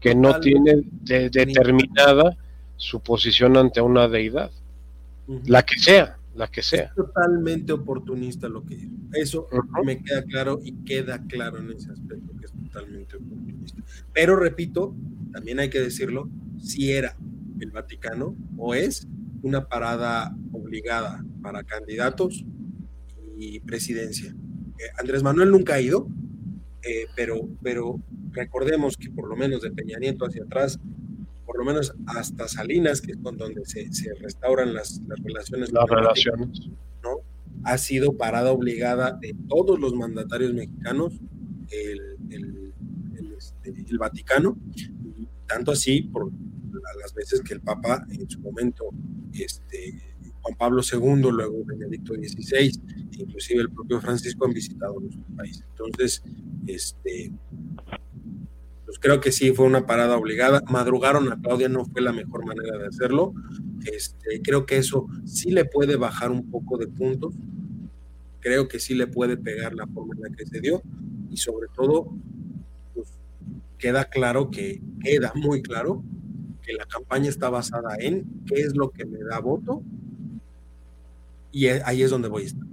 que 0.00 0.16
no 0.16 0.40
tiene 0.40 0.82
determinada 1.02 2.36
su 2.76 2.98
posición 3.00 3.56
ante 3.56 3.80
una 3.80 4.08
deidad? 4.08 4.50
La 5.46 5.62
que 5.62 5.78
sea 5.78 6.16
la 6.40 6.48
que 6.48 6.62
sea. 6.62 6.84
Es 6.84 6.94
totalmente 6.94 7.72
oportunista 7.72 8.48
lo 8.48 8.64
que 8.64 8.76
dijo. 8.76 8.94
Eso 9.12 9.46
me 9.84 10.02
queda 10.02 10.24
claro 10.24 10.58
y 10.64 10.72
queda 10.84 11.22
claro 11.26 11.58
en 11.58 11.70
ese 11.70 11.92
aspecto 11.92 12.34
que 12.38 12.46
es 12.46 12.52
totalmente 12.52 13.16
oportunista. 13.16 13.82
Pero 14.12 14.36
repito, 14.36 14.96
también 15.32 15.60
hay 15.60 15.70
que 15.70 15.80
decirlo, 15.80 16.28
si 16.58 16.92
era 16.92 17.16
el 17.60 17.70
Vaticano 17.70 18.34
o 18.56 18.74
es 18.74 19.06
una 19.42 19.68
parada 19.68 20.34
obligada 20.52 21.24
para 21.42 21.62
candidatos 21.62 22.44
y 23.36 23.60
presidencia. 23.60 24.34
Eh, 24.78 24.90
Andrés 24.98 25.22
Manuel 25.22 25.50
nunca 25.50 25.74
ha 25.74 25.80
ido, 25.80 26.08
eh, 26.82 27.04
pero, 27.14 27.48
pero 27.62 28.02
recordemos 28.32 28.96
que 28.96 29.10
por 29.10 29.28
lo 29.28 29.36
menos 29.36 29.60
de 29.60 29.70
Peña 29.70 29.98
Nieto 29.98 30.24
hacia 30.24 30.44
atrás 30.44 30.80
por 31.50 31.58
lo 31.58 31.64
menos 31.64 31.92
hasta 32.06 32.46
Salinas, 32.46 33.00
que 33.00 33.10
es 33.10 33.18
con 33.18 33.36
donde 33.36 33.64
se, 33.64 33.88
restauran 34.20 34.72
las, 34.72 35.00
relaciones. 35.24 35.72
Las 35.72 35.90
relaciones. 35.90 36.60
¿no? 37.02 37.16
Ha 37.64 37.76
sido 37.76 38.16
parada 38.16 38.52
obligada 38.52 39.18
de 39.20 39.34
todos 39.48 39.80
los 39.80 39.92
mandatarios 39.92 40.54
mexicanos 40.54 41.12
el, 41.72 42.72
este, 43.36 43.96
Vaticano, 43.98 44.56
tanto 45.48 45.72
así 45.72 46.02
por 46.02 46.30
las 47.02 47.12
veces 47.14 47.40
que 47.40 47.54
el 47.54 47.60
Papa 47.60 48.06
en 48.12 48.30
su 48.30 48.38
momento, 48.38 48.84
este, 49.32 50.14
Juan 50.42 50.56
Pablo 50.56 50.82
II, 50.82 51.32
luego 51.32 51.64
Benedicto 51.64 52.14
XVI, 52.14 52.80
inclusive 53.10 53.62
el 53.62 53.72
propio 53.72 54.00
Francisco 54.00 54.46
han 54.46 54.52
visitado 54.52 55.00
nuestro 55.00 55.24
país. 55.36 55.64
Entonces, 55.70 56.22
este, 56.68 57.32
pues 58.90 58.98
creo 58.98 59.20
que 59.20 59.30
sí 59.30 59.52
fue 59.52 59.66
una 59.66 59.86
parada 59.86 60.16
obligada. 60.16 60.64
Madrugaron 60.68 61.32
a 61.32 61.40
Claudia, 61.40 61.68
no 61.68 61.84
fue 61.84 62.00
la 62.00 62.12
mejor 62.12 62.44
manera 62.44 62.76
de 62.76 62.88
hacerlo. 62.88 63.32
Este, 63.86 64.42
creo 64.42 64.66
que 64.66 64.78
eso 64.78 65.06
sí 65.24 65.52
le 65.52 65.64
puede 65.64 65.94
bajar 65.94 66.32
un 66.32 66.50
poco 66.50 66.76
de 66.76 66.88
puntos. 66.88 67.32
Creo 68.40 68.66
que 68.66 68.80
sí 68.80 68.96
le 68.96 69.06
puede 69.06 69.36
pegar 69.36 69.74
la 69.74 69.86
forma 69.86 70.16
en 70.16 70.22
la 70.22 70.36
que 70.36 70.44
se 70.44 70.60
dio. 70.60 70.82
Y 71.30 71.36
sobre 71.36 71.68
todo, 71.72 72.12
pues, 72.92 73.10
queda 73.78 74.06
claro 74.06 74.50
que, 74.50 74.82
queda 75.04 75.32
muy 75.36 75.62
claro 75.62 76.02
que 76.60 76.72
la 76.72 76.84
campaña 76.86 77.28
está 77.28 77.48
basada 77.48 77.94
en 78.00 78.24
qué 78.44 78.56
es 78.56 78.74
lo 78.74 78.90
que 78.90 79.04
me 79.04 79.20
da 79.20 79.38
voto. 79.38 79.84
Y 81.52 81.68
ahí 81.68 82.02
es 82.02 82.10
donde 82.10 82.26
voy 82.26 82.42
a 82.42 82.46
estar. 82.46 82.66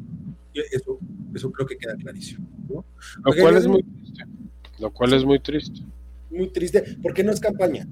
Eso, 0.71 0.97
eso 1.35 1.51
creo 1.51 1.67
que 1.67 1.77
queda 1.77 1.95
clarísimo. 1.95 2.47
Lo 3.23 3.35
cual 3.35 3.55
es 3.55 3.67
muy 3.67 3.83
triste. 3.83 4.23
Lo 4.79 4.91
cual 4.91 5.13
es 5.13 5.23
muy 5.23 5.39
triste 5.39 5.85
muy 6.29 6.49
triste, 6.49 6.97
porque 7.01 7.23
no 7.23 7.31
es 7.31 7.39
campaña. 7.39 7.87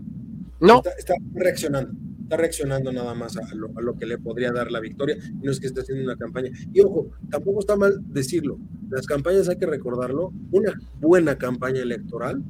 No. 0.59 0.81
Está, 0.97 1.15
reaccionando, 1.33 1.93
está 2.23 2.38
reaccionando 2.38 2.91
nada 2.91 3.13
más 3.13 3.38
a 3.38 3.43
lo, 3.53 3.95
que 3.97 4.05
le 4.05 4.17
podría 4.17 4.51
dar 4.51 4.71
la 4.71 4.79
victoria, 4.79 5.17
no 5.41 5.51
es 5.51 5.59
que 5.59 5.67
esté 5.67 5.81
haciendo 5.81 6.03
una 6.03 6.15
campaña. 6.17 6.49
Y 6.73 6.81
ojo, 6.81 7.11
tampoco 7.29 7.59
está 7.59 7.75
mal 7.75 8.01
decirlo, 8.11 8.57
las 8.89 9.05
campañas 9.05 9.49
hay 9.49 9.57
que 9.57 9.65
recordarlo, 9.65 10.31
una 10.51 10.73
buena 10.99 11.38
campaña 11.38 11.81
electoral 11.81 12.43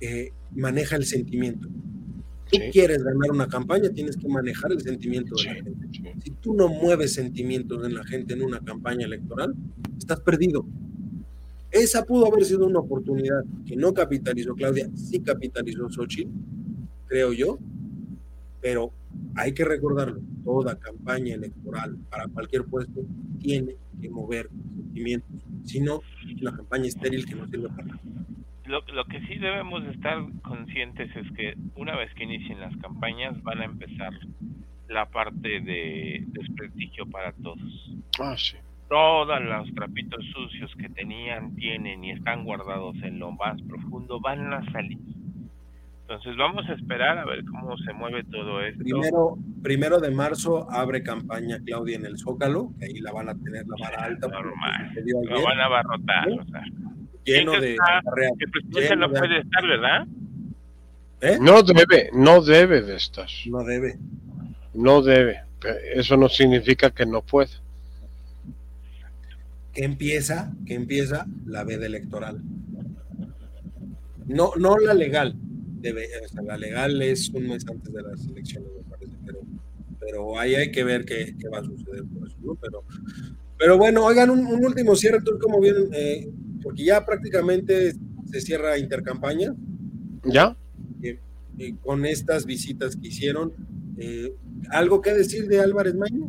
eh, 0.00 0.30
maneja 0.54 0.96
el 0.96 1.04
sentimiento. 1.04 1.68
Tú 2.50 2.58
Sí. 2.58 2.70
quieres 2.72 3.02
ganar 3.02 3.30
una 3.30 3.48
campaña, 3.48 3.88
tienes 3.90 4.16
que 4.16 4.28
manejar 4.28 4.70
el 4.72 4.80
sentimiento 4.82 5.34
de 5.36 5.44
la 5.44 5.54
gente. 5.54 5.86
Si 6.22 6.30
tú 6.42 6.54
no 6.54 6.68
mueves 6.68 7.14
sentimientos 7.14 7.84
en 7.86 7.94
la 7.94 8.04
gente 8.04 8.34
en 8.34 8.42
una 8.42 8.60
campaña 8.60 9.06
electoral, 9.06 9.54
estás 9.96 10.20
perdido. 10.20 10.66
Esa 11.74 12.04
pudo 12.04 12.28
haber 12.28 12.44
sido 12.44 12.66
una 12.66 12.78
oportunidad 12.78 13.42
que 13.66 13.74
no 13.74 13.92
capitalizó 13.92 14.54
Claudia, 14.54 14.88
sí 14.94 15.20
capitalizó 15.20 15.90
Xochitl, 15.90 16.30
creo 17.08 17.32
yo, 17.32 17.58
pero 18.62 18.92
hay 19.34 19.52
que 19.52 19.64
recordarlo, 19.64 20.20
toda 20.44 20.78
campaña 20.78 21.34
electoral 21.34 21.96
para 22.10 22.28
cualquier 22.28 22.64
puesto 22.64 23.02
tiene 23.40 23.74
que 24.00 24.08
mover 24.08 24.48
sentimientos, 24.76 25.42
si 25.64 25.80
no, 25.80 26.00
es 26.32 26.40
una 26.40 26.56
campaña 26.56 26.86
estéril 26.86 27.26
que 27.26 27.34
no 27.34 27.48
sirve 27.48 27.68
para 27.70 27.86
nada. 27.86 28.00
Lo, 28.66 28.80
lo 28.94 29.04
que 29.06 29.20
sí 29.26 29.36
debemos 29.38 29.82
de 29.82 29.90
estar 29.90 30.24
conscientes 30.42 31.10
es 31.16 31.26
que 31.36 31.54
una 31.74 31.96
vez 31.96 32.14
que 32.14 32.22
inicien 32.22 32.60
las 32.60 32.76
campañas 32.76 33.42
van 33.42 33.60
a 33.60 33.64
empezar 33.64 34.12
la 34.88 35.10
parte 35.10 35.60
de 35.60 36.22
desprestigio 36.28 37.10
para 37.10 37.32
todos. 37.32 37.90
Ah, 38.20 38.36
sí. 38.38 38.56
Todos 38.88 39.40
los 39.42 39.74
trapitos 39.74 40.24
sucios 40.32 40.70
que 40.78 40.88
tenían, 40.90 41.54
tienen 41.56 42.04
y 42.04 42.10
están 42.12 42.44
guardados 42.44 42.94
en 43.02 43.18
lo 43.18 43.32
más 43.32 43.60
profundo 43.62 44.20
van 44.20 44.52
a 44.52 44.64
salir. 44.72 44.98
Entonces 46.02 46.36
vamos 46.36 46.68
a 46.68 46.74
esperar 46.74 47.16
a 47.18 47.24
ver 47.24 47.44
cómo 47.46 47.76
se 47.78 47.92
mueve 47.94 48.24
todo 48.24 48.60
esto. 48.60 48.82
Primero, 48.84 49.38
primero 49.62 49.98
de 50.00 50.10
marzo 50.10 50.70
abre 50.70 51.02
campaña 51.02 51.58
Claudia 51.64 51.96
en 51.96 52.04
el 52.04 52.18
Zócalo, 52.18 52.70
que 52.78 52.84
ahí 52.86 53.00
la 53.00 53.10
van 53.12 53.30
a 53.30 53.34
tener 53.34 53.66
la 53.66 53.76
vara 53.80 54.04
alta. 54.04 54.28
Normal. 54.28 54.92
Lo 54.94 55.32
ayer, 55.34 55.44
van 55.44 55.60
a 55.60 55.64
abarrotar. 55.64 56.24
¿Sí? 56.28 56.38
o 56.38 56.44
sea. 56.44 56.62
lleno 57.24 57.50
¿Quién 57.52 57.60
de 57.62 57.70
está? 57.72 58.02
El 58.38 58.50
presidente 58.50 58.80
Lleno 58.90 58.96
no 59.08 59.12
de- 59.14 59.18
puede 59.18 59.38
estar, 59.40 59.66
¿verdad? 59.66 60.06
¿Eh? 61.22 61.38
No 61.40 61.62
debe, 61.62 62.10
no 62.12 62.42
debe 62.42 62.82
de 62.82 62.96
estar. 62.96 63.26
No 63.46 63.64
debe. 63.64 63.94
No 64.74 65.00
debe. 65.00 65.40
Eso 65.94 66.18
no 66.18 66.28
significa 66.28 66.90
que 66.90 67.06
no 67.06 67.22
pueda. 67.22 67.48
Que 69.74 69.84
empieza, 69.84 70.52
que 70.66 70.74
empieza 70.74 71.26
la 71.46 71.64
veda 71.64 71.86
electoral. 71.86 72.40
No, 74.26 74.52
no 74.56 74.78
la 74.78 74.94
legal, 74.94 75.34
debe, 75.80 76.06
o 76.24 76.28
sea, 76.28 76.42
la 76.42 76.56
legal 76.56 77.02
es 77.02 77.28
un 77.30 77.48
mes 77.48 77.66
antes 77.68 77.92
de 77.92 78.02
las 78.02 78.26
elecciones, 78.26 78.70
me 78.76 78.90
parece, 78.90 79.12
pero, 79.26 79.40
pero 80.00 80.38
ahí 80.38 80.54
hay 80.54 80.70
que 80.72 80.82
ver 80.84 81.04
qué, 81.04 81.34
qué 81.38 81.48
va 81.48 81.58
a 81.58 81.64
suceder 81.64 82.04
por 82.04 82.26
eso, 82.26 82.36
¿no? 82.42 82.54
Pero, 82.54 82.84
pero 83.58 83.76
bueno, 83.78 84.04
oigan, 84.04 84.30
un, 84.30 84.46
un 84.46 84.64
último 84.64 84.96
cierre, 84.96 85.18
tú 85.22 85.38
como 85.38 85.60
bien, 85.60 85.74
eh, 85.92 86.28
porque 86.62 86.84
ya 86.84 87.04
prácticamente 87.04 87.92
se 88.30 88.40
cierra 88.40 88.78
intercampaña 88.78 89.54
¿Ya? 90.24 90.56
eh, 91.02 91.18
con 91.82 92.06
estas 92.06 92.46
visitas 92.46 92.96
que 92.96 93.08
hicieron. 93.08 93.52
eh, 93.98 94.32
¿Algo 94.70 95.02
que 95.02 95.12
decir 95.12 95.46
de 95.46 95.60
Álvarez 95.60 95.94
Maño? 95.94 96.28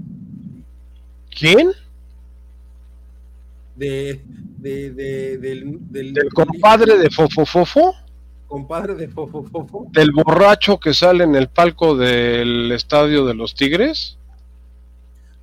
¿Quién? 1.39 1.71
De, 3.76 4.21
de, 4.57 4.91
de- 4.91 5.38
del, 5.38 5.78
del, 5.91 6.13
¿Del 6.13 6.30
compadre 6.34 6.97
de 6.97 7.09
Fofofofo? 7.09 7.93
compadre 8.47 8.95
de 8.95 9.07
Fofo 9.09 9.43
Fofo. 9.43 9.88
¿Del 9.91 10.11
borracho 10.11 10.80
que 10.80 10.93
sale 10.93 11.23
en 11.26 11.36
el 11.36 11.49
palco 11.49 11.97
del 11.97 12.71
estadio 12.71 13.26
de 13.26 13.34
los 13.34 13.53
Tigres? 13.55 14.17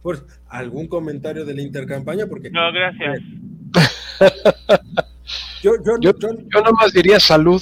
Por 0.02 0.26
algún 0.48 0.86
comentario 0.88 1.44
de 1.44 1.52
la 1.54 1.62
intercampaña, 1.62 2.26
porque 2.26 2.50
No, 2.50 2.60
gracias. 2.72 3.20
yo, 5.62 5.72
yo, 5.84 5.92
Yo- 6.00 6.12
yo- 6.18 6.28
Yo 6.38 6.60
nada 6.60 6.72
más 6.80 6.92
diría 6.92 7.20
salud. 7.20 7.60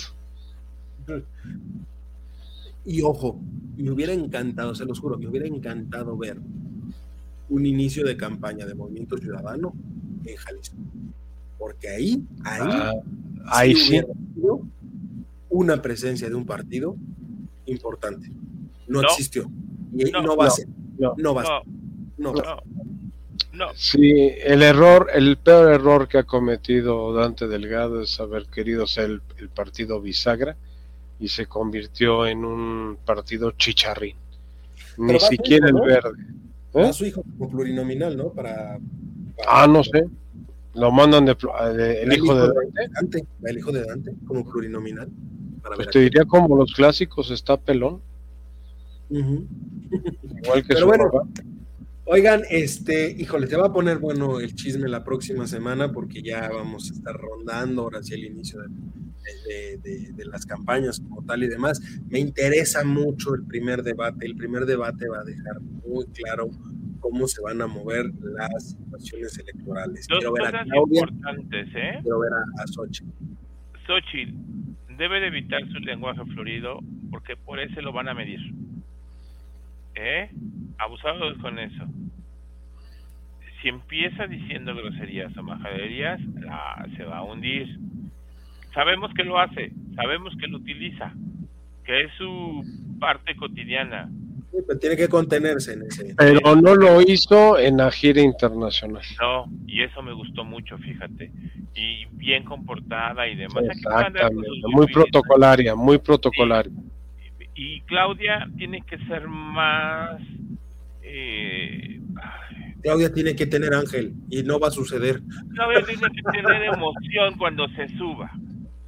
y 2.84 3.02
ojo, 3.02 3.38
me 3.76 3.90
hubiera 3.90 4.12
encantado, 4.12 4.74
se 4.74 4.84
los 4.84 4.98
juro, 5.00 5.18
me 5.18 5.26
hubiera 5.28 5.46
encantado 5.46 6.16
ver 6.16 6.38
un 7.48 7.66
inicio 7.66 8.04
de 8.04 8.16
campaña 8.16 8.66
de 8.66 8.74
Movimiento 8.74 9.16
Ciudadano 9.18 9.72
en 10.24 10.36
Jalisco, 10.36 10.76
porque 11.58 11.88
ahí, 11.88 12.22
ahí, 12.44 12.60
Ah, 12.62 12.92
ahí 13.46 13.74
sí. 13.74 13.88
hubiera 13.90 14.08
sido 14.34 14.60
una 15.48 15.82
presencia 15.82 16.28
de 16.28 16.34
un 16.34 16.46
partido 16.46 16.96
importante. 17.66 18.28
No, 18.88 19.02
No. 19.02 19.08
existió 19.08 19.50
y 19.96 20.04
no, 20.10 20.22
No, 20.22 20.36
va 20.36 20.44
a 20.44 20.48
no, 20.48 20.54
ser, 20.54 20.68
no. 20.98 21.14
no 21.16 21.34
va 21.34 21.42
a 21.42 21.44
ser, 21.44 21.72
No, 22.18 22.32
no 22.32 22.34
va 22.34 22.52
a 22.52 22.56
ser. 22.56 22.64
no. 23.52 23.66
Sí, 23.74 24.12
el 24.44 24.62
error, 24.62 25.08
el 25.12 25.36
peor 25.38 25.72
error 25.72 26.08
que 26.08 26.18
ha 26.18 26.24
cometido 26.24 27.12
Dante 27.14 27.46
Delgado 27.48 28.00
es 28.02 28.18
haber 28.20 28.46
querido 28.46 28.86
ser 28.86 29.04
el, 29.10 29.22
el 29.38 29.48
partido 29.48 30.00
bisagra 30.00 30.56
y 31.18 31.28
se 31.28 31.46
convirtió 31.46 32.26
en 32.26 32.44
un 32.44 32.96
partido 33.04 33.50
chicharrín. 33.52 34.16
Ni 34.98 35.06
Pero 35.08 35.18
a 35.24 35.28
siquiera 35.28 35.66
el 35.68 35.74
¿no? 35.74 35.84
verde. 35.84 36.18
¿Eh? 36.74 36.82
Va 36.82 36.92
su 36.92 37.04
hijo 37.04 37.22
como 37.22 37.50
plurinominal, 37.50 38.16
¿no? 38.16 38.30
Para- 38.30 38.78
Ah, 39.48 39.66
no 39.66 39.82
sé. 39.84 40.04
Lo 40.74 40.90
mandan 40.92 41.24
de, 41.26 41.36
el 42.02 42.12
hijo 42.12 42.34
de 42.34 42.52
Dante. 42.94 43.24
El 43.44 43.58
hijo 43.58 43.72
de 43.72 43.84
Dante 43.84 44.14
como 44.26 44.44
plurinominal. 44.48 45.08
Para 45.62 45.76
Pues 45.76 45.88
te 45.90 45.98
diría 46.00 46.24
como 46.24 46.56
los 46.56 46.72
clásicos, 46.72 47.30
está 47.30 47.56
pelón, 47.58 48.00
igual 49.10 50.62
que 50.62 50.68
Pero 50.68 50.80
su 50.80 50.86
bueno, 50.86 51.04
papá. 51.10 51.26
Oigan, 52.06 52.42
este, 52.50 53.10
híjole, 53.12 53.46
se 53.46 53.56
va 53.56 53.66
a 53.66 53.72
poner 53.72 53.98
bueno 53.98 54.40
el 54.40 54.54
chisme 54.54 54.88
la 54.88 55.04
próxima 55.04 55.46
semana 55.46 55.92
porque 55.92 56.22
ya 56.22 56.48
vamos 56.48 56.90
a 56.90 56.94
estar 56.94 57.14
rondando 57.16 57.82
ahora 57.82 58.02
sí 58.02 58.14
el 58.14 58.24
inicio 58.24 58.60
de, 58.62 58.68
de- 59.46 59.76
de- 59.78 60.12
de 60.12 60.24
las 60.24 60.44
campañas 60.46 60.98
como 61.00 61.22
tal 61.24 61.42
y 61.44 61.48
demás. 61.48 61.80
Me 62.08 62.18
interesa 62.18 62.82
mucho 62.84 63.34
el 63.34 63.44
primer 63.44 63.82
debate. 63.82 64.26
El 64.26 64.34
primer 64.36 64.66
debate 64.66 65.08
va 65.08 65.20
a 65.20 65.24
dejar 65.24 65.60
muy 65.86 66.04
claro 66.06 66.48
cómo 67.00 67.26
se 67.26 67.42
van 67.42 67.60
a 67.62 67.66
mover 67.66 68.06
las 68.22 68.70
situaciones 68.70 69.38
electorales. 69.38 70.06
Dos 70.08 70.18
Quiero 70.18 70.32
ver 70.34 70.46
a 70.46 70.50
cosas 70.50 70.66
Claudia, 70.68 71.00
importantes, 71.00 71.68
¿eh? 71.74 71.98
quiero 72.02 72.20
ver 72.20 72.32
a, 72.32 72.62
a 72.62 72.66
Xochitl. 72.66 73.10
Xochitl 73.86 74.34
debe 74.96 75.20
de 75.20 75.26
evitar 75.28 75.60
su 75.72 75.78
lenguaje 75.80 76.24
florido 76.26 76.78
porque 77.10 77.36
por 77.36 77.58
ese 77.58 77.82
lo 77.82 77.92
van 77.92 78.08
a 78.08 78.14
medir. 78.14 78.40
¿Eh? 79.94 80.30
Abusados 80.78 81.36
con 81.38 81.58
eso. 81.58 81.84
Si 83.60 83.68
empieza 83.68 84.26
diciendo 84.26 84.74
groserías 84.74 85.36
o 85.36 85.42
majaderías, 85.42 86.20
la- 86.36 86.86
se 86.96 87.04
va 87.04 87.18
a 87.18 87.22
hundir. 87.22 87.78
Sabemos 88.72 89.12
que 89.14 89.24
lo 89.24 89.38
hace, 89.38 89.72
sabemos 89.96 90.34
que 90.40 90.46
lo 90.46 90.58
utiliza, 90.58 91.12
que 91.84 92.02
es 92.04 92.12
su 92.16 92.62
parte 93.00 93.34
cotidiana. 93.36 94.08
Pero 94.52 94.78
tiene 94.78 94.96
que 94.96 95.08
contenerse 95.08 95.74
en 95.74 95.82
ese. 95.82 96.14
Pero 96.16 96.56
no 96.56 96.74
lo 96.74 97.00
hizo 97.00 97.58
en 97.58 97.76
la 97.76 97.90
gira 97.90 98.20
internacional. 98.20 99.02
No, 99.20 99.44
y 99.66 99.82
eso 99.82 100.02
me 100.02 100.12
gustó 100.12 100.44
mucho, 100.44 100.76
fíjate. 100.78 101.30
Y 101.74 102.06
bien 102.12 102.44
comportada 102.44 103.28
y 103.28 103.36
demás. 103.36 103.64
Exactamente, 103.70 104.50
muy 104.72 104.86
protocolaria, 104.86 105.74
muy 105.74 105.98
protocolaria. 105.98 106.72
y 107.54 107.80
Claudia 107.82 108.48
tiene 108.56 108.82
que 108.82 108.98
ser 109.06 109.28
más 109.28 110.20
eh, 111.02 112.00
Claudia 112.82 113.12
tiene 113.12 113.34
que 113.34 113.46
tener 113.46 113.74
ángel 113.74 114.14
y 114.30 114.42
no 114.42 114.58
va 114.58 114.68
a 114.68 114.70
suceder. 114.70 115.20
Claudia 115.54 115.82
tiene 115.84 116.02
que 116.14 116.22
tener 116.32 116.62
emoción 116.64 117.36
cuando 117.38 117.68
se 117.70 117.88
suba 117.98 118.30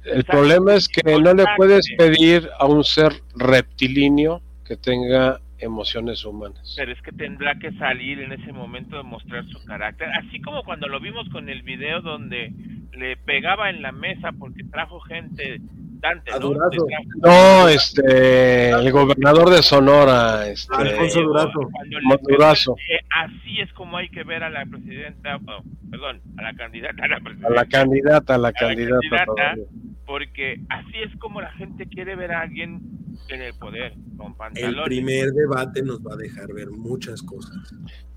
El 0.03 0.19
Exacto. 0.21 0.31
problema 0.31 0.73
es 0.75 0.87
que 0.87 1.01
no 1.19 1.33
le 1.33 1.45
puedes 1.57 1.85
pedir 1.97 2.49
a 2.59 2.65
un 2.65 2.83
ser 2.83 3.13
reptilíneo 3.35 4.41
que 4.65 4.77
tenga 4.77 5.39
emociones 5.63 6.23
humanas. 6.25 6.73
pero 6.77 6.91
es 6.91 7.01
que 7.01 7.11
tendrá 7.11 7.55
que 7.55 7.71
salir 7.73 8.19
en 8.19 8.31
ese 8.33 8.51
momento 8.51 8.97
de 8.97 9.03
mostrar 9.03 9.45
su 9.47 9.63
carácter 9.65 10.09
así 10.09 10.39
como 10.41 10.63
cuando 10.63 10.87
lo 10.87 10.99
vimos 10.99 11.27
con 11.29 11.49
el 11.49 11.61
video 11.63 12.01
donde 12.01 12.51
le 12.93 13.17
pegaba 13.17 13.69
en 13.69 13.81
la 13.81 13.91
mesa 13.91 14.31
porque 14.37 14.63
trajo 14.65 14.99
gente 15.01 15.59
Dante 16.03 16.33
A 16.33 16.39
¿no? 16.39 16.47
Durazo. 16.49 16.85
No, 17.21 17.69
este, 17.69 18.71
el 18.71 18.91
gobernador 18.91 19.49
de 19.49 19.63
Sonora, 19.63 20.49
este, 20.49 20.75
Alfonso 20.75 21.21
Durazo. 21.21 22.75
Eh, 22.89 22.99
así 23.09 23.61
es 23.61 23.71
como 23.71 23.95
hay 23.97 24.09
que 24.09 24.23
ver 24.25 24.43
a 24.43 24.49
la 24.49 24.65
presidenta, 24.65 25.37
oh, 25.37 25.63
perdón, 25.89 26.19
a 26.37 26.41
la 26.41 26.53
candidata 26.55 27.05
a 27.05 27.07
la 27.07 27.15
a 27.15 27.19
presidenta. 27.21 27.49
la 27.55 27.65
candidata, 27.65 28.35
a 28.35 28.37
la 28.37 28.47
la 28.49 28.53
candidata. 28.53 28.99
candidata. 29.25 29.55
Porque 30.05 30.61
así 30.69 30.93
es 31.03 31.15
como 31.19 31.41
la 31.41 31.51
gente 31.53 31.87
quiere 31.87 32.15
ver 32.15 32.31
a 32.31 32.41
alguien 32.41 32.81
en 33.29 33.41
el 33.41 33.53
poder, 33.55 33.93
con 34.17 34.35
El 34.55 34.75
primer 34.83 35.31
debate 35.31 35.81
nos 35.81 35.99
va 36.01 36.13
a 36.13 36.17
dejar 36.17 36.51
ver 36.53 36.69
muchas 36.71 37.21
cosas. 37.21 37.55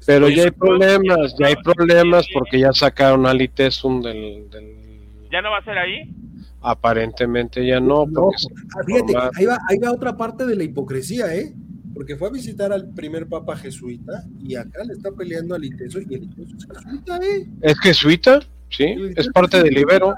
Pero 0.05 0.29
ya 0.29 0.45
hay 0.45 0.51
problemas, 0.51 1.35
ya 1.39 1.47
hay 1.49 1.57
problemas 1.57 2.27
porque 2.33 2.61
ya 2.61 2.73
sacaron 2.73 3.27
a 3.27 3.35
Litesum 3.35 4.03
del, 4.03 4.49
del... 4.51 5.01
¿Ya 5.31 5.43
no 5.43 5.51
va 5.51 5.59
a 5.59 5.65
ser 5.65 5.79
ahí? 5.79 6.13
Aparentemente 6.61 7.65
ya 7.65 7.79
no, 7.79 8.07
No, 8.07 8.31
ah, 8.31 8.83
fíjate, 8.85 9.15
ahí 9.37 9.47
va, 9.47 9.59
ahí 9.69 9.79
va 9.79 9.93
otra 9.93 10.17
parte 10.17 10.47
de 10.47 10.57
la 10.57 10.65
hipocresía, 10.65 11.35
¿eh? 11.35 11.53
Porque 11.95 12.17
fue 12.17 12.29
a 12.29 12.33
visitar 12.33 12.73
al 12.73 12.93
primer 12.93 13.27
papa 13.27 13.57
jesuita 13.57 14.25
y 14.43 14.57
acá 14.57 14.85
le 14.85 14.95
está 14.95 15.13
peleando 15.13 15.55
al 15.55 15.65
Iteso 15.65 16.01
y 16.01 16.15
el 16.15 16.25
Iteso 16.25 16.57
es 16.57 16.67
jesuita, 16.67 17.17
¿eh? 17.19 17.47
¿Es 17.63 17.79
jesuita? 17.81 18.41
¿sí? 18.71 18.97
Es 19.17 19.29
parte 19.29 19.63
del 19.63 19.79
Ibero. 19.79 20.15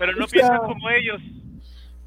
Pero 0.00 0.12
no 0.16 0.26
piensan 0.26 0.58
como 0.58 0.90
ellos. 0.90 1.20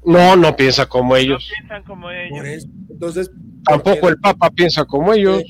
No, 0.04 0.36
no 0.36 0.54
piensa 0.54 0.84
como 0.86 1.16
ellos. 1.16 1.42
No 1.48 1.56
piensan 1.56 1.82
como 1.84 2.10
ellos. 2.10 2.36
Por 2.36 2.46
eso. 2.46 2.68
Entonces, 2.90 3.30
Tampoco 3.66 4.10
el 4.10 4.18
Papa 4.18 4.50
piensa 4.50 4.84
como 4.84 5.14
ellos. 5.14 5.42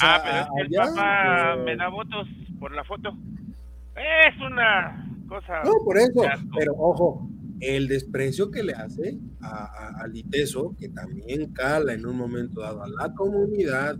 Ah, 0.00 0.22
pero 0.24 0.36
es 0.38 0.46
que 0.46 0.60
el 0.62 0.80
allá, 0.80 0.90
papá 0.94 1.54
o- 1.58 1.64
me 1.64 1.76
da 1.76 1.88
votos 1.88 2.26
por 2.58 2.74
la 2.74 2.82
foto. 2.84 3.10
Es 3.96 4.40
una 4.40 5.06
cosa. 5.28 5.62
No, 5.64 5.72
por 5.84 5.98
eso. 5.98 6.22
Pero 6.56 6.72
ojo, 6.78 7.28
el 7.60 7.86
desprecio 7.88 8.50
que 8.50 8.62
le 8.62 8.72
hace 8.72 9.18
a, 9.42 9.48
a- 9.66 10.04
al 10.04 10.16
ITESO, 10.16 10.74
que 10.80 10.88
también 10.88 11.52
cala 11.52 11.92
en 11.92 12.06
un 12.06 12.16
momento 12.16 12.62
dado 12.62 12.82
a 12.82 12.88
la 12.88 13.12
comunidad 13.14 13.96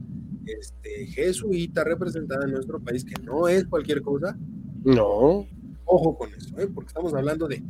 este, 0.46 1.06
jesuita 1.08 1.84
representada 1.84 2.46
en 2.46 2.52
nuestro 2.52 2.80
país, 2.80 3.04
que 3.04 3.20
no 3.22 3.46
es 3.46 3.66
cualquier 3.66 4.00
cosa, 4.00 4.36
No, 4.84 5.44
ojo 5.90 6.16
con 6.16 6.32
eso, 6.34 6.58
¿eh? 6.60 6.68
porque 6.72 6.88
estamos 6.88 7.12
hablando 7.14 7.48
de 7.48 7.62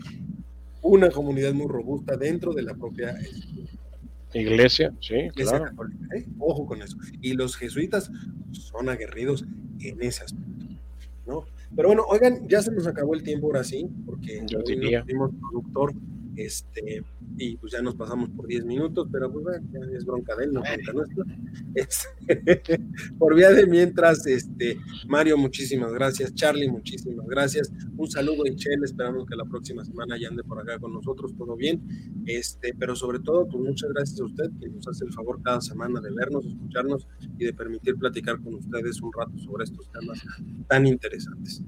una 0.83 1.11
comunidad 1.11 1.53
muy 1.55 1.67
robusta 1.69 2.17
dentro 2.17 2.53
de 2.53 2.63
la 2.63 2.75
propia 2.75 3.17
iglesia, 4.35 4.95
sí, 5.01 5.15
iglesia 5.15 5.59
claro. 5.59 5.65
católica. 5.65 6.17
¿eh? 6.17 6.27
Ojo 6.39 6.67
con 6.67 6.83
eso. 6.83 6.97
Y 7.21 7.33
los 7.33 7.57
jesuitas 7.57 8.11
son 8.53 8.89
aguerridos 8.89 9.45
en 9.81 10.03
ese 10.03 10.25
aspecto. 10.25 10.67
¿no? 11.27 11.45
Pero 11.75 11.89
bueno, 11.89 12.05
oigan, 12.09 12.49
ya 12.49 12.63
se 12.63 12.73
nos 12.73 12.87
acabó 12.87 13.15
el 13.15 13.23
tiempo 13.23 13.47
ahora 13.47 13.65
sí, 13.65 13.89
porque 14.05 14.43
Yo 14.47 14.59
hoy 14.59 14.77
no 14.77 14.83
diría. 14.83 15.05
productor, 15.05 15.95
este, 16.41 17.05
y 17.37 17.57
pues 17.59 17.73
ya 17.73 17.83
nos 17.83 17.97
pasamos 17.97 18.31
por 18.31 18.47
10 18.47 18.65
minutos, 18.65 19.09
pero 19.12 19.31
pues 19.31 19.45
bueno, 19.45 19.69
ya 19.73 19.97
es 19.97 20.07
bronca 20.07 20.35
de 20.37 20.45
él, 20.45 20.53
no 20.53 20.62
bronca 20.62 20.93
nuestra. 20.93 21.25
Este, 21.75 22.81
por 23.19 23.35
vía 23.35 23.51
de 23.51 23.67
mientras, 23.67 24.27
este, 24.27 24.79
Mario, 25.07 25.37
muchísimas 25.37 25.93
gracias, 25.93 26.35
Charlie, 26.35 26.71
muchísimas 26.71 27.27
gracias, 27.27 27.71
un 27.97 28.11
saludo 28.11 28.45
a 28.45 28.55
Chel, 28.57 28.83
esperamos 28.83 29.27
que 29.29 29.37
la 29.37 29.45
próxima 29.45 29.85
semana 29.85 30.17
ya 30.19 30.29
ande 30.29 30.43
por 30.43 30.59
acá 30.59 30.79
con 30.79 30.95
nosotros, 30.95 31.37
todo 31.37 31.57
bien, 31.57 31.83
este, 32.25 32.75
pero 32.79 32.97
sobre 32.97 33.19
todo, 33.19 33.47
pues 33.47 33.62
muchas 33.62 33.91
gracias 33.91 34.19
a 34.21 34.25
usted 34.25 34.51
que 34.59 34.69
nos 34.71 34.89
hace 34.89 35.05
el 35.05 35.12
favor 35.12 35.43
cada 35.43 35.61
semana 35.61 36.01
de 36.01 36.11
vernos, 36.11 36.47
escucharnos 36.47 37.07
y 37.39 37.45
de 37.45 37.53
permitir 37.53 37.97
platicar 37.97 38.41
con 38.41 38.55
ustedes 38.55 39.03
un 39.03 39.12
rato 39.12 39.37
sobre 39.39 39.65
estos 39.65 39.91
temas 39.93 40.25
tan 40.69 40.87
interesantes. 40.87 41.62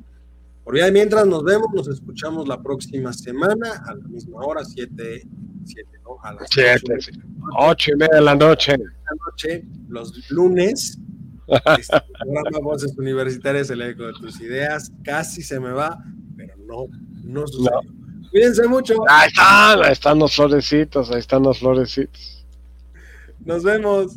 Por 0.64 0.74
vía 0.74 0.84
de 0.86 0.93
mientras 0.93 1.26
nos 1.26 1.43
vemos, 1.44 1.68
nos 1.74 1.89
escuchamos 1.89 2.47
la 2.47 2.62
próxima 2.62 3.12
semana 3.12 3.82
a 3.86 3.94
la 3.94 4.05
misma 4.09 4.40
hora, 4.40 4.64
7, 4.64 5.22
7, 5.64 5.90
¿no? 6.05 6.16
A 6.22 6.34
las 6.34 6.48
Siete, 6.51 6.94
ocho 6.94 7.10
sí. 7.12 7.20
Ocho 7.59 7.90
y 7.93 7.97
media 7.97 8.14
de 8.16 8.20
la 8.22 8.34
noche. 8.36 8.72
de 8.72 8.78
la 8.84 9.16
noche, 9.26 9.64
los 9.89 10.30
lunes. 10.30 10.98
Este 11.78 12.01
programa 12.22 12.59
Voces 12.60 12.97
Universitarias, 12.97 13.68
el 13.70 13.82
eco 13.82 14.05
de 14.05 14.12
tus 14.12 14.40
ideas, 14.40 14.90
casi 15.05 15.43
se 15.43 15.59
me 15.59 15.72
va, 15.72 15.98
pero 16.36 16.55
no, 16.66 16.86
no 17.24 17.47
sucedió. 17.47 17.80
Cuídense 18.30 18.66
mucho, 18.68 18.94
Ahí 19.09 19.26
están, 19.28 19.82
ahí 19.84 19.93
están 19.93 20.18
los 20.20 20.34
florecitos, 20.34 21.10
ahí 21.10 21.18
están 21.18 21.43
los 21.43 21.59
florecitos. 21.59 22.47
nos 23.40 23.62
vemos. 23.64 24.16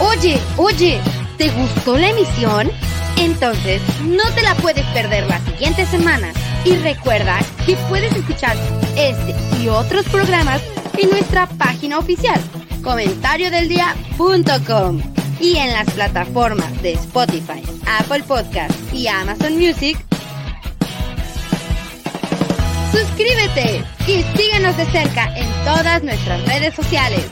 Oye, 0.00 0.38
oye, 0.56 1.00
¿te 1.38 1.50
gustó 1.50 1.96
la 1.96 2.10
emisión? 2.10 2.68
Entonces, 3.18 3.82
no 4.02 4.24
te 4.34 4.42
la 4.42 4.54
puedes 4.56 4.84
perder 4.86 5.26
la 5.26 5.38
siguiente 5.40 5.86
semana. 5.86 6.32
Y 6.64 6.76
recuerda 6.76 7.38
que 7.66 7.76
puedes 7.88 8.14
escuchar 8.14 8.56
este 8.96 9.34
y 9.60 9.68
otros 9.68 10.04
programas 10.06 10.62
en 10.98 11.10
nuestra 11.10 11.46
página 11.46 11.98
oficial, 11.98 12.40
comentariodeldia.com 12.82 15.00
y 15.40 15.56
en 15.56 15.72
las 15.72 15.90
plataformas 15.90 16.80
de 16.82 16.92
Spotify, 16.92 17.60
Apple 18.00 18.22
Podcast 18.24 18.72
y 18.92 19.06
Amazon 19.08 19.58
Music. 19.58 19.98
Suscríbete 22.92 23.82
y 24.06 24.22
síguenos 24.36 24.76
de 24.76 24.84
cerca 24.86 25.34
en 25.36 25.48
todas 25.64 26.02
nuestras 26.02 26.44
redes 26.46 26.74
sociales. 26.74 27.24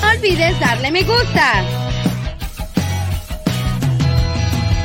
No 0.00 0.08
olvides 0.10 0.58
darle 0.60 0.90
me 0.90 1.02
gusta. 1.02 1.79